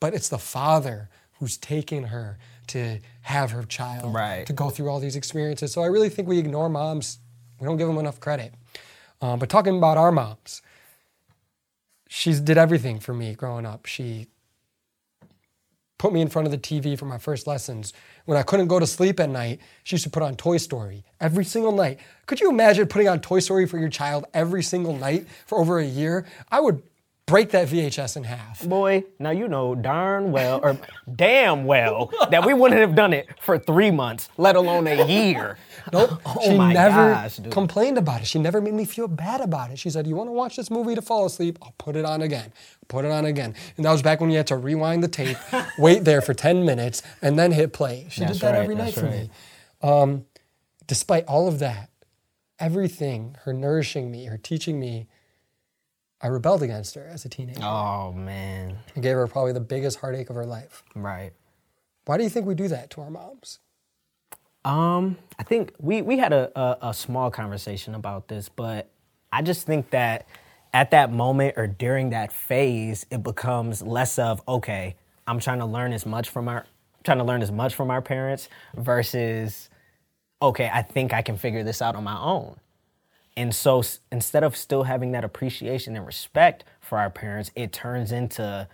But 0.00 0.14
it's 0.14 0.30
the 0.30 0.38
father 0.38 1.10
who's 1.38 1.58
taking 1.58 2.04
her 2.04 2.38
to 2.68 3.00
have 3.20 3.50
her 3.50 3.64
child, 3.64 4.14
Right. 4.14 4.46
to 4.46 4.54
go 4.54 4.70
through 4.70 4.88
all 4.88 4.98
these 4.98 5.14
experiences. 5.14 5.72
So 5.74 5.82
I 5.82 5.88
really 5.88 6.08
think 6.08 6.26
we 6.26 6.38
ignore 6.38 6.70
moms. 6.70 7.18
We 7.60 7.66
don't 7.66 7.76
give 7.76 7.86
them 7.86 7.98
enough 7.98 8.18
credit. 8.18 8.54
Um, 9.20 9.38
but 9.38 9.50
talking 9.50 9.76
about 9.76 9.98
our 9.98 10.10
moms, 10.10 10.62
she 12.08 12.32
did 12.32 12.56
everything 12.56 12.98
for 12.98 13.12
me 13.12 13.34
growing 13.34 13.66
up. 13.66 13.84
She 13.84 14.28
put 16.02 16.12
me 16.12 16.20
in 16.20 16.28
front 16.28 16.46
of 16.46 16.50
the 16.50 16.58
TV 16.58 16.98
for 16.98 17.04
my 17.04 17.16
first 17.16 17.46
lessons. 17.46 17.92
When 18.24 18.36
I 18.36 18.42
couldn't 18.42 18.66
go 18.66 18.80
to 18.80 18.88
sleep 18.88 19.20
at 19.20 19.28
night, 19.28 19.60
she 19.84 19.94
used 19.94 20.02
to 20.02 20.10
put 20.10 20.24
on 20.24 20.34
Toy 20.34 20.56
Story 20.56 21.04
every 21.20 21.44
single 21.44 21.70
night. 21.70 22.00
Could 22.26 22.40
you 22.40 22.50
imagine 22.50 22.88
putting 22.88 23.08
on 23.08 23.20
Toy 23.20 23.38
Story 23.38 23.68
for 23.68 23.78
your 23.78 23.88
child 23.88 24.24
every 24.34 24.64
single 24.64 24.96
night 24.96 25.28
for 25.46 25.58
over 25.58 25.78
a 25.78 25.84
year? 25.84 26.26
I 26.50 26.58
would 26.58 26.82
break 27.26 27.50
that 27.50 27.68
VHS 27.68 28.16
in 28.16 28.24
half. 28.24 28.62
Boy, 28.62 29.04
now 29.18 29.30
you 29.30 29.48
know 29.48 29.74
darn 29.74 30.32
well, 30.32 30.60
or 30.62 30.78
damn 31.14 31.64
well, 31.64 32.12
that 32.30 32.44
we 32.44 32.54
wouldn't 32.54 32.80
have 32.80 32.94
done 32.94 33.12
it 33.12 33.26
for 33.40 33.58
three 33.58 33.90
months, 33.90 34.28
let 34.36 34.56
alone 34.56 34.86
a 34.86 35.06
year. 35.06 35.58
Nope. 35.92 36.22
Oh 36.24 36.38
she 36.44 36.56
my 36.56 36.72
never 36.72 37.12
gosh, 37.12 37.36
dude. 37.38 37.50
complained 37.52 37.98
about 37.98 38.20
it. 38.20 38.26
She 38.28 38.38
never 38.38 38.60
made 38.60 38.74
me 38.74 38.84
feel 38.84 39.08
bad 39.08 39.40
about 39.40 39.72
it. 39.72 39.80
She 39.80 39.90
said, 39.90 40.06
You 40.06 40.14
want 40.14 40.28
to 40.28 40.32
watch 40.32 40.54
this 40.54 40.70
movie 40.70 40.94
to 40.94 41.02
fall 41.02 41.26
asleep? 41.26 41.58
I'll 41.60 41.74
put 41.76 41.96
it 41.96 42.04
on 42.04 42.22
again. 42.22 42.52
Put 42.86 43.04
it 43.04 43.10
on 43.10 43.24
again. 43.24 43.54
And 43.76 43.84
that 43.84 43.90
was 43.90 44.00
back 44.00 44.20
when 44.20 44.30
you 44.30 44.36
had 44.36 44.46
to 44.48 44.56
rewind 44.56 45.02
the 45.02 45.08
tape, 45.08 45.36
wait 45.78 46.04
there 46.04 46.20
for 46.20 46.34
10 46.34 46.64
minutes, 46.64 47.02
and 47.20 47.36
then 47.36 47.50
hit 47.50 47.72
play. 47.72 48.06
She 48.10 48.20
That's 48.20 48.34
did 48.34 48.42
that 48.42 48.50
right, 48.52 48.62
every 48.62 48.76
night 48.76 48.94
that's 48.94 49.00
for 49.00 49.06
me. 49.10 49.30
Um, 49.82 50.26
despite 50.86 51.24
all 51.26 51.48
of 51.48 51.58
that, 51.58 51.90
everything, 52.60 53.36
her 53.44 53.52
nourishing 53.52 54.08
me, 54.10 54.26
her 54.26 54.38
teaching 54.38 54.78
me, 54.78 55.08
I 56.22 56.28
rebelled 56.28 56.62
against 56.62 56.94
her 56.94 57.06
as 57.06 57.24
a 57.24 57.28
teenager. 57.28 57.60
Oh 57.62 58.12
man, 58.12 58.78
I 58.96 59.00
gave 59.00 59.14
her 59.16 59.26
probably 59.26 59.52
the 59.52 59.60
biggest 59.60 59.98
heartache 59.98 60.30
of 60.30 60.36
her 60.36 60.46
life. 60.46 60.84
right. 60.94 61.32
Why 62.04 62.16
do 62.16 62.24
you 62.24 62.30
think 62.30 62.46
we 62.46 62.54
do 62.54 62.68
that 62.68 62.90
to 62.90 63.00
our 63.00 63.10
moms? 63.10 63.60
Um, 64.64 65.18
I 65.38 65.42
think 65.42 65.72
we 65.78 66.02
we 66.02 66.18
had 66.18 66.32
a, 66.32 66.50
a 66.58 66.88
a 66.90 66.94
small 66.94 67.30
conversation 67.30 67.94
about 67.94 68.28
this, 68.28 68.48
but 68.48 68.88
I 69.32 69.42
just 69.42 69.66
think 69.66 69.90
that 69.90 70.26
at 70.72 70.92
that 70.92 71.12
moment 71.12 71.54
or 71.56 71.66
during 71.66 72.10
that 72.10 72.32
phase, 72.32 73.06
it 73.10 73.22
becomes 73.22 73.82
less 73.82 74.18
of 74.18 74.42
okay, 74.46 74.96
I'm 75.26 75.40
trying 75.40 75.58
to 75.58 75.66
learn 75.66 75.92
as 75.92 76.06
much 76.06 76.28
from 76.28 76.48
our 76.48 76.66
trying 77.04 77.18
to 77.18 77.24
learn 77.24 77.42
as 77.42 77.50
much 77.50 77.74
from 77.74 77.90
our 77.90 78.02
parents 78.02 78.48
versus 78.76 79.68
okay, 80.40 80.70
I 80.72 80.82
think 80.82 81.12
I 81.12 81.22
can 81.22 81.36
figure 81.36 81.62
this 81.62 81.82
out 81.82 81.94
on 81.94 82.04
my 82.04 82.18
own. 82.20 82.56
And 83.36 83.54
so 83.54 83.82
instead 84.10 84.44
of 84.44 84.56
still 84.56 84.84
having 84.84 85.12
that 85.12 85.24
appreciation 85.24 85.96
and 85.96 86.06
respect 86.06 86.64
for 86.80 86.98
our 86.98 87.10
parents, 87.10 87.50
it 87.56 87.72
turns 87.72 88.12
into 88.12 88.68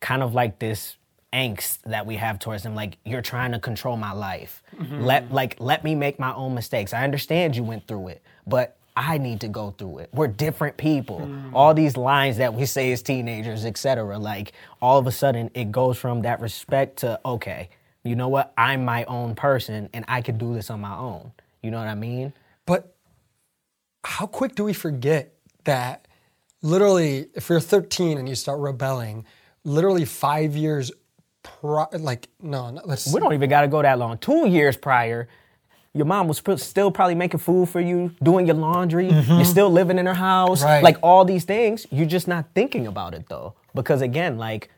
kind 0.00 0.22
of 0.22 0.34
like 0.34 0.58
this 0.58 0.96
angst 1.32 1.78
that 1.86 2.04
we 2.04 2.16
have 2.16 2.38
towards 2.38 2.62
them 2.62 2.74
like 2.74 2.98
you're 3.04 3.22
trying 3.22 3.52
to 3.52 3.58
control 3.58 3.96
my 3.96 4.12
life. 4.12 4.62
Mm-hmm. 4.76 5.02
Let 5.02 5.32
like 5.32 5.56
let 5.58 5.82
me 5.84 5.94
make 5.94 6.18
my 6.18 6.34
own 6.34 6.54
mistakes. 6.54 6.92
I 6.92 7.04
understand 7.04 7.56
you 7.56 7.62
went 7.62 7.86
through 7.86 8.08
it, 8.08 8.22
but 8.46 8.76
I 8.94 9.16
need 9.16 9.40
to 9.40 9.48
go 9.48 9.70
through 9.70 9.98
it. 9.98 10.10
We're 10.12 10.28
different 10.28 10.76
people. 10.76 11.20
Mm. 11.20 11.50
All 11.54 11.72
these 11.72 11.96
lines 11.96 12.36
that 12.36 12.52
we 12.52 12.66
say 12.66 12.92
as 12.92 13.02
teenagers, 13.02 13.64
etc. 13.64 14.18
Like 14.18 14.52
all 14.82 14.98
of 14.98 15.06
a 15.06 15.12
sudden 15.12 15.50
it 15.54 15.72
goes 15.72 15.96
from 15.96 16.22
that 16.22 16.40
respect 16.40 16.98
to 16.98 17.18
okay, 17.24 17.70
you 18.04 18.16
know 18.16 18.28
what? 18.28 18.52
I'm 18.58 18.84
my 18.84 19.04
own 19.04 19.34
person 19.34 19.88
and 19.94 20.04
I 20.08 20.20
can 20.20 20.36
do 20.36 20.52
this 20.52 20.68
on 20.68 20.80
my 20.80 20.96
own. 20.96 21.32
You 21.62 21.70
know 21.70 21.78
what 21.78 21.88
I 21.88 21.94
mean? 21.94 22.34
But 22.66 22.94
how 24.04 24.26
quick 24.26 24.54
do 24.54 24.64
we 24.64 24.72
forget 24.72 25.34
that 25.64 26.06
literally, 26.62 27.26
if 27.34 27.48
you're 27.48 27.60
13 27.60 28.18
and 28.18 28.28
you 28.28 28.34
start 28.34 28.60
rebelling, 28.60 29.24
literally 29.64 30.04
five 30.04 30.56
years, 30.56 30.90
like, 31.62 32.28
no, 32.40 32.70
no 32.70 32.80
let's. 32.84 33.12
We 33.12 33.20
don't 33.20 33.32
even 33.32 33.50
got 33.50 33.62
to 33.62 33.68
go 33.68 33.82
that 33.82 33.98
long. 33.98 34.18
Two 34.18 34.48
years 34.48 34.76
prior, 34.76 35.28
your 35.94 36.06
mom 36.06 36.28
was 36.28 36.42
still 36.56 36.90
probably 36.90 37.14
making 37.14 37.40
food 37.40 37.68
for 37.68 37.80
you, 37.80 38.14
doing 38.22 38.46
your 38.46 38.56
laundry. 38.56 39.06
You're 39.06 39.22
mm-hmm. 39.22 39.44
still 39.44 39.70
living 39.70 39.98
in 39.98 40.06
her 40.06 40.14
house. 40.14 40.62
Right. 40.62 40.82
Like 40.82 40.98
all 41.02 41.24
these 41.24 41.44
things. 41.44 41.86
You're 41.90 42.06
just 42.06 42.28
not 42.28 42.46
thinking 42.54 42.86
about 42.86 43.14
it 43.14 43.28
though. 43.28 43.54
Because 43.74 44.02
again, 44.02 44.38
like, 44.38 44.70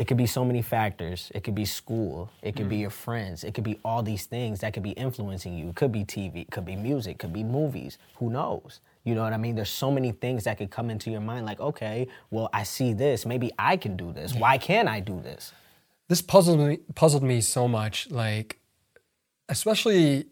it 0.00 0.06
could 0.06 0.16
be 0.16 0.24
so 0.24 0.46
many 0.46 0.62
factors. 0.62 1.30
It 1.34 1.44
could 1.44 1.54
be 1.54 1.66
school. 1.66 2.30
It 2.40 2.56
could 2.56 2.70
be 2.70 2.78
mm. 2.78 2.80
your 2.80 2.90
friends. 2.90 3.44
It 3.44 3.52
could 3.52 3.64
be 3.64 3.78
all 3.84 4.02
these 4.02 4.24
things 4.24 4.60
that 4.60 4.72
could 4.72 4.82
be 4.82 4.92
influencing 4.92 5.54
you. 5.54 5.68
It 5.68 5.74
could 5.74 5.92
be 5.92 6.06
TV. 6.06 6.36
It 6.40 6.50
could 6.50 6.64
be 6.64 6.74
music. 6.74 7.16
It 7.16 7.18
could 7.18 7.34
be 7.34 7.44
movies. 7.44 7.98
Who 8.16 8.30
knows? 8.30 8.80
You 9.04 9.14
know 9.14 9.22
what 9.22 9.34
I 9.34 9.36
mean? 9.36 9.56
There's 9.56 9.68
so 9.68 9.90
many 9.90 10.12
things 10.12 10.44
that 10.44 10.56
could 10.56 10.70
come 10.70 10.88
into 10.88 11.10
your 11.10 11.20
mind. 11.20 11.44
Like, 11.44 11.60
okay, 11.60 12.08
well, 12.30 12.48
I 12.50 12.62
see 12.62 12.94
this. 12.94 13.26
Maybe 13.26 13.52
I 13.58 13.76
can 13.76 13.98
do 13.98 14.10
this. 14.10 14.34
Why 14.34 14.56
can't 14.56 14.88
I 14.88 15.00
do 15.00 15.20
this? 15.20 15.52
this 16.08 16.22
puzzled 16.22 16.60
me, 16.60 16.78
puzzled 16.94 17.22
me 17.22 17.42
so 17.42 17.68
much. 17.68 18.10
Like, 18.10 18.58
especially, 19.50 20.28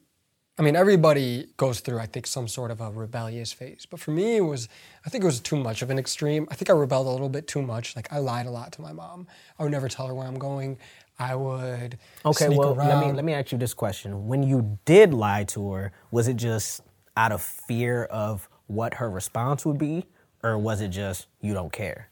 I 0.59 0.63
mean, 0.63 0.75
everybody 0.75 1.47
goes 1.57 1.81
through, 1.81 2.01
I 2.01 2.07
think, 2.07 2.27
some 2.27 2.49
sort 2.49 2.71
of 2.71 2.81
a 2.81 2.91
rebellious 2.91 3.53
phase. 3.53 3.87
But 3.89 4.01
for 4.01 4.11
me, 4.11 4.37
it 4.37 4.41
was, 4.41 4.69
I 5.07 5.11
think 5.11 5.23
it 5.23 5.27
was 5.27 5.39
too 5.41 5.57
much 5.57 5.83
of 5.83 5.91
an 5.91 5.99
extreme. 5.99 6.49
I 6.51 6.55
think 6.57 6.69
I 6.69 6.73
rebelled 6.73 7.07
a 7.07 7.11
little 7.11 7.29
bit 7.29 7.47
too 7.47 7.63
much. 7.63 7.95
Like, 7.95 8.13
I 8.13 8.19
lied 8.19 8.47
a 8.47 8.51
lot 8.51 8.73
to 8.73 8.83
my 8.83 8.93
mom. 8.93 9.29
I 9.59 9.63
would 9.63 9.73
never 9.73 9.89
tell 9.89 10.07
her 10.09 10.15
where 10.15 10.27
I'm 10.27 10.39
going. 10.39 10.79
I 11.21 11.35
would 11.35 11.99
Okay, 12.25 12.49
well, 12.49 12.75
around. 12.75 12.89
let 12.89 13.07
me 13.07 13.13
let 13.13 13.25
me 13.25 13.33
ask 13.33 13.51
you 13.51 13.59
this 13.59 13.75
question: 13.75 14.29
When 14.29 14.45
you 14.45 14.79
did 14.85 15.13
lie 15.13 15.43
to 15.45 15.73
her, 15.73 15.93
was 16.13 16.29
it 16.29 16.37
just 16.37 16.83
out 17.17 17.33
of 17.33 17.43
fear 17.43 18.05
of 18.05 18.49
what 18.69 18.95
her 18.95 19.11
response 19.11 19.67
would 19.67 19.79
be, 19.79 20.07
or 20.45 20.57
was 20.57 20.81
it 20.81 20.89
just 20.89 21.27
you 21.41 21.55
don't 21.55 21.73
care? 21.73 22.09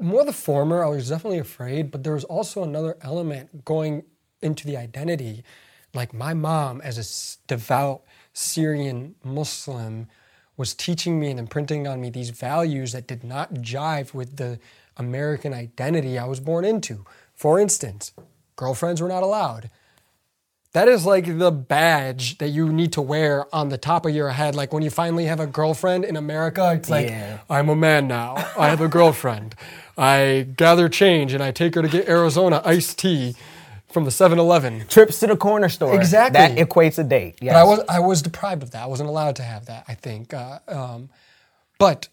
more 0.00 0.24
the 0.24 0.32
former. 0.32 0.84
I 0.84 0.88
was 0.88 1.08
definitely 1.08 1.38
afraid, 1.38 1.90
but 1.90 2.02
there 2.02 2.14
was 2.14 2.24
also 2.24 2.62
another 2.62 2.96
element 3.00 3.64
going 3.64 4.04
into 4.42 4.66
the 4.66 4.76
identity. 4.76 5.44
Like 5.94 6.12
my 6.12 6.34
mom, 6.34 6.80
as 6.80 6.98
a 6.98 7.46
devout 7.46 8.02
Syrian 8.32 9.14
Muslim, 9.24 10.08
was 10.56 10.74
teaching 10.74 11.18
me 11.18 11.30
and 11.30 11.38
imprinting 11.38 11.86
on 11.86 12.00
me 12.00 12.10
these 12.10 12.30
values 12.30 12.92
that 12.92 13.06
did 13.06 13.24
not 13.24 13.54
jive 13.54 14.14
with 14.14 14.36
the 14.36 14.58
American 14.96 15.52
identity 15.52 16.18
I 16.18 16.26
was 16.26 16.40
born 16.40 16.64
into. 16.64 17.04
For 17.34 17.58
instance, 17.58 18.12
girlfriends 18.56 19.00
were 19.00 19.08
not 19.08 19.22
allowed. 19.22 19.70
That 20.72 20.88
is 20.88 21.06
like 21.06 21.38
the 21.38 21.52
badge 21.52 22.38
that 22.38 22.48
you 22.48 22.72
need 22.72 22.92
to 22.94 23.02
wear 23.02 23.46
on 23.54 23.68
the 23.68 23.78
top 23.78 24.06
of 24.06 24.14
your 24.14 24.30
head. 24.30 24.56
Like 24.56 24.72
when 24.72 24.82
you 24.82 24.90
finally 24.90 25.26
have 25.26 25.38
a 25.38 25.46
girlfriend 25.46 26.04
in 26.04 26.16
America, 26.16 26.72
it's 26.74 26.90
like, 26.90 27.08
Yeah. 27.08 27.38
I'm 27.48 27.68
a 27.68 27.76
man 27.76 28.08
now. 28.08 28.34
I 28.58 28.68
have 28.68 28.80
a 28.80 28.88
girlfriend. 28.88 29.54
I 29.96 30.48
gather 30.56 30.88
change 30.88 31.32
and 31.32 31.42
I 31.42 31.52
take 31.52 31.76
her 31.76 31.82
to 31.82 31.88
get 31.88 32.08
Arizona 32.08 32.60
iced 32.64 32.98
tea 32.98 33.36
from 33.94 34.04
the 34.04 34.10
7 34.10 34.38
Eleven. 34.38 34.84
Trips 34.88 35.20
to 35.20 35.28
the 35.28 35.36
corner 35.36 35.68
store. 35.68 35.94
Exactly. 35.94 36.36
That 36.38 36.58
equates 36.58 36.98
a 36.98 37.04
date. 37.04 37.38
Yes. 37.40 37.54
But 37.54 37.60
I 37.60 37.64
was, 37.64 37.80
I 37.88 38.00
was 38.00 38.22
deprived 38.22 38.62
of 38.64 38.72
that. 38.72 38.82
I 38.82 38.86
wasn't 38.86 39.08
allowed 39.08 39.36
to 39.36 39.42
have 39.44 39.66
that, 39.66 39.84
I 39.88 39.94
think. 39.94 40.34
Uh, 40.34 40.58
um, 40.68 41.08
but 41.78 42.08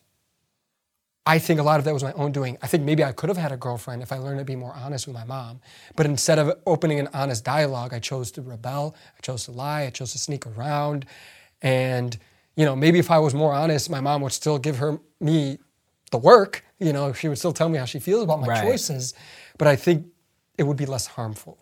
I 1.25 1.39
think 1.39 1.59
a 1.59 1.63
lot 1.63 1.79
of 1.79 1.85
that 1.85 1.93
was 1.93 2.03
my 2.03 2.13
own 2.13 2.31
doing. 2.31 2.57
I 2.61 2.67
think 2.67 2.83
maybe 2.83 3.03
I 3.03 3.11
could 3.11 3.29
have 3.29 3.37
had 3.37 3.51
a 3.51 3.57
girlfriend 3.57 4.03
if 4.03 4.11
I 4.11 4.17
learned 4.19 4.39
to 4.39 4.45
be 4.45 4.55
more 4.55 4.73
honest 4.75 5.07
with 5.07 5.15
my 5.15 5.23
mom. 5.25 5.59
But 5.95 6.05
instead 6.05 6.37
of 6.39 6.55
opening 6.67 6.99
an 6.99 7.09
honest 7.13 7.43
dialogue, 7.43 7.93
I 7.95 7.99
chose 7.99 8.31
to 8.33 8.41
rebel. 8.43 8.95
I 9.17 9.21
chose 9.21 9.45
to 9.45 9.51
lie. 9.51 9.81
I 9.81 9.89
chose 9.89 10.11
to 10.11 10.19
sneak 10.19 10.45
around. 10.45 11.07
And, 11.63 12.15
you 12.55 12.63
know, 12.65 12.75
maybe 12.75 12.99
if 12.99 13.09
I 13.09 13.17
was 13.17 13.33
more 13.33 13.53
honest, 13.53 13.89
my 13.89 14.01
mom 14.01 14.21
would 14.21 14.33
still 14.33 14.59
give 14.59 14.77
her 14.77 14.99
me 15.19 15.57
the 16.11 16.17
work. 16.19 16.63
You 16.79 16.93
know, 16.93 17.11
she 17.13 17.27
would 17.27 17.39
still 17.39 17.53
tell 17.53 17.69
me 17.69 17.79
how 17.79 17.85
she 17.85 17.99
feels 17.99 18.23
about 18.23 18.39
my 18.39 18.47
Right. 18.47 18.63
choices. 18.63 19.13
But 19.57 19.67
I 19.67 19.75
think 19.75 20.05
it 20.59 20.63
would 20.63 20.77
be 20.77 20.85
less 20.85 21.07
harmful. 21.07 21.57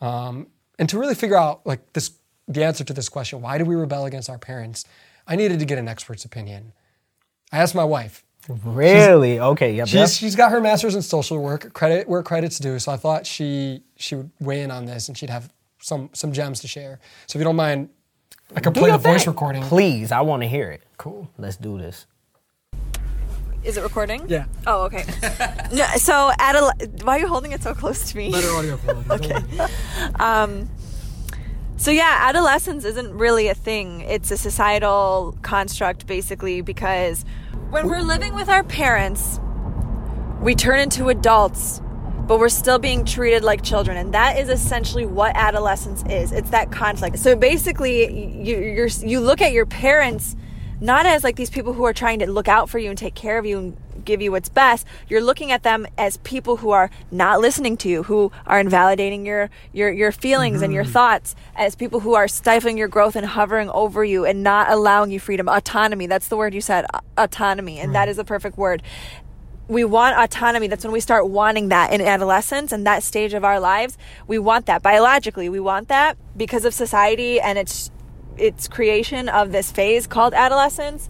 Um, 0.00 0.46
and 0.78 0.88
to 0.88 0.98
really 0.98 1.14
figure 1.14 1.36
out 1.36 1.66
like 1.66 1.92
this, 1.92 2.12
the 2.48 2.64
answer 2.64 2.84
to 2.84 2.92
this 2.92 3.08
question, 3.08 3.42
why 3.42 3.58
do 3.58 3.64
we 3.64 3.74
rebel 3.74 4.06
against 4.06 4.30
our 4.30 4.38
parents? 4.38 4.84
I 5.26 5.36
needed 5.36 5.58
to 5.60 5.64
get 5.64 5.78
an 5.78 5.88
expert's 5.88 6.24
opinion. 6.24 6.72
I 7.52 7.58
asked 7.58 7.74
my 7.74 7.84
wife. 7.84 8.24
really 8.64 9.38
okay. 9.38 9.74
Yep. 9.74 9.88
yep. 9.88 10.08
She's, 10.08 10.16
she's 10.16 10.36
got 10.36 10.50
her 10.50 10.60
master's 10.60 10.94
in 10.94 11.02
social 11.02 11.38
work, 11.38 11.72
credit 11.72 12.08
where 12.08 12.22
credit's 12.22 12.58
due. 12.58 12.78
So 12.78 12.92
I 12.92 12.96
thought 12.96 13.26
she 13.26 13.82
she 13.96 14.14
would 14.14 14.30
weigh 14.40 14.62
in 14.62 14.70
on 14.70 14.86
this 14.86 15.08
and 15.08 15.16
she'd 15.16 15.30
have 15.30 15.52
some 15.80 16.10
some 16.12 16.32
gems 16.32 16.60
to 16.60 16.68
share. 16.68 16.98
So 17.26 17.38
if 17.38 17.40
you 17.40 17.44
don't 17.44 17.56
mind, 17.56 17.90
I 18.56 18.60
could 18.60 18.72
Do 18.72 18.80
play 18.80 18.90
the 18.90 18.98
voice 18.98 19.26
recording. 19.26 19.62
Please, 19.62 20.10
I 20.10 20.22
want 20.22 20.42
to 20.42 20.48
hear 20.48 20.70
it. 20.70 20.82
Cool. 20.96 21.28
Let's 21.38 21.56
do 21.56 21.78
this. 21.78 22.06
Is 23.62 23.76
it 23.76 23.82
recording? 23.82 24.28
Yeah. 24.28 24.46
Oh, 24.66 24.84
okay. 24.84 25.04
no, 25.72 25.86
so, 25.96 26.30
adole- 26.38 27.04
why 27.04 27.16
are 27.16 27.20
you 27.20 27.28
holding 27.28 27.52
it 27.52 27.62
so 27.62 27.74
close 27.74 28.10
to 28.10 28.16
me? 28.16 28.32
Better 28.32 28.50
audio 28.50 28.76
quality. 28.78 29.10
okay. 29.34 29.66
Um, 30.18 30.70
so 31.76 31.90
yeah, 31.90 32.18
adolescence 32.22 32.84
isn't 32.84 33.12
really 33.12 33.48
a 33.48 33.54
thing. 33.54 34.02
It's 34.02 34.30
a 34.30 34.36
societal 34.36 35.36
construct, 35.42 36.06
basically, 36.06 36.60
because 36.60 37.24
when 37.70 37.86
we're 37.88 38.02
living 38.02 38.34
with 38.34 38.48
our 38.48 38.62
parents, 38.62 39.40
we 40.40 40.54
turn 40.54 40.78
into 40.78 41.08
adults, 41.08 41.80
but 42.26 42.38
we're 42.38 42.48
still 42.48 42.78
being 42.78 43.04
treated 43.04 43.44
like 43.44 43.62
children, 43.62 43.96
and 43.96 44.14
that 44.14 44.38
is 44.38 44.48
essentially 44.48 45.04
what 45.04 45.34
adolescence 45.36 46.02
is. 46.08 46.32
It's 46.32 46.50
that 46.50 46.70
conflict. 46.70 47.18
So 47.18 47.36
basically, 47.36 48.42
you 48.42 48.58
you're, 48.58 48.86
you 48.86 49.20
look 49.20 49.40
at 49.40 49.52
your 49.52 49.66
parents 49.66 50.36
not 50.80 51.06
as 51.06 51.22
like 51.22 51.36
these 51.36 51.50
people 51.50 51.72
who 51.72 51.84
are 51.84 51.92
trying 51.92 52.18
to 52.18 52.30
look 52.30 52.48
out 52.48 52.68
for 52.68 52.78
you 52.78 52.88
and 52.88 52.98
take 52.98 53.14
care 53.14 53.38
of 53.38 53.46
you 53.46 53.58
and 53.58 53.76
give 54.04 54.22
you 54.22 54.32
what's 54.32 54.48
best 54.48 54.86
you're 55.08 55.20
looking 55.20 55.52
at 55.52 55.62
them 55.62 55.86
as 55.98 56.16
people 56.18 56.56
who 56.58 56.70
are 56.70 56.90
not 57.10 57.38
listening 57.40 57.76
to 57.76 57.88
you 57.88 58.02
who 58.04 58.32
are 58.46 58.58
invalidating 58.58 59.26
your 59.26 59.50
your 59.72 59.90
your 59.90 60.10
feelings 60.10 60.56
mm-hmm. 60.56 60.64
and 60.64 60.72
your 60.72 60.84
thoughts 60.84 61.34
as 61.54 61.74
people 61.74 62.00
who 62.00 62.14
are 62.14 62.26
stifling 62.26 62.78
your 62.78 62.88
growth 62.88 63.14
and 63.14 63.26
hovering 63.26 63.68
over 63.70 64.02
you 64.02 64.24
and 64.24 64.42
not 64.42 64.70
allowing 64.70 65.10
you 65.10 65.20
freedom 65.20 65.48
autonomy 65.48 66.06
that's 66.06 66.28
the 66.28 66.36
word 66.36 66.54
you 66.54 66.62
said 66.62 66.86
autonomy 67.18 67.78
and 67.78 67.90
right. 67.90 68.06
that 68.06 68.08
is 68.08 68.18
a 68.18 68.24
perfect 68.24 68.56
word 68.56 68.82
we 69.70 69.84
want 69.84 70.18
autonomy. 70.18 70.66
That's 70.66 70.82
when 70.82 70.92
we 70.92 70.98
start 70.98 71.28
wanting 71.28 71.68
that 71.68 71.92
in 71.92 72.00
adolescence 72.00 72.72
and 72.72 72.84
that 72.88 73.04
stage 73.04 73.34
of 73.34 73.44
our 73.44 73.60
lives. 73.60 73.96
We 74.26 74.36
want 74.36 74.66
that 74.66 74.82
biologically. 74.82 75.48
We 75.48 75.60
want 75.60 75.86
that 75.86 76.18
because 76.36 76.64
of 76.64 76.74
society 76.74 77.40
and 77.40 77.56
its 77.56 77.92
its 78.40 78.68
creation 78.68 79.28
of 79.28 79.52
this 79.52 79.70
phase 79.70 80.06
called 80.06 80.34
adolescence 80.34 81.08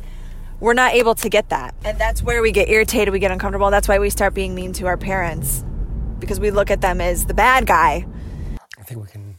we're 0.61 0.75
not 0.75 0.93
able 0.93 1.15
to 1.17 1.29
get 1.29 1.49
that. 1.49 1.75
And 1.85 1.99
that's 1.99 2.23
where 2.23 2.43
we 2.43 2.53
get 2.53 2.69
irritated, 2.69 3.13
we 3.13 3.19
get 3.19 3.31
uncomfortable. 3.31 3.71
That's 3.71 3.89
why 3.89 3.99
we 3.99 4.11
start 4.11 4.35
being 4.35 4.55
mean 4.55 4.73
to 4.75 4.87
our 4.87 4.97
parents 4.97 5.65
because 6.19 6.39
we 6.39 6.51
look 6.51 6.71
at 6.71 6.83
them 6.83 7.01
as 7.01 7.25
the 7.25 7.35
bad 7.35 7.67
guy. 7.67 8.07
I 8.79 8.83
think 8.83 9.01
we 9.01 9.09
can. 9.09 9.35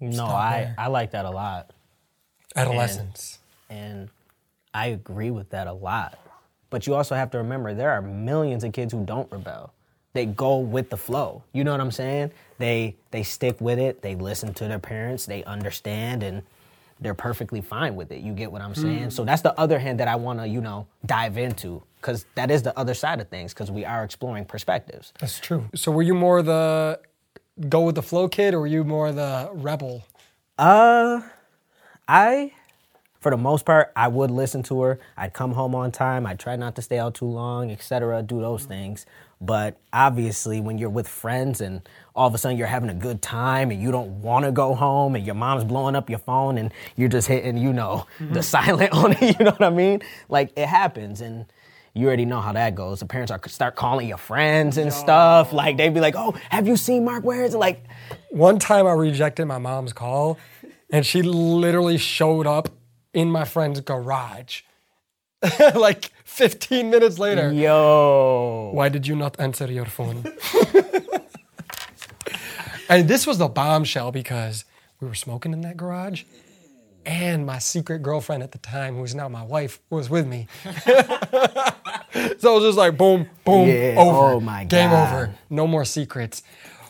No, 0.00 0.24
I, 0.24 0.74
I 0.78 0.88
like 0.88 1.10
that 1.10 1.26
a 1.26 1.30
lot. 1.30 1.72
Adolescence. 2.56 3.38
And, 3.68 4.00
and 4.00 4.08
I 4.72 4.86
agree 4.88 5.30
with 5.30 5.50
that 5.50 5.66
a 5.66 5.72
lot. 5.74 6.18
But 6.70 6.86
you 6.86 6.94
also 6.94 7.14
have 7.14 7.30
to 7.32 7.38
remember 7.38 7.74
there 7.74 7.90
are 7.90 8.00
millions 8.00 8.64
of 8.64 8.72
kids 8.72 8.92
who 8.92 9.04
don't 9.04 9.30
rebel. 9.30 9.74
They 10.14 10.24
go 10.24 10.58
with 10.58 10.88
the 10.88 10.96
flow. 10.96 11.44
You 11.52 11.64
know 11.64 11.72
what 11.72 11.80
I'm 11.80 11.90
saying? 11.90 12.32
They 12.58 12.96
they 13.10 13.22
stick 13.22 13.60
with 13.60 13.78
it. 13.78 14.02
They 14.02 14.14
listen 14.14 14.54
to 14.54 14.66
their 14.66 14.78
parents. 14.78 15.26
They 15.26 15.44
understand 15.44 16.22
and 16.22 16.42
they're 17.00 17.14
perfectly 17.14 17.60
fine 17.60 17.96
with 17.96 18.12
it. 18.12 18.20
You 18.20 18.32
get 18.32 18.52
what 18.52 18.62
I'm 18.62 18.74
saying? 18.74 19.08
Mm. 19.08 19.12
So 19.12 19.24
that's 19.24 19.42
the 19.42 19.58
other 19.58 19.78
hand 19.78 20.00
that 20.00 20.08
I 20.08 20.16
want 20.16 20.38
to, 20.40 20.46
you 20.46 20.60
know, 20.60 20.86
dive 21.06 21.38
into 21.38 21.82
because 22.00 22.26
that 22.34 22.50
is 22.50 22.62
the 22.62 22.78
other 22.78 22.94
side 22.94 23.20
of 23.20 23.28
things 23.28 23.52
because 23.54 23.70
we 23.70 23.84
are 23.84 24.04
exploring 24.04 24.44
perspectives. 24.44 25.12
That's 25.18 25.38
true. 25.38 25.68
So 25.74 25.92
were 25.92 26.02
you 26.02 26.14
more 26.14 26.42
the 26.42 27.00
go 27.68 27.82
with 27.82 27.94
the 27.94 28.02
flow 28.02 28.28
kid 28.28 28.54
or 28.54 28.60
were 28.60 28.66
you 28.66 28.84
more 28.84 29.12
the 29.12 29.50
rebel? 29.52 30.04
Uh, 30.58 31.22
I, 32.06 32.52
for 33.20 33.30
the 33.30 33.36
most 33.36 33.64
part, 33.64 33.92
I 33.96 34.08
would 34.08 34.30
listen 34.30 34.62
to 34.64 34.82
her. 34.82 35.00
I'd 35.16 35.32
come 35.32 35.52
home 35.52 35.74
on 35.74 35.92
time. 35.92 36.26
I'd 36.26 36.38
try 36.38 36.56
not 36.56 36.74
to 36.76 36.82
stay 36.82 36.98
out 36.98 37.14
too 37.14 37.26
long, 37.26 37.70
etc. 37.70 38.22
Do 38.22 38.40
those 38.40 38.64
things. 38.64 39.06
But 39.40 39.80
obviously, 39.92 40.60
when 40.60 40.76
you're 40.76 40.90
with 40.90 41.08
friends 41.08 41.62
and 41.62 41.80
all 42.14 42.28
of 42.28 42.34
a 42.34 42.38
sudden 42.38 42.58
you're 42.58 42.66
having 42.66 42.90
a 42.90 42.94
good 42.94 43.22
time 43.22 43.70
and 43.70 43.80
you 43.80 43.90
don't 43.90 44.20
want 44.20 44.44
to 44.44 44.52
go 44.52 44.74
home 44.74 45.14
and 45.14 45.24
your 45.24 45.34
mom's 45.34 45.64
blowing 45.64 45.96
up 45.96 46.10
your 46.10 46.18
phone 46.18 46.58
and 46.58 46.72
you're 46.96 47.08
just 47.08 47.26
hitting, 47.26 47.56
you 47.56 47.72
know, 47.72 48.06
mm-hmm. 48.18 48.34
the 48.34 48.42
silent 48.54 48.92
on 48.92 49.12
it, 49.12 49.22
you 49.38 49.44
know 49.44 49.52
what 49.52 49.62
I 49.62 49.70
mean? 49.70 50.02
Like 50.28 50.52
it 50.56 50.66
happens 50.66 51.22
and 51.22 51.46
you 51.94 52.06
already 52.06 52.26
know 52.26 52.40
how 52.40 52.52
that 52.52 52.74
goes. 52.74 53.00
The 53.00 53.06
parents 53.06 53.32
are 53.32 53.40
start 53.48 53.76
calling 53.76 54.08
your 54.08 54.18
friends 54.18 54.76
and 54.76 54.86
Yo. 54.86 54.96
stuff. 54.96 55.52
Like 55.52 55.76
they'd 55.76 55.92
be 55.92 56.00
like, 56.00 56.14
"Oh, 56.16 56.32
have 56.50 56.68
you 56.68 56.76
seen 56.76 57.04
Mark? 57.04 57.24
Where 57.24 57.44
is 57.44 57.54
it?" 57.54 57.58
Like 57.58 57.84
one 58.30 58.58
time 58.58 58.86
I 58.86 58.92
rejected 58.92 59.46
my 59.46 59.58
mom's 59.58 59.92
call 59.92 60.38
and 60.92 61.04
she 61.04 61.22
literally 61.22 61.98
showed 61.98 62.46
up 62.46 62.68
in 63.12 63.30
my 63.30 63.44
friend's 63.44 63.80
garage. 63.80 64.62
like 65.74 66.10
15 66.30 66.88
minutes 66.88 67.18
later. 67.18 67.52
Yo. 67.52 68.70
Why 68.72 68.88
did 68.88 69.06
you 69.06 69.14
not 69.14 69.38
answer 69.38 69.70
your 69.70 69.84
phone? 69.84 70.24
and 72.88 73.08
this 73.08 73.26
was 73.26 73.38
the 73.38 73.48
bombshell 73.48 74.10
because 74.10 74.64
we 75.00 75.08
were 75.08 75.14
smoking 75.14 75.52
in 75.52 75.60
that 75.62 75.76
garage 75.76 76.24
and 77.04 77.44
my 77.44 77.58
secret 77.58 78.02
girlfriend 78.02 78.42
at 78.42 78.52
the 78.52 78.58
time, 78.58 78.96
who 78.96 79.04
is 79.04 79.14
now 79.14 79.28
my 79.28 79.42
wife, 79.42 79.80
was 79.90 80.08
with 80.08 80.26
me. 80.26 80.46
so 80.64 80.70
it 80.72 82.42
was 82.42 82.62
just 82.62 82.78
like 82.78 82.96
boom, 82.96 83.28
boom, 83.44 83.68
yeah. 83.68 83.94
over. 83.98 84.34
Oh 84.34 84.40
my 84.40 84.64
Game 84.64 84.90
God. 84.90 85.12
over. 85.12 85.34
No 85.50 85.66
more 85.66 85.84
secrets. 85.84 86.42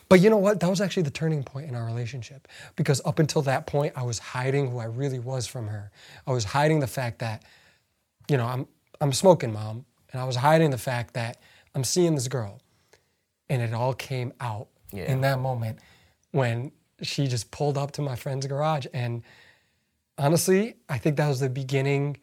But 0.09 0.21
you 0.21 0.31
know 0.31 0.37
what? 0.37 0.61
That 0.61 0.69
was 0.69 0.81
actually 0.81 1.05
the 1.05 1.11
turning 1.11 1.45
point 1.45 1.69
in 1.69 1.75
our 1.75 1.87
relationship 1.87 2.47
because 2.77 3.01
up 3.05 3.19
until 3.19 3.43
that 3.43 3.67
point, 3.67 3.95
I 3.97 4.03
was 4.03 4.19
hiding 4.19 4.71
who 4.71 4.79
I 4.79 4.85
really 4.85 5.21
was 5.21 5.47
from 5.47 5.69
her. 5.69 5.91
I 6.27 6.33
was 6.33 6.45
hiding 6.45 6.81
the 6.81 6.89
fact 6.89 7.21
that 7.21 7.43
you 8.29 8.37
know, 8.37 8.47
I'm 8.47 8.67
I'm 9.01 9.13
smoking, 9.13 9.53
mom, 9.53 9.87
and 10.13 10.21
I 10.21 10.25
was 10.25 10.37
hiding 10.37 10.71
the 10.71 10.79
fact 10.79 11.15
that 11.15 11.41
I'm 11.75 11.85
seeing 11.85 12.15
this 12.15 12.29
girl, 12.29 12.61
and 13.49 13.63
it 13.63 13.73
all 13.73 13.95
came 13.95 14.33
out 14.41 14.69
yeah. 14.93 15.11
in 15.11 15.21
that 15.23 15.39
moment 15.39 15.79
when 16.33 16.73
she 17.03 17.27
just 17.27 17.51
pulled 17.51 17.79
up 17.79 17.93
to 17.93 18.03
my 18.03 18.17
friend's 18.17 18.47
garage, 18.47 18.87
and 18.93 19.23
honestly, 20.19 20.77
I 20.89 20.99
think 20.99 21.17
that 21.17 21.29
was 21.29 21.41
the 21.41 21.49
beginning 21.49 22.19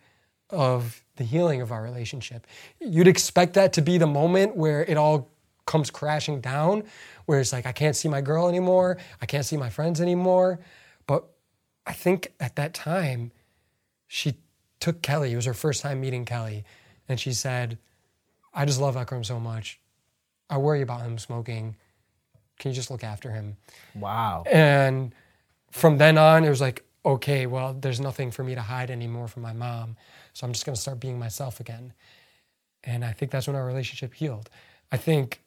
of 0.50 1.04
the 1.16 1.24
healing 1.24 1.62
of 1.62 1.72
our 1.72 1.82
relationship. 1.82 2.48
You'd 2.80 3.08
expect 3.08 3.56
that 3.56 3.74
to 3.74 3.82
be 3.82 3.98
the 3.98 4.08
moment 4.08 4.56
where 4.56 4.84
it 4.86 4.96
all 4.98 5.30
comes 5.66 5.90
crashing 5.90 6.40
down, 6.40 6.84
where 7.26 7.40
it's 7.40 7.52
like 7.52 7.66
I 7.66 7.72
can't 7.72 7.96
see 7.96 8.08
my 8.08 8.22
girl 8.22 8.48
anymore, 8.48 8.98
I 9.22 9.26
can't 9.26 9.46
see 9.46 9.58
my 9.58 9.70
friends 9.70 10.00
anymore, 10.00 10.60
but 11.08 11.26
I 11.86 11.94
think 11.94 12.34
at 12.40 12.56
that 12.56 12.74
time 12.74 13.32
she 14.08 14.38
took 14.80 15.02
Kelly. 15.02 15.34
It 15.34 15.36
was 15.36 15.46
her 15.46 15.54
first 15.54 15.82
time 15.82 16.02
meeting 16.02 16.26
Kelly. 16.26 16.64
And 17.10 17.20
she 17.20 17.34
said, 17.34 17.78
I 18.54 18.66
just 18.66 18.82
love 18.82 18.98
Akram 18.98 19.24
so 19.24 19.40
much. 19.40 19.80
I 20.50 20.58
worry 20.58 20.82
about 20.82 21.02
him 21.02 21.18
smoking. 21.18 21.76
Can 22.60 22.72
you 22.72 22.76
just 22.76 22.90
look 22.90 23.04
after 23.04 23.32
him? 23.32 23.58
Wow. 23.96 24.44
And 24.50 25.14
from 25.72 25.98
then 25.98 26.18
on, 26.18 26.44
it 26.44 26.50
was 26.50 26.62
like, 26.62 26.84
okay, 27.06 27.46
well, 27.46 27.74
there's 27.74 28.00
nothing 28.00 28.32
for 28.32 28.44
me 28.44 28.56
to 28.56 28.62
hide 28.62 28.90
anymore 28.90 29.28
from 29.28 29.44
my 29.44 29.54
mom. 29.54 29.96
So 30.34 30.46
I'm 30.46 30.54
just 30.54 30.66
going 30.66 30.76
to 30.76 30.82
start 30.82 31.00
being 31.00 31.20
myself 31.20 31.60
again. 31.60 31.94
And 32.84 33.04
I 33.06 33.12
think 33.12 33.32
that's 33.32 33.48
when 33.48 33.56
our 33.56 33.66
relationship 33.66 34.14
healed. 34.14 34.50
I 34.92 34.98
think 34.98 35.42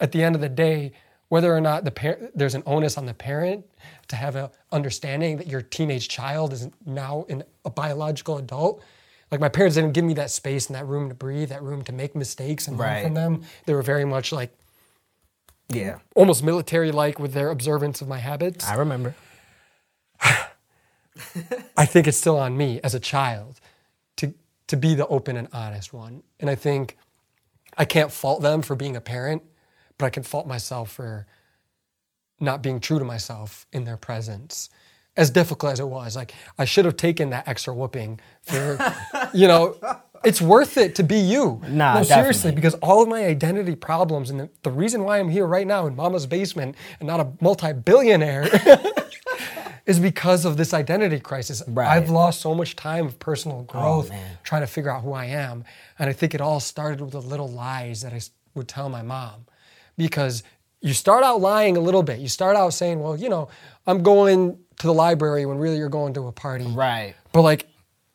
at 0.00 0.12
the 0.12 0.22
end 0.22 0.34
of 0.34 0.40
the 0.40 0.48
day, 0.48 0.92
whether 1.28 1.54
or 1.54 1.60
not 1.60 1.84
the 1.84 1.90
par- 1.90 2.18
there's 2.34 2.54
an 2.54 2.62
onus 2.66 2.96
on 2.96 3.06
the 3.06 3.14
parent 3.14 3.64
to 4.08 4.16
have 4.16 4.36
an 4.36 4.48
understanding 4.70 5.36
that 5.38 5.46
your 5.46 5.62
teenage 5.62 6.08
child 6.08 6.52
is 6.52 6.68
now 6.84 7.24
in 7.28 7.42
a 7.64 7.70
biological 7.70 8.38
adult. 8.38 8.82
Like 9.30 9.40
my 9.40 9.48
parents 9.48 9.74
didn't 9.74 9.92
give 9.92 10.04
me 10.04 10.14
that 10.14 10.30
space 10.30 10.68
and 10.68 10.76
that 10.76 10.86
room 10.86 11.08
to 11.08 11.14
breathe, 11.14 11.48
that 11.48 11.62
room 11.62 11.82
to 11.84 11.92
make 11.92 12.14
mistakes 12.14 12.68
and 12.68 12.78
learn 12.78 12.88
right. 12.88 13.04
from 13.04 13.14
them. 13.14 13.42
They 13.64 13.74
were 13.74 13.82
very 13.82 14.04
much 14.04 14.30
like, 14.30 14.56
yeah, 15.68 15.98
almost 16.14 16.44
military-like 16.44 17.18
with 17.18 17.32
their 17.32 17.50
observance 17.50 18.00
of 18.00 18.06
my 18.06 18.18
habits. 18.18 18.64
I 18.68 18.74
remember. 18.76 19.16
I 21.76 21.86
think 21.86 22.06
it's 22.06 22.18
still 22.18 22.38
on 22.38 22.56
me 22.56 22.80
as 22.84 22.94
a 22.94 23.00
child 23.00 23.58
to 24.18 24.32
to 24.68 24.76
be 24.76 24.94
the 24.94 25.08
open 25.08 25.36
and 25.36 25.48
honest 25.52 25.92
one, 25.92 26.22
and 26.38 26.48
I 26.48 26.54
think 26.54 26.96
I 27.76 27.84
can't 27.84 28.12
fault 28.12 28.42
them 28.42 28.62
for 28.62 28.76
being 28.76 28.94
a 28.94 29.00
parent 29.00 29.42
but 29.98 30.06
I 30.06 30.10
can 30.10 30.22
fault 30.22 30.46
myself 30.46 30.92
for 30.92 31.26
not 32.40 32.62
being 32.62 32.80
true 32.80 32.98
to 32.98 33.04
myself 33.04 33.66
in 33.72 33.84
their 33.84 33.96
presence. 33.96 34.68
As 35.16 35.30
difficult 35.30 35.72
as 35.72 35.80
it 35.80 35.88
was, 35.88 36.14
like 36.14 36.34
I 36.58 36.66
should 36.66 36.84
have 36.84 36.96
taken 36.98 37.30
that 37.30 37.48
extra 37.48 37.74
whooping 37.74 38.20
for, 38.42 38.78
you 39.34 39.48
know, 39.48 39.76
it's 40.24 40.42
worth 40.42 40.76
it 40.76 40.94
to 40.96 41.02
be 41.02 41.16
you. 41.16 41.62
Nah, 41.68 41.94
no, 41.94 42.02
seriously, 42.02 42.52
because 42.52 42.74
all 42.74 43.02
of 43.02 43.08
my 43.08 43.24
identity 43.24 43.76
problems 43.76 44.28
and 44.28 44.40
the, 44.40 44.50
the 44.62 44.70
reason 44.70 45.04
why 45.04 45.18
I'm 45.18 45.30
here 45.30 45.46
right 45.46 45.66
now 45.66 45.86
in 45.86 45.96
mama's 45.96 46.26
basement 46.26 46.76
and 47.00 47.06
not 47.06 47.20
a 47.20 47.28
multi-billionaire 47.40 48.48
is 49.86 49.98
because 49.98 50.44
of 50.44 50.58
this 50.58 50.74
identity 50.74 51.18
crisis. 51.18 51.62
Right. 51.66 51.88
I've 51.88 52.10
lost 52.10 52.42
so 52.42 52.54
much 52.54 52.76
time 52.76 53.06
of 53.06 53.18
personal 53.18 53.60
oh, 53.60 53.72
growth 53.72 54.10
oh, 54.12 54.18
trying 54.42 54.62
to 54.62 54.66
figure 54.66 54.90
out 54.90 55.02
who 55.02 55.14
I 55.14 55.26
am. 55.26 55.64
And 55.98 56.10
I 56.10 56.12
think 56.12 56.34
it 56.34 56.42
all 56.42 56.60
started 56.60 57.00
with 57.00 57.12
the 57.12 57.22
little 57.22 57.48
lies 57.48 58.02
that 58.02 58.12
I 58.12 58.20
would 58.54 58.68
tell 58.68 58.90
my 58.90 59.02
mom 59.02 59.46
because 59.96 60.42
you 60.80 60.92
start 60.92 61.24
out 61.24 61.40
lying 61.40 61.76
a 61.76 61.80
little 61.80 62.02
bit. 62.02 62.20
You 62.20 62.28
start 62.28 62.56
out 62.56 62.70
saying, 62.70 63.00
well, 63.00 63.16
you 63.16 63.28
know, 63.28 63.48
I'm 63.86 64.02
going 64.02 64.58
to 64.78 64.86
the 64.86 64.94
library 64.94 65.46
when 65.46 65.58
really 65.58 65.78
you're 65.78 65.88
going 65.88 66.14
to 66.14 66.26
a 66.26 66.32
party. 66.32 66.66
Right. 66.66 67.14
But 67.32 67.42
like 67.42 67.68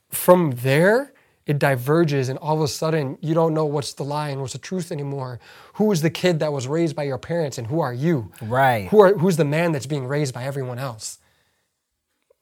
from 0.10 0.52
there, 0.52 1.14
it 1.46 1.60
diverges 1.60 2.30
and 2.30 2.38
all 2.40 2.56
of 2.56 2.62
a 2.62 2.68
sudden 2.68 3.18
you 3.20 3.34
don't 3.34 3.54
know 3.54 3.66
what's 3.66 3.94
the 3.94 4.04
lie 4.04 4.30
and 4.30 4.42
what's 4.42 4.54
the 4.54 4.60
truth 4.60 4.92
anymore. 4.92 5.40
Who 5.74 5.92
is 5.92 6.02
the 6.02 6.10
kid 6.10 6.40
that 6.40 6.54
was 6.54 6.68
raised 6.68 6.96
by 6.96 7.04
your 7.04 7.18
parents 7.18 7.58
and 7.58 7.68
who 7.68 7.80
are 7.80 7.94
you? 7.94 8.32
Right. 8.42 8.88
Who 8.90 9.02
are 9.02 9.18
who's 9.18 9.38
the 9.38 9.46
man 9.46 9.72
that's 9.72 9.88
being 9.88 10.06
raised 10.06 10.34
by 10.34 10.44
everyone 10.44 10.78
else? 10.78 11.20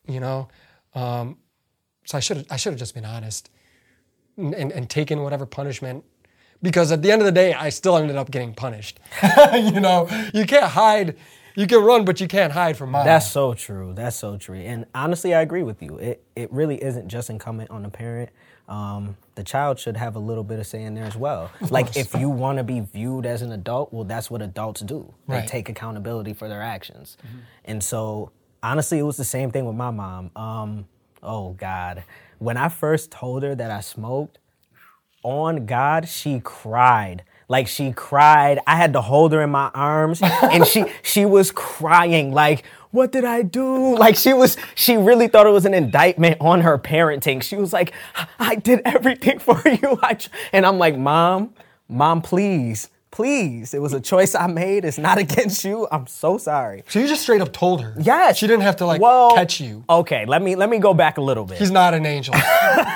You 0.07 0.19
know? 0.19 0.49
Um, 0.93 1.37
so 2.05 2.17
I 2.17 2.21
should 2.21 2.45
I 2.49 2.57
should 2.57 2.73
have 2.73 2.79
just 2.79 2.93
been 2.93 3.05
honest 3.05 3.49
and, 4.37 4.53
and, 4.53 4.71
and 4.71 4.89
taken 4.89 5.23
whatever 5.23 5.45
punishment 5.45 6.03
because 6.61 6.91
at 6.91 7.01
the 7.01 7.11
end 7.11 7.21
of 7.21 7.25
the 7.25 7.31
day, 7.31 7.53
I 7.53 7.69
still 7.69 7.97
ended 7.97 8.15
up 8.15 8.31
getting 8.31 8.53
punished. 8.53 8.99
you 9.53 9.79
know, 9.79 10.07
you 10.33 10.45
can't 10.45 10.71
hide. 10.71 11.15
You 11.55 11.67
can 11.67 11.83
run, 11.83 12.05
but 12.05 12.21
you 12.21 12.27
can't 12.27 12.53
hide 12.53 12.77
from 12.77 12.91
mom. 12.91 13.05
That's 13.05 13.29
so 13.29 13.53
true. 13.53 13.93
That's 13.93 14.15
so 14.15 14.37
true. 14.37 14.55
And 14.55 14.85
honestly, 14.95 15.33
I 15.33 15.41
agree 15.41 15.63
with 15.63 15.81
you. 15.81 15.97
It 15.97 16.23
it 16.35 16.51
really 16.53 16.81
isn't 16.81 17.09
just 17.09 17.29
incumbent 17.29 17.69
on 17.69 17.83
the 17.83 17.89
parent. 17.89 18.29
Um, 18.69 19.17
the 19.35 19.43
child 19.43 19.79
should 19.79 19.97
have 19.97 20.15
a 20.15 20.19
little 20.19 20.43
bit 20.43 20.59
of 20.59 20.67
say 20.67 20.83
in 20.83 20.93
there 20.93 21.03
as 21.05 21.15
well. 21.15 21.49
like 21.69 21.97
if 21.97 22.13
you 22.13 22.29
want 22.29 22.59
to 22.59 22.63
be 22.63 22.81
viewed 22.81 23.25
as 23.25 23.41
an 23.41 23.51
adult, 23.51 23.91
well, 23.91 24.03
that's 24.03 24.29
what 24.29 24.41
adults 24.41 24.81
do. 24.81 25.11
They 25.27 25.35
Right. 25.35 25.47
take 25.47 25.69
accountability 25.69 26.33
for 26.33 26.47
their 26.47 26.61
actions. 26.61 27.17
And 27.65 27.83
so, 27.83 28.31
honestly, 28.61 28.99
it 28.99 29.03
was 29.03 29.17
the 29.17 29.23
same 29.25 29.49
thing 29.51 29.65
with 29.65 29.75
my 29.75 29.89
mom. 29.91 30.29
Um, 30.35 30.85
oh 31.23 31.53
God, 31.53 32.03
when 32.37 32.57
I 32.57 32.69
first 32.69 33.11
told 33.11 33.41
her 33.43 33.55
that 33.55 33.71
I 33.71 33.81
smoked, 33.81 34.37
on 35.23 35.65
God, 35.65 36.07
she 36.07 36.39
cried. 36.43 37.23
Like 37.47 37.67
she 37.67 37.91
cried. 37.91 38.59
I 38.67 38.75
had 38.75 38.93
to 38.93 39.01
hold 39.01 39.33
her 39.33 39.41
in 39.41 39.49
my 39.49 39.71
arms 39.73 40.21
and 40.21 40.65
she 40.65 40.85
she 41.01 41.25
was 41.25 41.51
crying 41.51 42.31
like 42.31 42.63
what 42.91 43.11
did 43.11 43.23
I 43.23 43.43
do? 43.43 43.95
Like 43.97 44.15
she 44.15 44.33
was 44.33 44.57
she 44.75 44.97
really 44.97 45.27
thought 45.27 45.45
it 45.45 45.51
was 45.51 45.65
an 45.65 45.73
indictment 45.73 46.37
on 46.41 46.61
her 46.61 46.77
parenting. 46.77 47.41
She 47.41 47.55
was 47.55 47.73
like 47.73 47.93
I 48.39 48.55
did 48.55 48.81
everything 48.85 49.39
for 49.47 49.61
you. 49.67 49.99
I 50.01 50.13
tr-" 50.15 50.29
and 50.53 50.65
I'm 50.65 50.77
like, 50.77 50.97
"Mom, 50.97 51.53
mom, 51.87 52.21
please. 52.21 52.89
Please. 53.11 53.73
It 53.73 53.81
was 53.81 53.93
a 53.93 53.99
choice 53.99 54.35
I 54.35 54.47
made. 54.47 54.85
It's 54.85 54.97
not 54.97 55.17
against 55.25 55.63
you. 55.63 55.87
I'm 55.91 56.07
so 56.07 56.37
sorry." 56.37 56.83
so 56.87 56.99
you 56.99 57.07
just 57.07 57.23
straight 57.23 57.41
up 57.41 57.51
told 57.53 57.81
her. 57.81 57.93
Yes. 57.99 58.37
She 58.37 58.47
didn't 58.47 58.61
have 58.63 58.75
to 58.77 58.85
like 58.85 59.01
Well, 59.01 59.31
catch 59.35 59.59
you. 59.59 59.83
Okay, 59.89 60.25
let 60.25 60.41
me 60.41 60.55
let 60.55 60.69
me 60.69 60.77
go 60.79 60.93
back 60.93 61.17
a 61.17 61.21
little 61.21 61.45
bit. 61.45 61.57
He's 61.57 61.71
not 61.71 61.93
an 61.93 62.05
angel. 62.05 62.33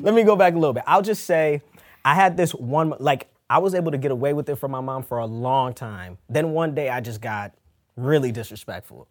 let 0.00 0.14
me 0.14 0.22
go 0.22 0.36
back 0.36 0.54
a 0.54 0.58
little 0.58 0.72
bit. 0.72 0.84
I'll 0.86 1.02
just 1.02 1.24
say 1.24 1.62
I 2.04 2.14
had 2.14 2.36
this 2.36 2.52
one 2.54 2.94
like 2.98 3.28
I 3.50 3.58
was 3.58 3.74
able 3.74 3.92
to 3.92 3.98
get 3.98 4.10
away 4.10 4.32
with 4.32 4.48
it 4.48 4.56
from 4.56 4.70
my 4.70 4.80
mom 4.80 5.02
for 5.02 5.18
a 5.18 5.26
long 5.26 5.74
time. 5.74 6.18
Then 6.28 6.50
one 6.52 6.74
day 6.74 6.88
I 6.88 7.00
just 7.00 7.20
got 7.20 7.52
really 7.96 8.32
disrespectful. 8.32 9.08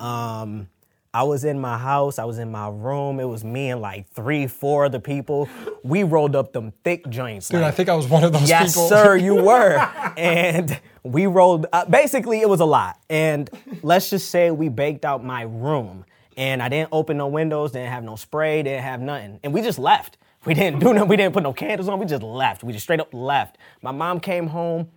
Um 0.00 0.68
I 1.14 1.22
was 1.22 1.44
in 1.44 1.60
my 1.60 1.78
house, 1.78 2.18
I 2.18 2.24
was 2.24 2.38
in 2.40 2.50
my 2.50 2.68
room. 2.68 3.20
It 3.20 3.24
was 3.28 3.44
me 3.44 3.70
and 3.70 3.80
like 3.80 4.08
three, 4.10 4.48
four 4.48 4.84
other 4.84 4.98
people. 4.98 5.48
We 5.84 6.02
rolled 6.02 6.34
up 6.34 6.52
them 6.52 6.72
thick 6.82 7.08
joints. 7.08 7.48
Dude, 7.48 7.60
like- 7.60 7.72
I 7.72 7.76
think 7.76 7.88
I 7.88 7.94
was 7.94 8.08
one 8.08 8.24
of 8.24 8.32
those 8.32 8.42
people. 8.42 8.48
yes, 8.56 8.74
people. 8.74 8.88
sir, 8.88 9.16
you 9.16 9.34
were. 9.44 9.78
and 10.18 10.80
we 11.04 11.26
rolled. 11.26 11.66
Uh, 11.72 11.84
basically, 11.86 12.40
it 12.40 12.48
was 12.48 12.58
a 12.58 12.64
lot. 12.64 12.98
And 13.08 13.48
let's 13.82 14.10
just 14.10 14.28
say 14.30 14.50
we 14.50 14.68
baked 14.68 15.04
out 15.04 15.24
my 15.24 15.42
room, 15.42 16.04
and 16.36 16.60
I 16.60 16.68
didn't 16.68 16.88
open 16.90 17.16
no 17.16 17.28
windows, 17.28 17.70
didn't 17.70 17.90
have 17.92 18.02
no 18.02 18.16
spray, 18.16 18.64
didn't 18.64 18.82
have 18.82 19.00
nothing, 19.00 19.38
and 19.44 19.54
we 19.54 19.62
just 19.62 19.78
left. 19.78 20.18
We 20.44 20.52
didn't 20.52 20.80
do 20.80 20.92
nothing. 20.92 21.08
We 21.08 21.16
didn't 21.16 21.32
put 21.32 21.42
no 21.44 21.52
candles 21.54 21.88
on. 21.88 21.98
We 22.00 22.06
just 22.06 22.22
left. 22.24 22.64
We 22.64 22.72
just 22.72 22.82
straight 22.82 23.00
up 23.00 23.14
left. 23.14 23.56
My 23.82 23.92
mom 23.92 24.18
came 24.20 24.48
home. 24.48 24.88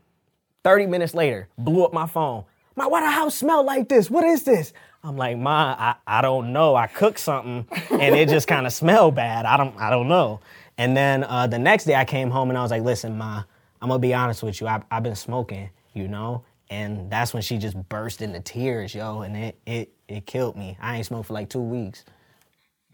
30 0.63 0.87
minutes 0.87 1.13
later, 1.13 1.47
blew 1.57 1.85
up 1.85 1.93
my 1.93 2.07
phone. 2.07 2.43
My, 2.75 2.85
why 2.87 2.99
the 3.01 3.09
house 3.09 3.35
smell 3.35 3.63
like 3.63 3.87
this? 3.87 4.09
What 4.11 4.25
is 4.25 4.43
this? 4.43 4.73
I'm 5.03 5.15
like, 5.17 5.37
Ma, 5.37 5.75
I, 5.77 5.95
I 6.05 6.21
don't 6.21 6.51
know. 6.53 6.75
I 6.75 6.87
cooked 6.87 7.19
something 7.19 7.65
and 7.91 8.15
it 8.15 8.29
just 8.29 8.47
kind 8.47 8.65
of 8.65 8.73
smelled 8.73 9.15
bad. 9.15 9.45
I 9.45 9.57
don't 9.57 9.75
I 9.77 9.89
don't 9.89 10.07
know. 10.07 10.39
And 10.77 10.95
then 10.95 11.23
uh, 11.23 11.47
the 11.47 11.59
next 11.59 11.85
day 11.85 11.95
I 11.95 12.05
came 12.05 12.29
home 12.29 12.49
and 12.49 12.57
I 12.57 12.61
was 12.61 12.71
like, 12.71 12.83
listen, 12.83 13.17
Ma, 13.17 13.43
I'm 13.81 13.89
gonna 13.89 13.99
be 13.99 14.13
honest 14.13 14.43
with 14.43 14.59
you. 14.61 14.67
I, 14.67 14.81
I've 14.91 15.03
been 15.03 15.15
smoking, 15.15 15.69
you 15.93 16.07
know? 16.07 16.43
And 16.69 17.09
that's 17.09 17.33
when 17.33 17.41
she 17.41 17.57
just 17.57 17.77
burst 17.89 18.21
into 18.21 18.39
tears, 18.41 18.93
yo, 18.93 19.21
and 19.21 19.37
it 19.37 19.57
it 19.65 19.93
it 20.07 20.25
killed 20.25 20.57
me. 20.57 20.77
I 20.81 20.97
ain't 20.97 21.05
smoked 21.05 21.27
for 21.27 21.33
like 21.33 21.49
two 21.49 21.61
weeks. 21.61 22.03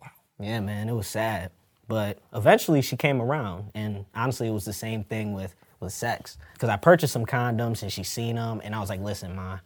Wow. 0.02 0.10
Yeah, 0.40 0.60
man, 0.60 0.90
it 0.90 0.94
was 0.94 1.08
sad. 1.08 1.52
But 1.88 2.20
eventually 2.34 2.82
she 2.82 2.96
came 2.96 3.22
around, 3.22 3.72
and 3.74 4.06
honestly, 4.16 4.48
it 4.48 4.52
was 4.52 4.66
the 4.66 4.74
same 4.74 5.04
thing 5.04 5.34
with 5.34 5.56
with 5.80 5.92
sex. 5.92 6.38
Because 6.54 6.70
I 6.70 6.78
purchased 6.78 7.14
some 7.14 7.26
condoms, 7.26 7.82
and 7.82 7.92
she 7.92 8.04
seen 8.04 8.36
them, 8.36 8.62
and 8.64 8.76
I 8.76 8.80
was 8.80 8.90
like, 8.90 9.02
"Listen, 9.02 9.36
ma, 9.36 9.58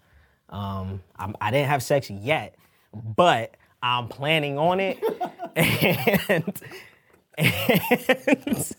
um, 0.50 1.02
I'm, 1.18 1.36
I 1.41 1.52
didn't 1.52 1.68
have 1.70 1.84
sex 1.84 2.10
yet, 2.10 2.56
but 2.93 3.56
I'm 3.82 4.08
planning 4.08 4.58
on 4.58 4.80
it." 4.80 5.04
and 6.30 6.62
and, 7.38 8.76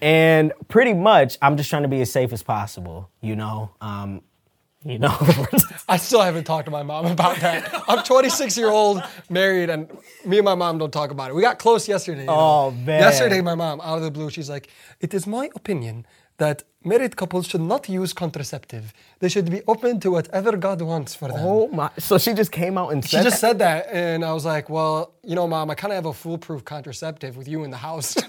and 0.00 0.52
pretty 0.68 0.94
much, 0.94 1.38
I'm 1.42 1.56
just 1.56 1.70
trying 1.70 1.82
to 1.82 1.88
be 1.88 2.00
as 2.00 2.10
safe 2.10 2.32
as 2.32 2.42
possible. 2.42 3.10
You 3.20 3.36
know, 3.36 3.70
um, 3.80 4.22
you 4.84 4.98
know. 4.98 5.16
I 5.88 5.96
still 5.96 6.20
haven't 6.20 6.44
talked 6.44 6.66
to 6.66 6.70
my 6.70 6.82
mom 6.82 7.06
about 7.06 7.38
that. 7.38 7.82
I'm 7.88 8.04
26 8.04 8.56
year 8.56 8.68
old, 8.68 9.02
married, 9.28 9.70
and 9.70 9.90
me 10.24 10.38
and 10.38 10.44
my 10.44 10.54
mom 10.54 10.78
don't 10.78 10.92
talk 10.92 11.10
about 11.10 11.30
it. 11.30 11.34
We 11.34 11.42
got 11.42 11.58
close 11.58 11.88
yesterday. 11.88 12.22
you 12.22 12.26
know. 12.26 12.34
Oh, 12.34 12.70
man. 12.70 13.00
Yesterday, 13.00 13.40
my 13.40 13.54
mom, 13.54 13.80
out 13.80 13.96
of 13.96 14.02
the 14.02 14.10
blue, 14.10 14.30
she's 14.30 14.50
like, 14.50 14.68
"It 15.00 15.14
is 15.14 15.26
my 15.26 15.50
opinion 15.54 16.06
that 16.38 16.62
married 16.84 17.16
couples 17.16 17.46
should 17.46 17.60
not 17.60 17.88
use 17.88 18.12
contraceptive. 18.12 18.92
They 19.20 19.28
should 19.28 19.50
be 19.50 19.62
open 19.66 20.00
to 20.00 20.10
whatever 20.10 20.56
God 20.56 20.80
wants 20.82 21.14
for 21.14 21.28
them." 21.28 21.38
oh 21.40 21.68
my! 21.68 21.90
So 21.98 22.18
she 22.18 22.32
just 22.34 22.52
came 22.52 22.76
out 22.78 22.88
and 22.92 23.02
said 23.04 23.18
She 23.18 23.24
just 23.24 23.40
that? 23.40 23.46
said 23.46 23.58
that, 23.60 23.86
and 23.92 24.24
I 24.24 24.32
was 24.32 24.44
like, 24.44 24.68
"Well, 24.68 25.14
you 25.22 25.34
know, 25.34 25.46
mom, 25.46 25.70
I 25.70 25.74
kind 25.74 25.92
of 25.92 25.96
have 25.96 26.06
a 26.06 26.12
foolproof 26.12 26.64
contraceptive 26.64 27.36
with 27.36 27.48
you 27.48 27.64
in 27.64 27.70
the 27.70 27.76
house." 27.78 28.14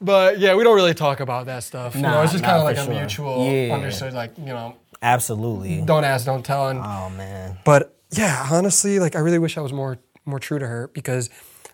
but 0.00 0.38
yeah, 0.38 0.54
we 0.54 0.62
don't 0.64 0.76
really 0.76 0.94
talk 0.94 1.20
about 1.20 1.46
that 1.46 1.62
stuff. 1.62 1.94
you 1.94 2.02
know, 2.02 2.10
Nah, 2.10 2.22
it's 2.22 2.32
just 2.32 2.44
kind 2.44 2.58
of 2.58 2.64
like 2.64 2.76
a 2.76 2.84
sure. 2.84 2.94
mutual 2.94 3.44
Yeah. 3.50 3.74
understood, 3.74 4.12
like 4.12 4.36
you 4.38 4.44
know, 4.46 4.76
Absolutely. 5.02 5.82
don't 5.82 6.04
ask, 6.04 6.26
don't 6.26 6.44
tell, 6.44 6.68
and 6.68 6.80
Oh 6.82 7.10
man. 7.16 7.58
but 7.64 7.96
yeah, 8.10 8.46
honestly, 8.50 8.98
like 8.98 9.16
I 9.16 9.20
really 9.20 9.38
wish 9.38 9.56
I 9.58 9.60
was 9.60 9.72
more 9.72 9.98
more 10.24 10.38
true 10.38 10.58
to 10.58 10.66
her 10.66 10.88
because 10.92 11.30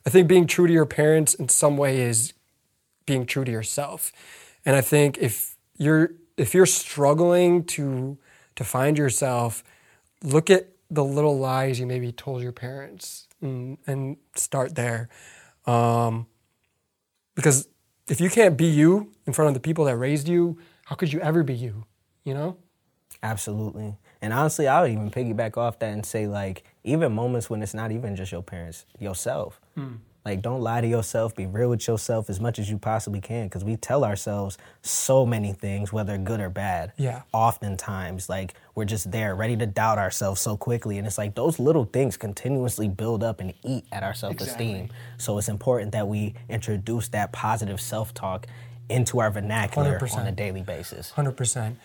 I 0.07 0.11
think 0.11 0.29
being 0.29 0.47
true 0.47 0.67
to 0.67 0.73
your 0.73 0.87
parents 0.87 1.35
in 1.35 1.49
some 1.49 1.77
way 1.77 2.01
is 2.01 2.33
being 3.07 3.27
true 3.27 3.45
to 3.45 3.53
yourself. 3.53 4.13
And 4.65 4.77
I 4.77 4.81
think 4.81 5.19
if 5.19 5.57
you're 5.77 6.15
if 6.37 6.55
you're 6.55 6.67
struggling 6.67 7.65
to 7.65 8.19
to 8.57 8.65
find 8.65 8.99
yourself, 8.99 9.63
look 10.23 10.51
at 10.51 10.69
the 10.91 11.05
little 11.05 11.39
lies 11.39 11.81
you 11.81 11.87
maybe 11.87 12.13
told 12.13 12.43
your 12.43 12.53
parents 12.53 13.27
and, 13.41 13.79
and 13.87 14.17
start 14.35 14.75
there. 14.75 15.09
Um, 15.67 16.27
because 17.35 17.69
if 18.09 18.21
you 18.21 18.29
can't 18.29 18.57
be 18.59 18.67
you 18.67 19.11
in 19.27 19.33
front 19.33 19.49
of 19.49 19.55
the 19.55 19.61
people 19.61 19.87
that 19.87 19.97
raised 19.97 20.29
you, 20.29 20.59
how 20.85 20.97
could 20.97 21.13
you 21.13 21.21
ever 21.21 21.43
be 21.43 21.55
you? 21.55 21.87
You 22.25 22.35
know? 22.35 22.57
Absolutely. 23.23 23.97
And 24.21 24.33
honestly, 24.33 24.69
I 24.69 24.83
would 24.83 24.91
even 24.91 25.11
piggyback 25.11 25.57
off 25.57 25.79
that 25.79 25.93
and 25.93 26.05
say, 26.05 26.27
like, 26.27 26.65
even 26.85 27.13
moments 27.13 27.49
when 27.49 27.63
it's 27.63 27.75
not 27.75 27.91
even 27.91 28.15
just 28.15 28.33
your 28.33 28.43
parents, 28.43 28.85
yourself. 28.99 29.61
Like, 30.25 30.41
don't 30.41 30.61
lie 30.61 30.81
to 30.81 30.87
yourself. 30.87 31.35
Be 31.35 31.47
real 31.47 31.71
with 31.71 31.87
yourself 31.89 32.31
as 32.31 32.39
much 32.39 32.59
as 32.59 32.71
you 32.71 32.79
possibly 32.79 33.21
can, 33.21 33.47
because 33.47 33.65
we 33.65 33.77
tell 33.77 34.05
ourselves 34.05 34.57
so 34.83 35.27
many 35.27 35.53
things, 35.53 35.93
whether 35.93 36.17
good 36.19 36.41
or 36.41 36.49
bad. 36.49 36.93
Yeah. 36.97 37.23
Oftentimes, 37.33 38.29
like, 38.29 38.55
we're 38.75 38.85
just 38.85 39.11
there, 39.11 39.35
ready 39.35 39.57
to 39.57 39.67
doubt 39.67 39.99
ourselves 39.99 40.41
so 40.41 40.57
quickly, 40.57 40.99
and 40.99 41.07
it's 41.07 41.19
like 41.19 41.35
those 41.35 41.59
little 41.59 41.85
things 41.85 42.17
continuously 42.17 42.89
build 42.89 43.25
up 43.25 43.41
and 43.41 43.53
eat 43.65 43.85
at 43.91 44.03
our 44.03 44.15
self-esteem. 44.15 44.77
Exactly. 44.77 44.99
So 45.19 45.39
it's 45.39 45.49
important 45.49 45.93
that 45.93 46.07
we 46.07 46.35
introduce 46.49 47.09
that 47.09 47.33
positive 47.33 47.81
self-talk 47.81 48.47
into 48.89 49.21
our 49.21 49.31
vernacular 49.31 49.95
on 49.95 50.01
100%. 50.01 50.29
a 50.29 50.33
daily 50.33 50.63
basis. 50.63 51.11
Hundred 51.11 51.37
percent. 51.37 51.79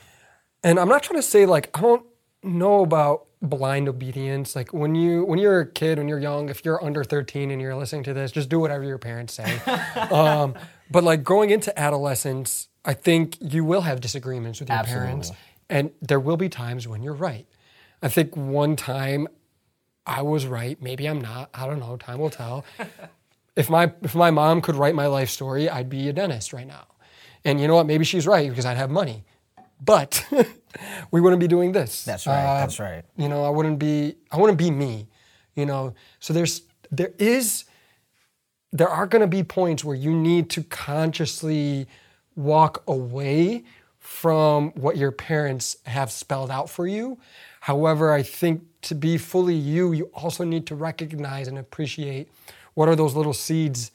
And 0.63 0.79
I'm 0.79 0.89
not 0.89 1.03
trying 1.03 1.19
to 1.19 1.27
say 1.27 1.45
like 1.45 1.69
I 1.77 1.81
don't 1.81 2.05
know 2.43 2.81
about 2.81 3.26
blind 3.41 3.87
obedience. 3.87 4.55
Like 4.55 4.73
when 4.73 4.95
you 4.95 5.23
when 5.25 5.39
you're 5.39 5.61
a 5.61 5.65
kid, 5.65 5.97
when 5.97 6.07
you're 6.07 6.19
young, 6.19 6.49
if 6.49 6.65
you're 6.65 6.83
under 6.83 7.03
13 7.03 7.51
and 7.51 7.61
you're 7.61 7.75
listening 7.75 8.03
to 8.03 8.13
this, 8.13 8.31
just 8.31 8.49
do 8.49 8.59
whatever 8.59 8.83
your 8.83 8.97
parents 8.97 9.33
say. 9.33 9.59
um, 10.11 10.55
but 10.89 11.03
like 11.03 11.23
growing 11.23 11.49
into 11.49 11.77
adolescence, 11.79 12.67
I 12.85 12.93
think 12.93 13.37
you 13.39 13.63
will 13.63 13.81
have 13.81 14.01
disagreements 14.01 14.59
with 14.59 14.69
your 14.69 14.83
parents, 14.83 15.31
and 15.69 15.91
there 16.01 16.19
will 16.19 16.37
be 16.37 16.49
times 16.49 16.87
when 16.87 17.03
you're 17.03 17.13
right. 17.13 17.45
I 18.01 18.09
think 18.09 18.35
one 18.37 18.75
time 18.75 19.27
I 20.05 20.21
was 20.21 20.45
right. 20.45 20.81
Maybe 20.81 21.07
I'm 21.07 21.19
not. 21.19 21.49
I 21.53 21.65
don't 21.67 21.79
know. 21.79 21.97
Time 21.97 22.19
will 22.19 22.29
tell. 22.29 22.63
if 23.55 23.69
my 23.69 23.91
if 24.01 24.15
my 24.15 24.31
mom 24.31 24.61
could 24.61 24.75
write 24.75 24.95
my 24.95 25.07
life 25.07 25.29
story, 25.29 25.69
I'd 25.69 25.89
be 25.89 26.07
a 26.09 26.13
dentist 26.13 26.53
right 26.53 26.67
now. 26.67 26.85
And 27.43 27.59
you 27.59 27.67
know 27.67 27.75
what? 27.75 27.85
Maybe 27.85 28.05
she's 28.05 28.25
right 28.25 28.49
because 28.49 28.65
I'd 28.65 28.77
have 28.77 28.89
money. 28.89 29.23
But 29.83 30.25
we 31.11 31.21
wouldn't 31.21 31.39
be 31.39 31.47
doing 31.47 31.71
this. 31.71 32.03
That's 32.03 32.27
right. 32.27 32.43
Uh, 32.43 32.59
that's 32.59 32.79
right. 32.79 33.03
You 33.15 33.29
know, 33.29 33.43
I 33.43 33.49
wouldn't 33.49 33.79
be 33.79 34.15
I 34.31 34.37
wouldn't 34.37 34.57
be 34.57 34.71
me. 34.71 35.07
You 35.55 35.65
know. 35.65 35.93
So 36.19 36.33
there's 36.33 36.61
there 36.91 37.13
is 37.17 37.65
there 38.71 38.89
are 38.89 39.07
going 39.07 39.21
to 39.21 39.27
be 39.27 39.43
points 39.43 39.83
where 39.83 39.95
you 39.95 40.13
need 40.13 40.49
to 40.51 40.63
consciously 40.63 41.87
walk 42.35 42.83
away 42.87 43.63
from 43.99 44.69
what 44.71 44.97
your 44.97 45.11
parents 45.11 45.77
have 45.85 46.11
spelled 46.11 46.51
out 46.51 46.69
for 46.69 46.87
you. 46.87 47.17
However, 47.61 48.13
I 48.13 48.23
think 48.23 48.63
to 48.83 48.95
be 48.95 49.17
fully 49.17 49.55
you, 49.55 49.91
you 49.91 50.05
also 50.13 50.43
need 50.43 50.65
to 50.67 50.75
recognize 50.75 51.47
and 51.47 51.57
appreciate 51.57 52.29
what 52.75 52.87
are 52.87 52.95
those 52.95 53.15
little 53.15 53.33
seeds 53.33 53.91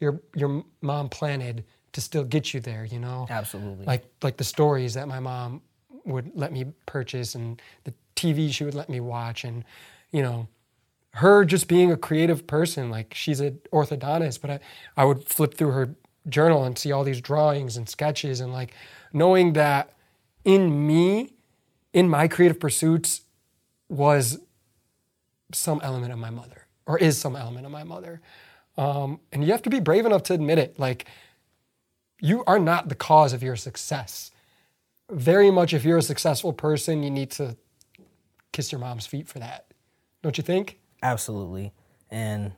your 0.00 0.20
your 0.34 0.64
mom 0.82 1.08
planted 1.08 1.64
to 1.92 2.00
still 2.00 2.24
get 2.24 2.52
you 2.52 2.60
there, 2.60 2.84
you 2.84 2.98
know? 2.98 3.26
Absolutely. 3.30 3.86
Like 3.86 4.04
like 4.22 4.36
the 4.36 4.44
stories 4.44 4.94
that 4.94 5.08
my 5.08 5.20
mom 5.20 5.62
would 6.04 6.32
let 6.34 6.52
me 6.52 6.66
purchase 6.86 7.34
and 7.34 7.60
the 7.84 7.94
TV 8.16 8.52
she 8.52 8.64
would 8.64 8.74
let 8.74 8.88
me 8.88 9.00
watch 9.00 9.44
and 9.44 9.64
you 10.14 10.22
know, 10.22 10.46
her 11.14 11.44
just 11.44 11.66
being 11.66 11.90
a 11.90 11.96
creative 11.96 12.46
person, 12.46 12.88
like 12.88 13.14
she's 13.14 13.40
an 13.40 13.60
orthodontist, 13.72 14.40
but 14.40 14.50
I, 14.50 14.60
I 14.96 15.04
would 15.04 15.24
flip 15.24 15.54
through 15.54 15.72
her 15.72 15.94
journal 16.28 16.64
and 16.64 16.78
see 16.78 16.92
all 16.92 17.02
these 17.02 17.20
drawings 17.20 17.76
and 17.76 17.88
sketches 17.88 18.40
and 18.40 18.52
like 18.52 18.72
knowing 19.12 19.54
that 19.54 19.92
in 20.44 20.86
me, 20.86 21.32
in 21.92 22.08
my 22.08 22.28
creative 22.28 22.60
pursuits, 22.60 23.22
was 23.88 24.38
some 25.52 25.80
element 25.82 26.12
of 26.12 26.18
my 26.18 26.30
mother 26.30 26.66
or 26.86 26.98
is 26.98 27.18
some 27.18 27.34
element 27.34 27.66
of 27.66 27.72
my 27.72 27.84
mother. 27.84 28.20
Um, 28.76 29.20
and 29.32 29.44
you 29.44 29.52
have 29.52 29.62
to 29.62 29.70
be 29.70 29.80
brave 29.80 30.06
enough 30.06 30.22
to 30.24 30.34
admit 30.34 30.58
it. 30.58 30.78
Like, 30.78 31.06
you 32.20 32.44
are 32.46 32.58
not 32.58 32.88
the 32.88 32.94
cause 32.94 33.32
of 33.32 33.42
your 33.42 33.56
success. 33.56 34.30
Very 35.10 35.50
much, 35.50 35.74
if 35.74 35.84
you're 35.84 35.98
a 35.98 36.02
successful 36.02 36.52
person, 36.52 37.02
you 37.02 37.10
need 37.10 37.30
to 37.32 37.56
kiss 38.52 38.72
your 38.72 38.80
mom's 38.80 39.06
feet 39.06 39.28
for 39.28 39.38
that. 39.38 39.66
Don't 40.22 40.38
you 40.38 40.44
think? 40.44 40.78
Absolutely. 41.02 41.72
And 42.10 42.52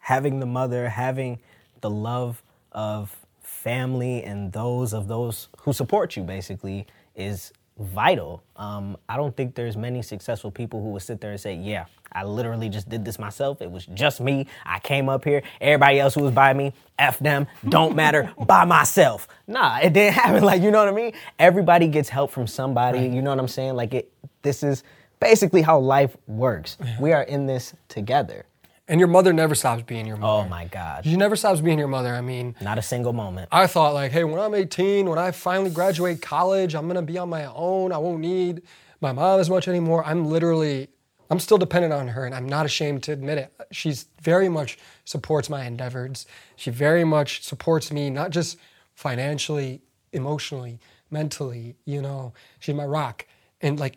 having 0.00 0.40
the 0.40 0.46
mother, 0.46 0.88
having 0.88 1.38
the 1.80 1.90
love 1.90 2.42
of 2.72 3.16
family 3.40 4.24
and 4.24 4.52
those 4.52 4.92
of 4.92 5.06
those 5.06 5.48
who 5.60 5.72
support 5.72 6.16
you 6.16 6.24
basically 6.24 6.86
is 7.14 7.52
vital. 7.78 8.42
Um, 8.56 8.96
I 9.08 9.16
don't 9.16 9.36
think 9.36 9.54
there's 9.54 9.76
many 9.76 10.02
successful 10.02 10.50
people 10.50 10.82
who 10.82 10.90
would 10.90 11.02
sit 11.02 11.20
there 11.20 11.30
and 11.32 11.40
say, 11.40 11.54
"Yeah, 11.54 11.86
I 12.12 12.24
literally 12.24 12.68
just 12.68 12.88
did 12.88 13.04
this 13.04 13.18
myself. 13.18 13.60
It 13.60 13.70
was 13.70 13.86
just 13.86 14.20
me. 14.20 14.46
I 14.64 14.78
came 14.78 15.08
up 15.08 15.24
here. 15.24 15.42
Everybody 15.60 16.00
else 16.00 16.14
who 16.14 16.22
was 16.22 16.32
by 16.32 16.52
me, 16.52 16.72
f 16.98 17.18
them, 17.18 17.46
don't 17.68 17.96
matter, 17.96 18.32
by 18.46 18.64
myself." 18.64 19.28
Nah, 19.46 19.78
it 19.78 19.92
didn't 19.92 20.14
happen. 20.22 20.44
Like 20.44 20.62
you 20.62 20.70
know 20.70 20.78
what 20.84 20.88
I 20.88 20.96
mean? 20.96 21.12
Everybody 21.38 21.88
gets 21.88 22.08
help 22.08 22.30
from 22.30 22.46
somebody. 22.46 23.06
You 23.06 23.22
know 23.22 23.30
what 23.30 23.40
I'm 23.40 23.48
saying? 23.48 23.74
Like 23.74 23.94
it. 23.94 24.12
This 24.42 24.62
is 24.62 24.84
basically 25.20 25.62
how 25.62 25.78
life 25.78 26.16
works. 26.26 26.76
We 27.00 27.12
are 27.12 27.22
in 27.22 27.46
this 27.46 27.74
together. 27.88 28.44
And 28.86 29.00
your 29.00 29.08
mother 29.08 29.32
never 29.32 29.54
stops 29.54 29.82
being 29.82 30.06
your 30.06 30.16
mother. 30.18 30.44
Oh 30.44 30.48
my 30.48 30.66
God. 30.66 31.04
She 31.04 31.16
never 31.16 31.36
stops 31.36 31.60
being 31.60 31.78
your 31.78 31.88
mother. 31.88 32.14
I 32.14 32.20
mean, 32.20 32.54
Not 32.60 32.78
a 32.78 32.82
single 32.82 33.14
moment. 33.14 33.48
I 33.50 33.66
thought 33.66 33.94
like, 33.94 34.12
hey, 34.12 34.24
when 34.24 34.38
I'm 34.40 34.54
18, 34.54 35.08
when 35.08 35.18
I 35.18 35.30
finally 35.30 35.70
graduate 35.70 36.20
college, 36.20 36.74
I'm 36.74 36.86
gonna 36.86 37.02
be 37.02 37.16
on 37.16 37.30
my 37.30 37.46
own. 37.46 37.92
I 37.92 37.98
won't 37.98 38.20
need 38.20 38.62
my 39.00 39.12
mom 39.12 39.40
as 39.40 39.48
much 39.48 39.68
anymore. 39.68 40.04
I'm 40.04 40.26
literally, 40.26 40.88
I'm 41.30 41.40
still 41.40 41.56
dependent 41.56 41.94
on 41.94 42.08
her, 42.08 42.26
and 42.26 42.34
I'm 42.34 42.46
not 42.46 42.66
ashamed 42.66 43.02
to 43.04 43.12
admit 43.12 43.38
it. 43.38 43.52
She's 43.70 44.06
very 44.20 44.50
much 44.50 44.78
supports 45.06 45.48
my 45.48 45.64
endeavors. 45.64 46.26
She 46.56 46.70
very 46.70 47.04
much 47.04 47.42
supports 47.42 47.90
me, 47.90 48.10
not 48.10 48.30
just 48.30 48.58
financially, 48.94 49.80
emotionally, 50.12 50.78
mentally. 51.10 51.76
You 51.86 52.02
know, 52.02 52.34
she's 52.60 52.74
my 52.74 52.84
rock. 52.84 53.24
And 53.62 53.80
like, 53.80 53.96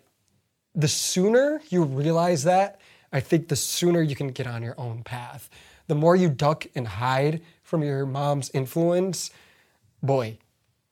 the 0.75 0.87
sooner 0.87 1.61
you 1.69 1.83
realize 1.83 2.43
that, 2.43 2.79
I 3.11 3.19
think 3.19 3.47
the 3.47 3.55
sooner 3.55 4.01
you 4.01 4.15
can 4.15 4.29
get 4.29 4.47
on 4.47 4.61
your 4.63 4.75
own 4.77 5.03
path. 5.03 5.49
The 5.87 5.95
more 5.95 6.15
you 6.15 6.29
duck 6.29 6.65
and 6.75 6.87
hide 6.87 7.41
from 7.63 7.83
your 7.83 8.05
mom's 8.05 8.49
influence, 8.53 9.31
boy, 10.03 10.37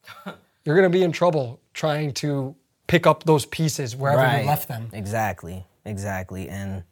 you're 0.64 0.76
gonna 0.76 0.90
be 0.90 1.02
in 1.02 1.12
trouble 1.12 1.60
trying 1.74 2.12
to 2.14 2.54
pick 2.86 3.06
up 3.06 3.24
those 3.24 3.44
pieces 3.46 3.94
wherever 3.94 4.40
you 4.40 4.46
left 4.46 4.68
them. 4.68 4.88
Exactly, 4.92 5.66
exactly. 5.84 6.48
And 6.48 6.84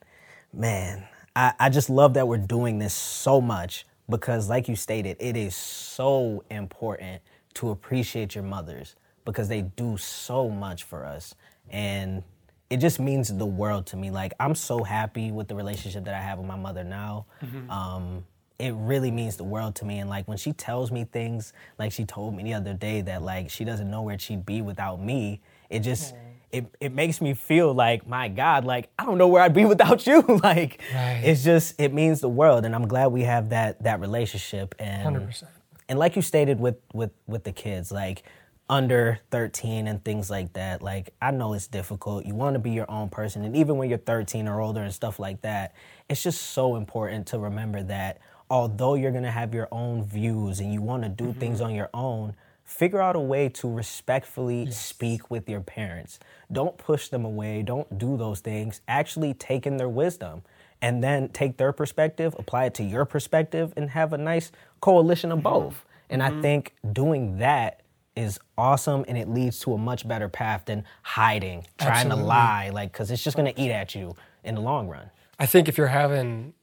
man, 0.53 1.07
I, 1.35 1.53
I 1.59 1.69
just 1.69 1.91
love 1.91 2.15
that 2.15 2.29
we're 2.29 2.39
doing 2.39 2.79
this 2.79 2.95
so 2.95 3.41
much 3.41 3.87
because, 4.09 4.49
like 4.49 4.69
you 4.69 4.77
stated, 4.77 5.17
it 5.21 5.37
is 5.37 5.57
so 5.57 6.45
important 6.51 7.23
to 7.55 7.71
appreciate 7.71 8.35
your 8.35 8.45
mothers 8.45 8.97
because 9.25 9.49
they 9.49 9.63
do 9.63 9.97
so 9.97 10.51
much 10.51 10.83
for 10.83 11.05
us. 11.05 11.35
And 11.71 12.23
it 12.71 12.79
just 12.79 12.99
means 12.99 13.29
the 13.37 13.47
world 13.47 13.87
to 13.87 13.97
me. 13.97 14.11
Like, 14.11 14.33
I'm 14.41 14.55
so 14.55 14.83
happy 14.83 15.31
with 15.31 15.49
the 15.49 15.55
relationship 15.55 16.05
that 16.05 16.15
I 16.15 16.21
have 16.21 16.39
with 16.39 16.47
my 16.47 16.57
mother 16.57 16.83
now. 16.85 17.27
Um, 17.69 18.25
it 18.59 18.73
really 18.75 19.11
means 19.11 19.37
the 19.37 19.45
world 19.45 19.75
to 19.77 19.85
me. 19.85 19.99
And 19.99 20.09
like 20.09 20.27
when 20.29 20.39
she 20.39 20.53
tells 20.53 20.91
me 20.93 21.05
things, 21.05 21.53
like 21.79 21.93
she 21.93 22.05
told 22.05 22.35
me 22.35 22.43
the 22.45 22.55
other 22.55 22.73
day 22.73 23.01
that 23.03 23.23
like 23.23 23.51
she 23.51 23.65
doesn't 23.65 23.91
know 23.91 24.03
where 24.03 24.19
she'd 24.19 24.47
be 24.47 24.63
without 24.63 25.01
me, 25.01 25.41
it 25.71 25.81
just 25.81 26.15
it, 26.53 26.67
it 26.81 26.93
makes 26.93 27.21
me 27.21 27.35
feel 27.35 27.75
like 27.75 28.07
my 28.07 28.29
God, 28.29 28.65
like 28.65 28.89
I 28.97 29.05
don't 29.05 29.19
know 29.19 29.27
where 29.27 29.43
I'd 29.43 29.55
be 29.55 29.65
without 29.75 30.07
you. 30.07 30.21
like 30.43 30.81
Right. 30.95 31.23
it's 31.25 31.43
just 31.43 31.81
it 31.81 31.93
means 31.93 32.21
the 32.21 32.29
world, 32.29 32.65
and 32.65 32.75
I'm 32.77 32.87
glad 32.87 33.09
we 33.09 33.23
have 33.23 33.49
that 33.51 33.83
that 33.83 33.99
relationship. 34.01 34.75
And 34.79 35.17
100%. 35.17 35.45
and 35.89 35.99
like 35.99 36.15
you 36.15 36.23
stated 36.23 36.61
with 36.61 36.77
with 36.93 37.11
with 37.27 37.43
the 37.43 37.53
kids, 37.53 37.91
like 37.91 38.23
under 38.69 39.21
13 39.31 39.87
and 39.87 40.03
things 40.05 40.31
like 40.31 40.53
that. 40.55 40.83
Like 40.83 41.15
I 41.21 41.31
know 41.31 41.53
it's 41.53 41.67
difficult. 41.67 42.25
You 42.25 42.35
want 42.35 42.55
to 42.55 42.59
be 42.59 42.71
your 42.71 42.91
own 42.91 43.09
person, 43.09 43.45
and 43.45 43.57
even 43.57 43.77
when 43.77 43.89
you're 43.89 43.99
13 43.99 44.49
or 44.49 44.61
older 44.61 44.83
and 44.83 44.93
stuff 44.93 45.19
like 45.19 45.43
that, 45.43 45.75
it's 46.09 46.23
just 46.23 46.41
so 46.41 46.77
important 46.77 47.27
to 47.29 47.39
remember 47.39 47.83
that 47.85 48.21
although 48.51 48.95
you're 48.95 49.13
gonna 49.13 49.31
have 49.31 49.55
your 49.55 49.69
own 49.73 50.05
views 50.05 50.61
and 50.61 50.73
you 50.73 50.81
want 50.81 51.03
to 51.03 51.09
do 51.09 51.25
mm-hmm. 51.25 51.41
things 51.41 51.61
on 51.61 51.75
your 51.75 51.91
own. 51.93 52.35
Figure 52.65 53.01
out 53.01 53.15
a 53.15 53.21
way 53.21 53.51
to 53.51 53.71
respectfully 53.71 54.71
speak 54.71 55.31
with 55.31 55.51
your 55.51 55.61
parents. 55.61 56.19
Don't 56.51 56.79
push 56.79 57.09
them 57.09 57.23
away. 57.23 57.63
Don't 57.63 57.99
do 57.99 58.17
those 58.17 58.41
things. 58.41 58.81
Actually 58.89 59.35
take 59.35 59.67
in 59.67 59.77
their 59.77 59.89
wisdom 59.89 60.43
and 60.81 61.05
then 61.05 61.29
take 61.29 61.59
their 61.59 61.73
perspective, 61.73 62.35
apply 62.39 62.65
it 62.65 62.75
to 62.75 62.83
your 62.83 63.05
perspective, 63.05 63.75
and 63.77 63.91
have 63.91 64.15
a 64.15 64.19
nice 64.19 64.51
coalition 64.81 65.31
of 65.31 65.41
mm-hmm. 65.41 65.49
both. 65.49 65.85
And 66.09 66.23
I 66.23 66.31
mm-hmm. 66.31 66.41
think 66.41 66.75
doing 66.91 67.39
that 67.39 67.81
is 68.17 68.39
awesome 68.57 69.05
and 69.09 69.19
it 69.19 69.29
leads 69.29 69.59
to 69.61 69.75
a 69.75 69.79
much 69.79 70.07
better 70.07 70.29
path 70.29 70.65
than 70.67 70.85
hiding, 71.03 71.67
trying 71.79 72.07
Absolutely. 72.07 72.23
to 72.23 72.27
lie, 72.27 72.71
like, 72.73 72.93
because 72.93 73.11
it's 73.11 73.23
just 73.23 73.37
gonna 73.37 73.53
eat 73.57 73.71
at 73.71 73.95
you 73.95 74.15
in 74.45 74.55
the 74.55 74.61
long 74.61 74.89
run. 74.89 75.11
I 75.39 75.47
think 75.47 75.69
if 75.69 75.77
you're 75.77 75.89
having 75.89 76.55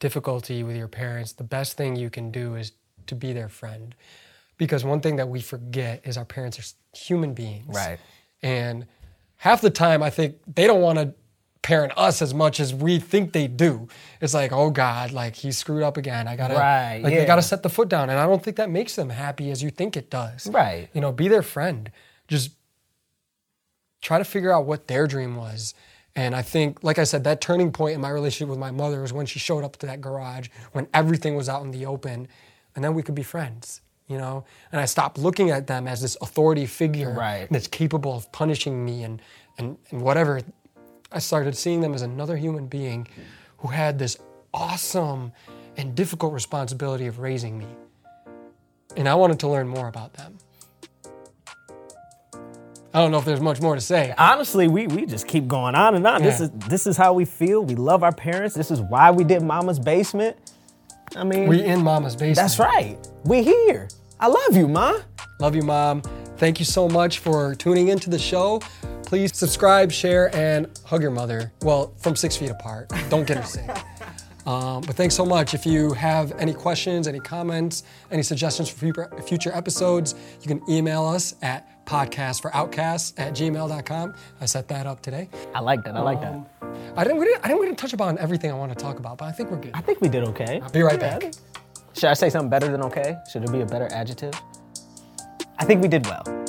difficulty 0.00 0.62
with 0.62 0.76
your 0.76 0.88
parents, 0.88 1.32
the 1.32 1.44
best 1.44 1.76
thing 1.76 1.94
you 1.94 2.10
can 2.10 2.30
do 2.30 2.56
is 2.56 2.72
to 3.06 3.14
be 3.14 3.32
their 3.32 3.48
friend. 3.48 3.94
Because 4.56 4.84
one 4.84 5.00
thing 5.00 5.16
that 5.16 5.28
we 5.28 5.40
forget 5.40 6.02
is 6.04 6.18
our 6.18 6.24
parents 6.24 6.58
are 6.58 6.96
human 6.96 7.34
beings. 7.34 7.74
Right. 7.74 7.98
And 8.42 8.86
half 9.36 9.60
the 9.60 9.70
time, 9.70 10.02
I 10.02 10.10
think 10.10 10.36
they 10.54 10.66
don't 10.66 10.80
want 10.82 10.98
to 10.98 11.14
parent 11.62 11.92
us 11.96 12.22
as 12.22 12.32
much 12.32 12.58
as 12.58 12.74
we 12.74 12.98
think 12.98 13.32
they 13.32 13.46
do. 13.46 13.86
It's 14.20 14.32
like, 14.34 14.50
oh 14.52 14.70
God, 14.70 15.12
like 15.12 15.36
he 15.36 15.52
screwed 15.52 15.82
up 15.82 15.96
again. 15.96 16.26
I 16.26 16.34
gotta, 16.36 16.54
Right, 16.54 17.00
like 17.02 17.12
yeah. 17.12 17.20
they 17.20 17.26
gotta 17.26 17.42
set 17.42 17.62
the 17.62 17.68
foot 17.68 17.88
down. 17.88 18.08
And 18.10 18.18
I 18.18 18.26
don't 18.26 18.42
think 18.42 18.56
that 18.56 18.70
makes 18.70 18.96
them 18.96 19.10
happy 19.10 19.50
as 19.50 19.62
you 19.62 19.70
think 19.70 19.96
it 19.96 20.10
does. 20.10 20.46
Right. 20.48 20.88
You 20.94 21.00
know, 21.00 21.12
be 21.12 21.28
their 21.28 21.42
friend. 21.42 21.90
Just 22.28 22.52
try 24.00 24.18
to 24.18 24.24
figure 24.24 24.52
out 24.52 24.64
what 24.66 24.88
their 24.88 25.06
dream 25.06 25.36
was. 25.36 25.74
And 26.16 26.34
I 26.34 26.42
think, 26.42 26.82
like 26.82 26.98
I 26.98 27.04
said, 27.04 27.24
that 27.24 27.40
turning 27.40 27.70
point 27.72 27.94
in 27.94 28.00
my 28.00 28.10
relationship 28.10 28.48
with 28.48 28.58
my 28.58 28.70
mother 28.70 29.02
was 29.02 29.12
when 29.12 29.26
she 29.26 29.38
showed 29.38 29.62
up 29.62 29.76
to 29.78 29.86
that 29.86 30.00
garage, 30.00 30.48
when 30.72 30.88
everything 30.92 31.36
was 31.36 31.48
out 31.48 31.62
in 31.62 31.70
the 31.70 31.86
open, 31.86 32.26
and 32.74 32.82
then 32.84 32.94
we 32.94 33.02
could 33.02 33.14
be 33.14 33.22
friends, 33.22 33.80
you 34.08 34.18
know? 34.18 34.44
And 34.72 34.80
I 34.80 34.86
stopped 34.86 35.18
looking 35.18 35.50
at 35.50 35.66
them 35.68 35.86
as 35.86 36.00
this 36.00 36.16
authority 36.20 36.66
figure 36.66 37.12
Right. 37.12 37.46
that's 37.50 37.68
capable 37.68 38.16
of 38.16 38.30
punishing 38.32 38.84
me 38.84 39.04
and, 39.04 39.22
and, 39.58 39.76
and 39.90 40.00
whatever. 40.02 40.40
I 41.12 41.18
started 41.18 41.56
seeing 41.56 41.80
them 41.80 41.94
as 41.94 42.02
another 42.02 42.36
human 42.36 42.66
being 42.66 43.06
who 43.58 43.68
had 43.68 43.98
this 43.98 44.16
awesome 44.54 45.32
and 45.76 45.94
difficult 45.94 46.32
responsibility 46.32 47.06
of 47.06 47.18
raising 47.18 47.58
me. 47.58 47.66
And 48.96 49.08
I 49.08 49.14
wanted 49.14 49.40
to 49.40 49.48
learn 49.48 49.68
more 49.68 49.88
about 49.88 50.14
them. 50.14 50.38
I 52.92 52.98
don't 52.98 53.12
know 53.12 53.18
if 53.18 53.24
there's 53.24 53.40
much 53.40 53.60
more 53.60 53.76
to 53.76 53.80
say. 53.80 54.12
Honestly, 54.18 54.66
we, 54.66 54.88
we 54.88 55.06
just 55.06 55.28
keep 55.28 55.46
going 55.46 55.76
on 55.76 55.94
and 55.94 56.04
on. 56.06 56.22
This 56.22 56.40
is 56.40 56.50
this 56.68 56.88
is 56.88 56.96
how 56.96 57.12
we 57.12 57.24
feel. 57.24 57.64
We 57.64 57.76
love 57.76 58.02
our 58.02 58.12
parents. 58.12 58.56
This 58.56 58.72
is 58.72 58.80
why 58.80 59.12
we 59.12 59.22
did 59.22 59.42
Mama's 59.42 59.78
basement. 59.78 60.36
I 61.14 61.22
mean, 61.22 61.48
We 61.48 61.62
in 61.62 61.82
Mama's 61.84 62.14
basement. 62.16 62.36
that's 62.36 62.58
right. 62.58 62.96
We 63.24 63.44
here. 63.44 63.88
I 64.18 64.26
love 64.26 64.56
you, 64.56 64.66
Ma. 64.66 64.98
Love 65.38 65.54
you, 65.54 65.62
Mom. 65.62 66.02
Thank 66.36 66.58
you 66.58 66.64
so 66.64 66.88
much 66.88 67.20
for 67.20 67.54
tuning 67.54 67.88
into 67.88 68.10
the 68.10 68.18
show. 68.18 68.60
Please 69.10 69.36
subscribe, 69.36 69.90
share, 69.90 70.32
and 70.36 70.68
hug 70.84 71.02
your 71.02 71.10
mother. 71.10 71.52
Well, 71.62 71.92
from 71.96 72.14
six 72.14 72.36
feet 72.36 72.48
apart. 72.48 72.92
Don't 73.08 73.26
get 73.26 73.38
her 73.38 73.42
sick. 73.42 73.68
Um, 74.46 74.82
but 74.82 74.94
thanks 74.94 75.16
so 75.16 75.26
much. 75.26 75.52
If 75.52 75.66
you 75.66 75.92
have 75.94 76.30
any 76.38 76.54
questions, 76.54 77.08
any 77.08 77.18
comments, 77.18 77.82
any 78.12 78.22
suggestions 78.22 78.70
for 78.70 78.78
future, 79.22 79.52
episodes, 79.52 80.14
you 80.40 80.46
can 80.46 80.62
email 80.70 81.04
us 81.04 81.34
at 81.42 81.84
podcastforoutcasts 81.86 83.14
at 83.18 83.32
gmail.com. 83.32 84.14
I 84.40 84.46
set 84.46 84.68
that 84.68 84.86
up 84.86 85.02
today. 85.02 85.28
I 85.56 85.58
like 85.58 85.82
that. 85.82 85.96
I 85.96 86.02
like 86.02 86.20
that. 86.20 86.32
I 86.96 87.02
didn't, 87.02 87.18
we 87.18 87.24
didn't, 87.24 87.44
I 87.44 87.48
didn't 87.48 87.62
really 87.62 87.74
touch 87.74 87.92
upon 87.92 88.16
everything 88.18 88.52
I 88.52 88.54
want 88.54 88.70
to 88.70 88.78
talk 88.78 89.00
about, 89.00 89.18
but 89.18 89.24
I 89.24 89.32
think 89.32 89.50
we're 89.50 89.58
good. 89.58 89.72
I 89.74 89.80
think 89.80 90.00
we 90.00 90.08
did 90.08 90.22
okay. 90.28 90.62
Be 90.72 90.82
right 90.82 91.00
back. 91.00 91.32
Should 91.94 92.10
I 92.10 92.14
say 92.14 92.30
something 92.30 92.48
better 92.48 92.68
than 92.68 92.80
okay? 92.82 93.16
Should 93.32 93.44
there 93.44 93.52
be 93.52 93.62
a 93.62 93.66
better 93.66 93.88
adjective? 93.90 94.34
I 95.58 95.64
think 95.64 95.82
we 95.82 95.88
did 95.88 96.06
well. 96.06 96.39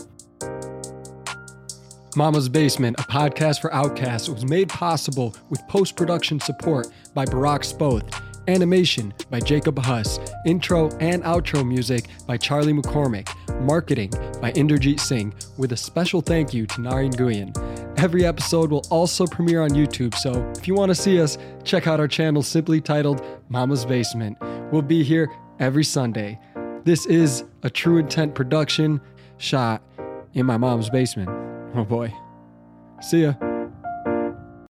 Mama's 2.16 2.50
Basement, 2.50 3.00
a 3.00 3.04
podcast 3.04 3.62
for 3.62 3.74
outcasts, 3.74 4.28
was 4.28 4.44
made 4.44 4.68
possible 4.68 5.34
with 5.50 5.66
post 5.70 5.96
production 5.96 6.42
support 6.42 6.88
by 7.14 7.24
Barack 7.24 7.62
Spoth, 7.64 8.22
animation 8.50 9.14
by 9.30 9.40
Jacob 9.40 9.80
Huss, 9.80 10.20
intro 10.46 10.90
and 11.00 11.24
outro 11.24 11.66
music 11.66 12.08
by 12.28 12.36
Charlie 12.36 12.74
McCormick, 12.74 13.30
marketing 13.62 14.10
by 14.42 14.52
Inderjeet 14.54 15.00
Singh, 15.00 15.34
with 15.58 15.72
a 15.72 15.78
special 15.78 16.20
thank 16.20 16.54
you 16.54 16.66
to 16.68 16.76
Naren 16.80 17.14
Guyen. 17.14 17.56
Every 17.98 18.26
episode 18.26 18.72
will 18.72 18.86
also 18.90 19.26
premiere 19.26 19.62
on 19.62 19.70
YouTube, 19.70 20.14
so 20.16 20.52
if 20.58 20.68
you 20.68 20.76
want 20.76 20.90
to 20.90 20.96
see 20.96 21.22
us, 21.22 21.38
check 21.64 21.88
out 21.88 22.02
our 22.02 22.10
channel 22.10 22.44
simply 22.44 22.82
titled 22.82 23.24
Mama's 23.48 23.86
Basement. 23.86 24.38
We'll 24.72 24.82
be 24.82 25.04
here 25.04 25.30
every 25.62 25.86
Sunday. 25.86 26.40
This 26.84 27.06
is 27.06 27.46
a 27.64 27.70
true 27.70 28.00
intent 28.00 28.36
production 28.36 29.00
shot 29.38 29.82
in 30.34 30.46
my 30.46 30.58
mom's 30.58 30.90
basement. 30.90 31.51
Oh 31.74 31.86
boy. 31.86 32.14
See 33.02 33.24
ya. 33.24 33.51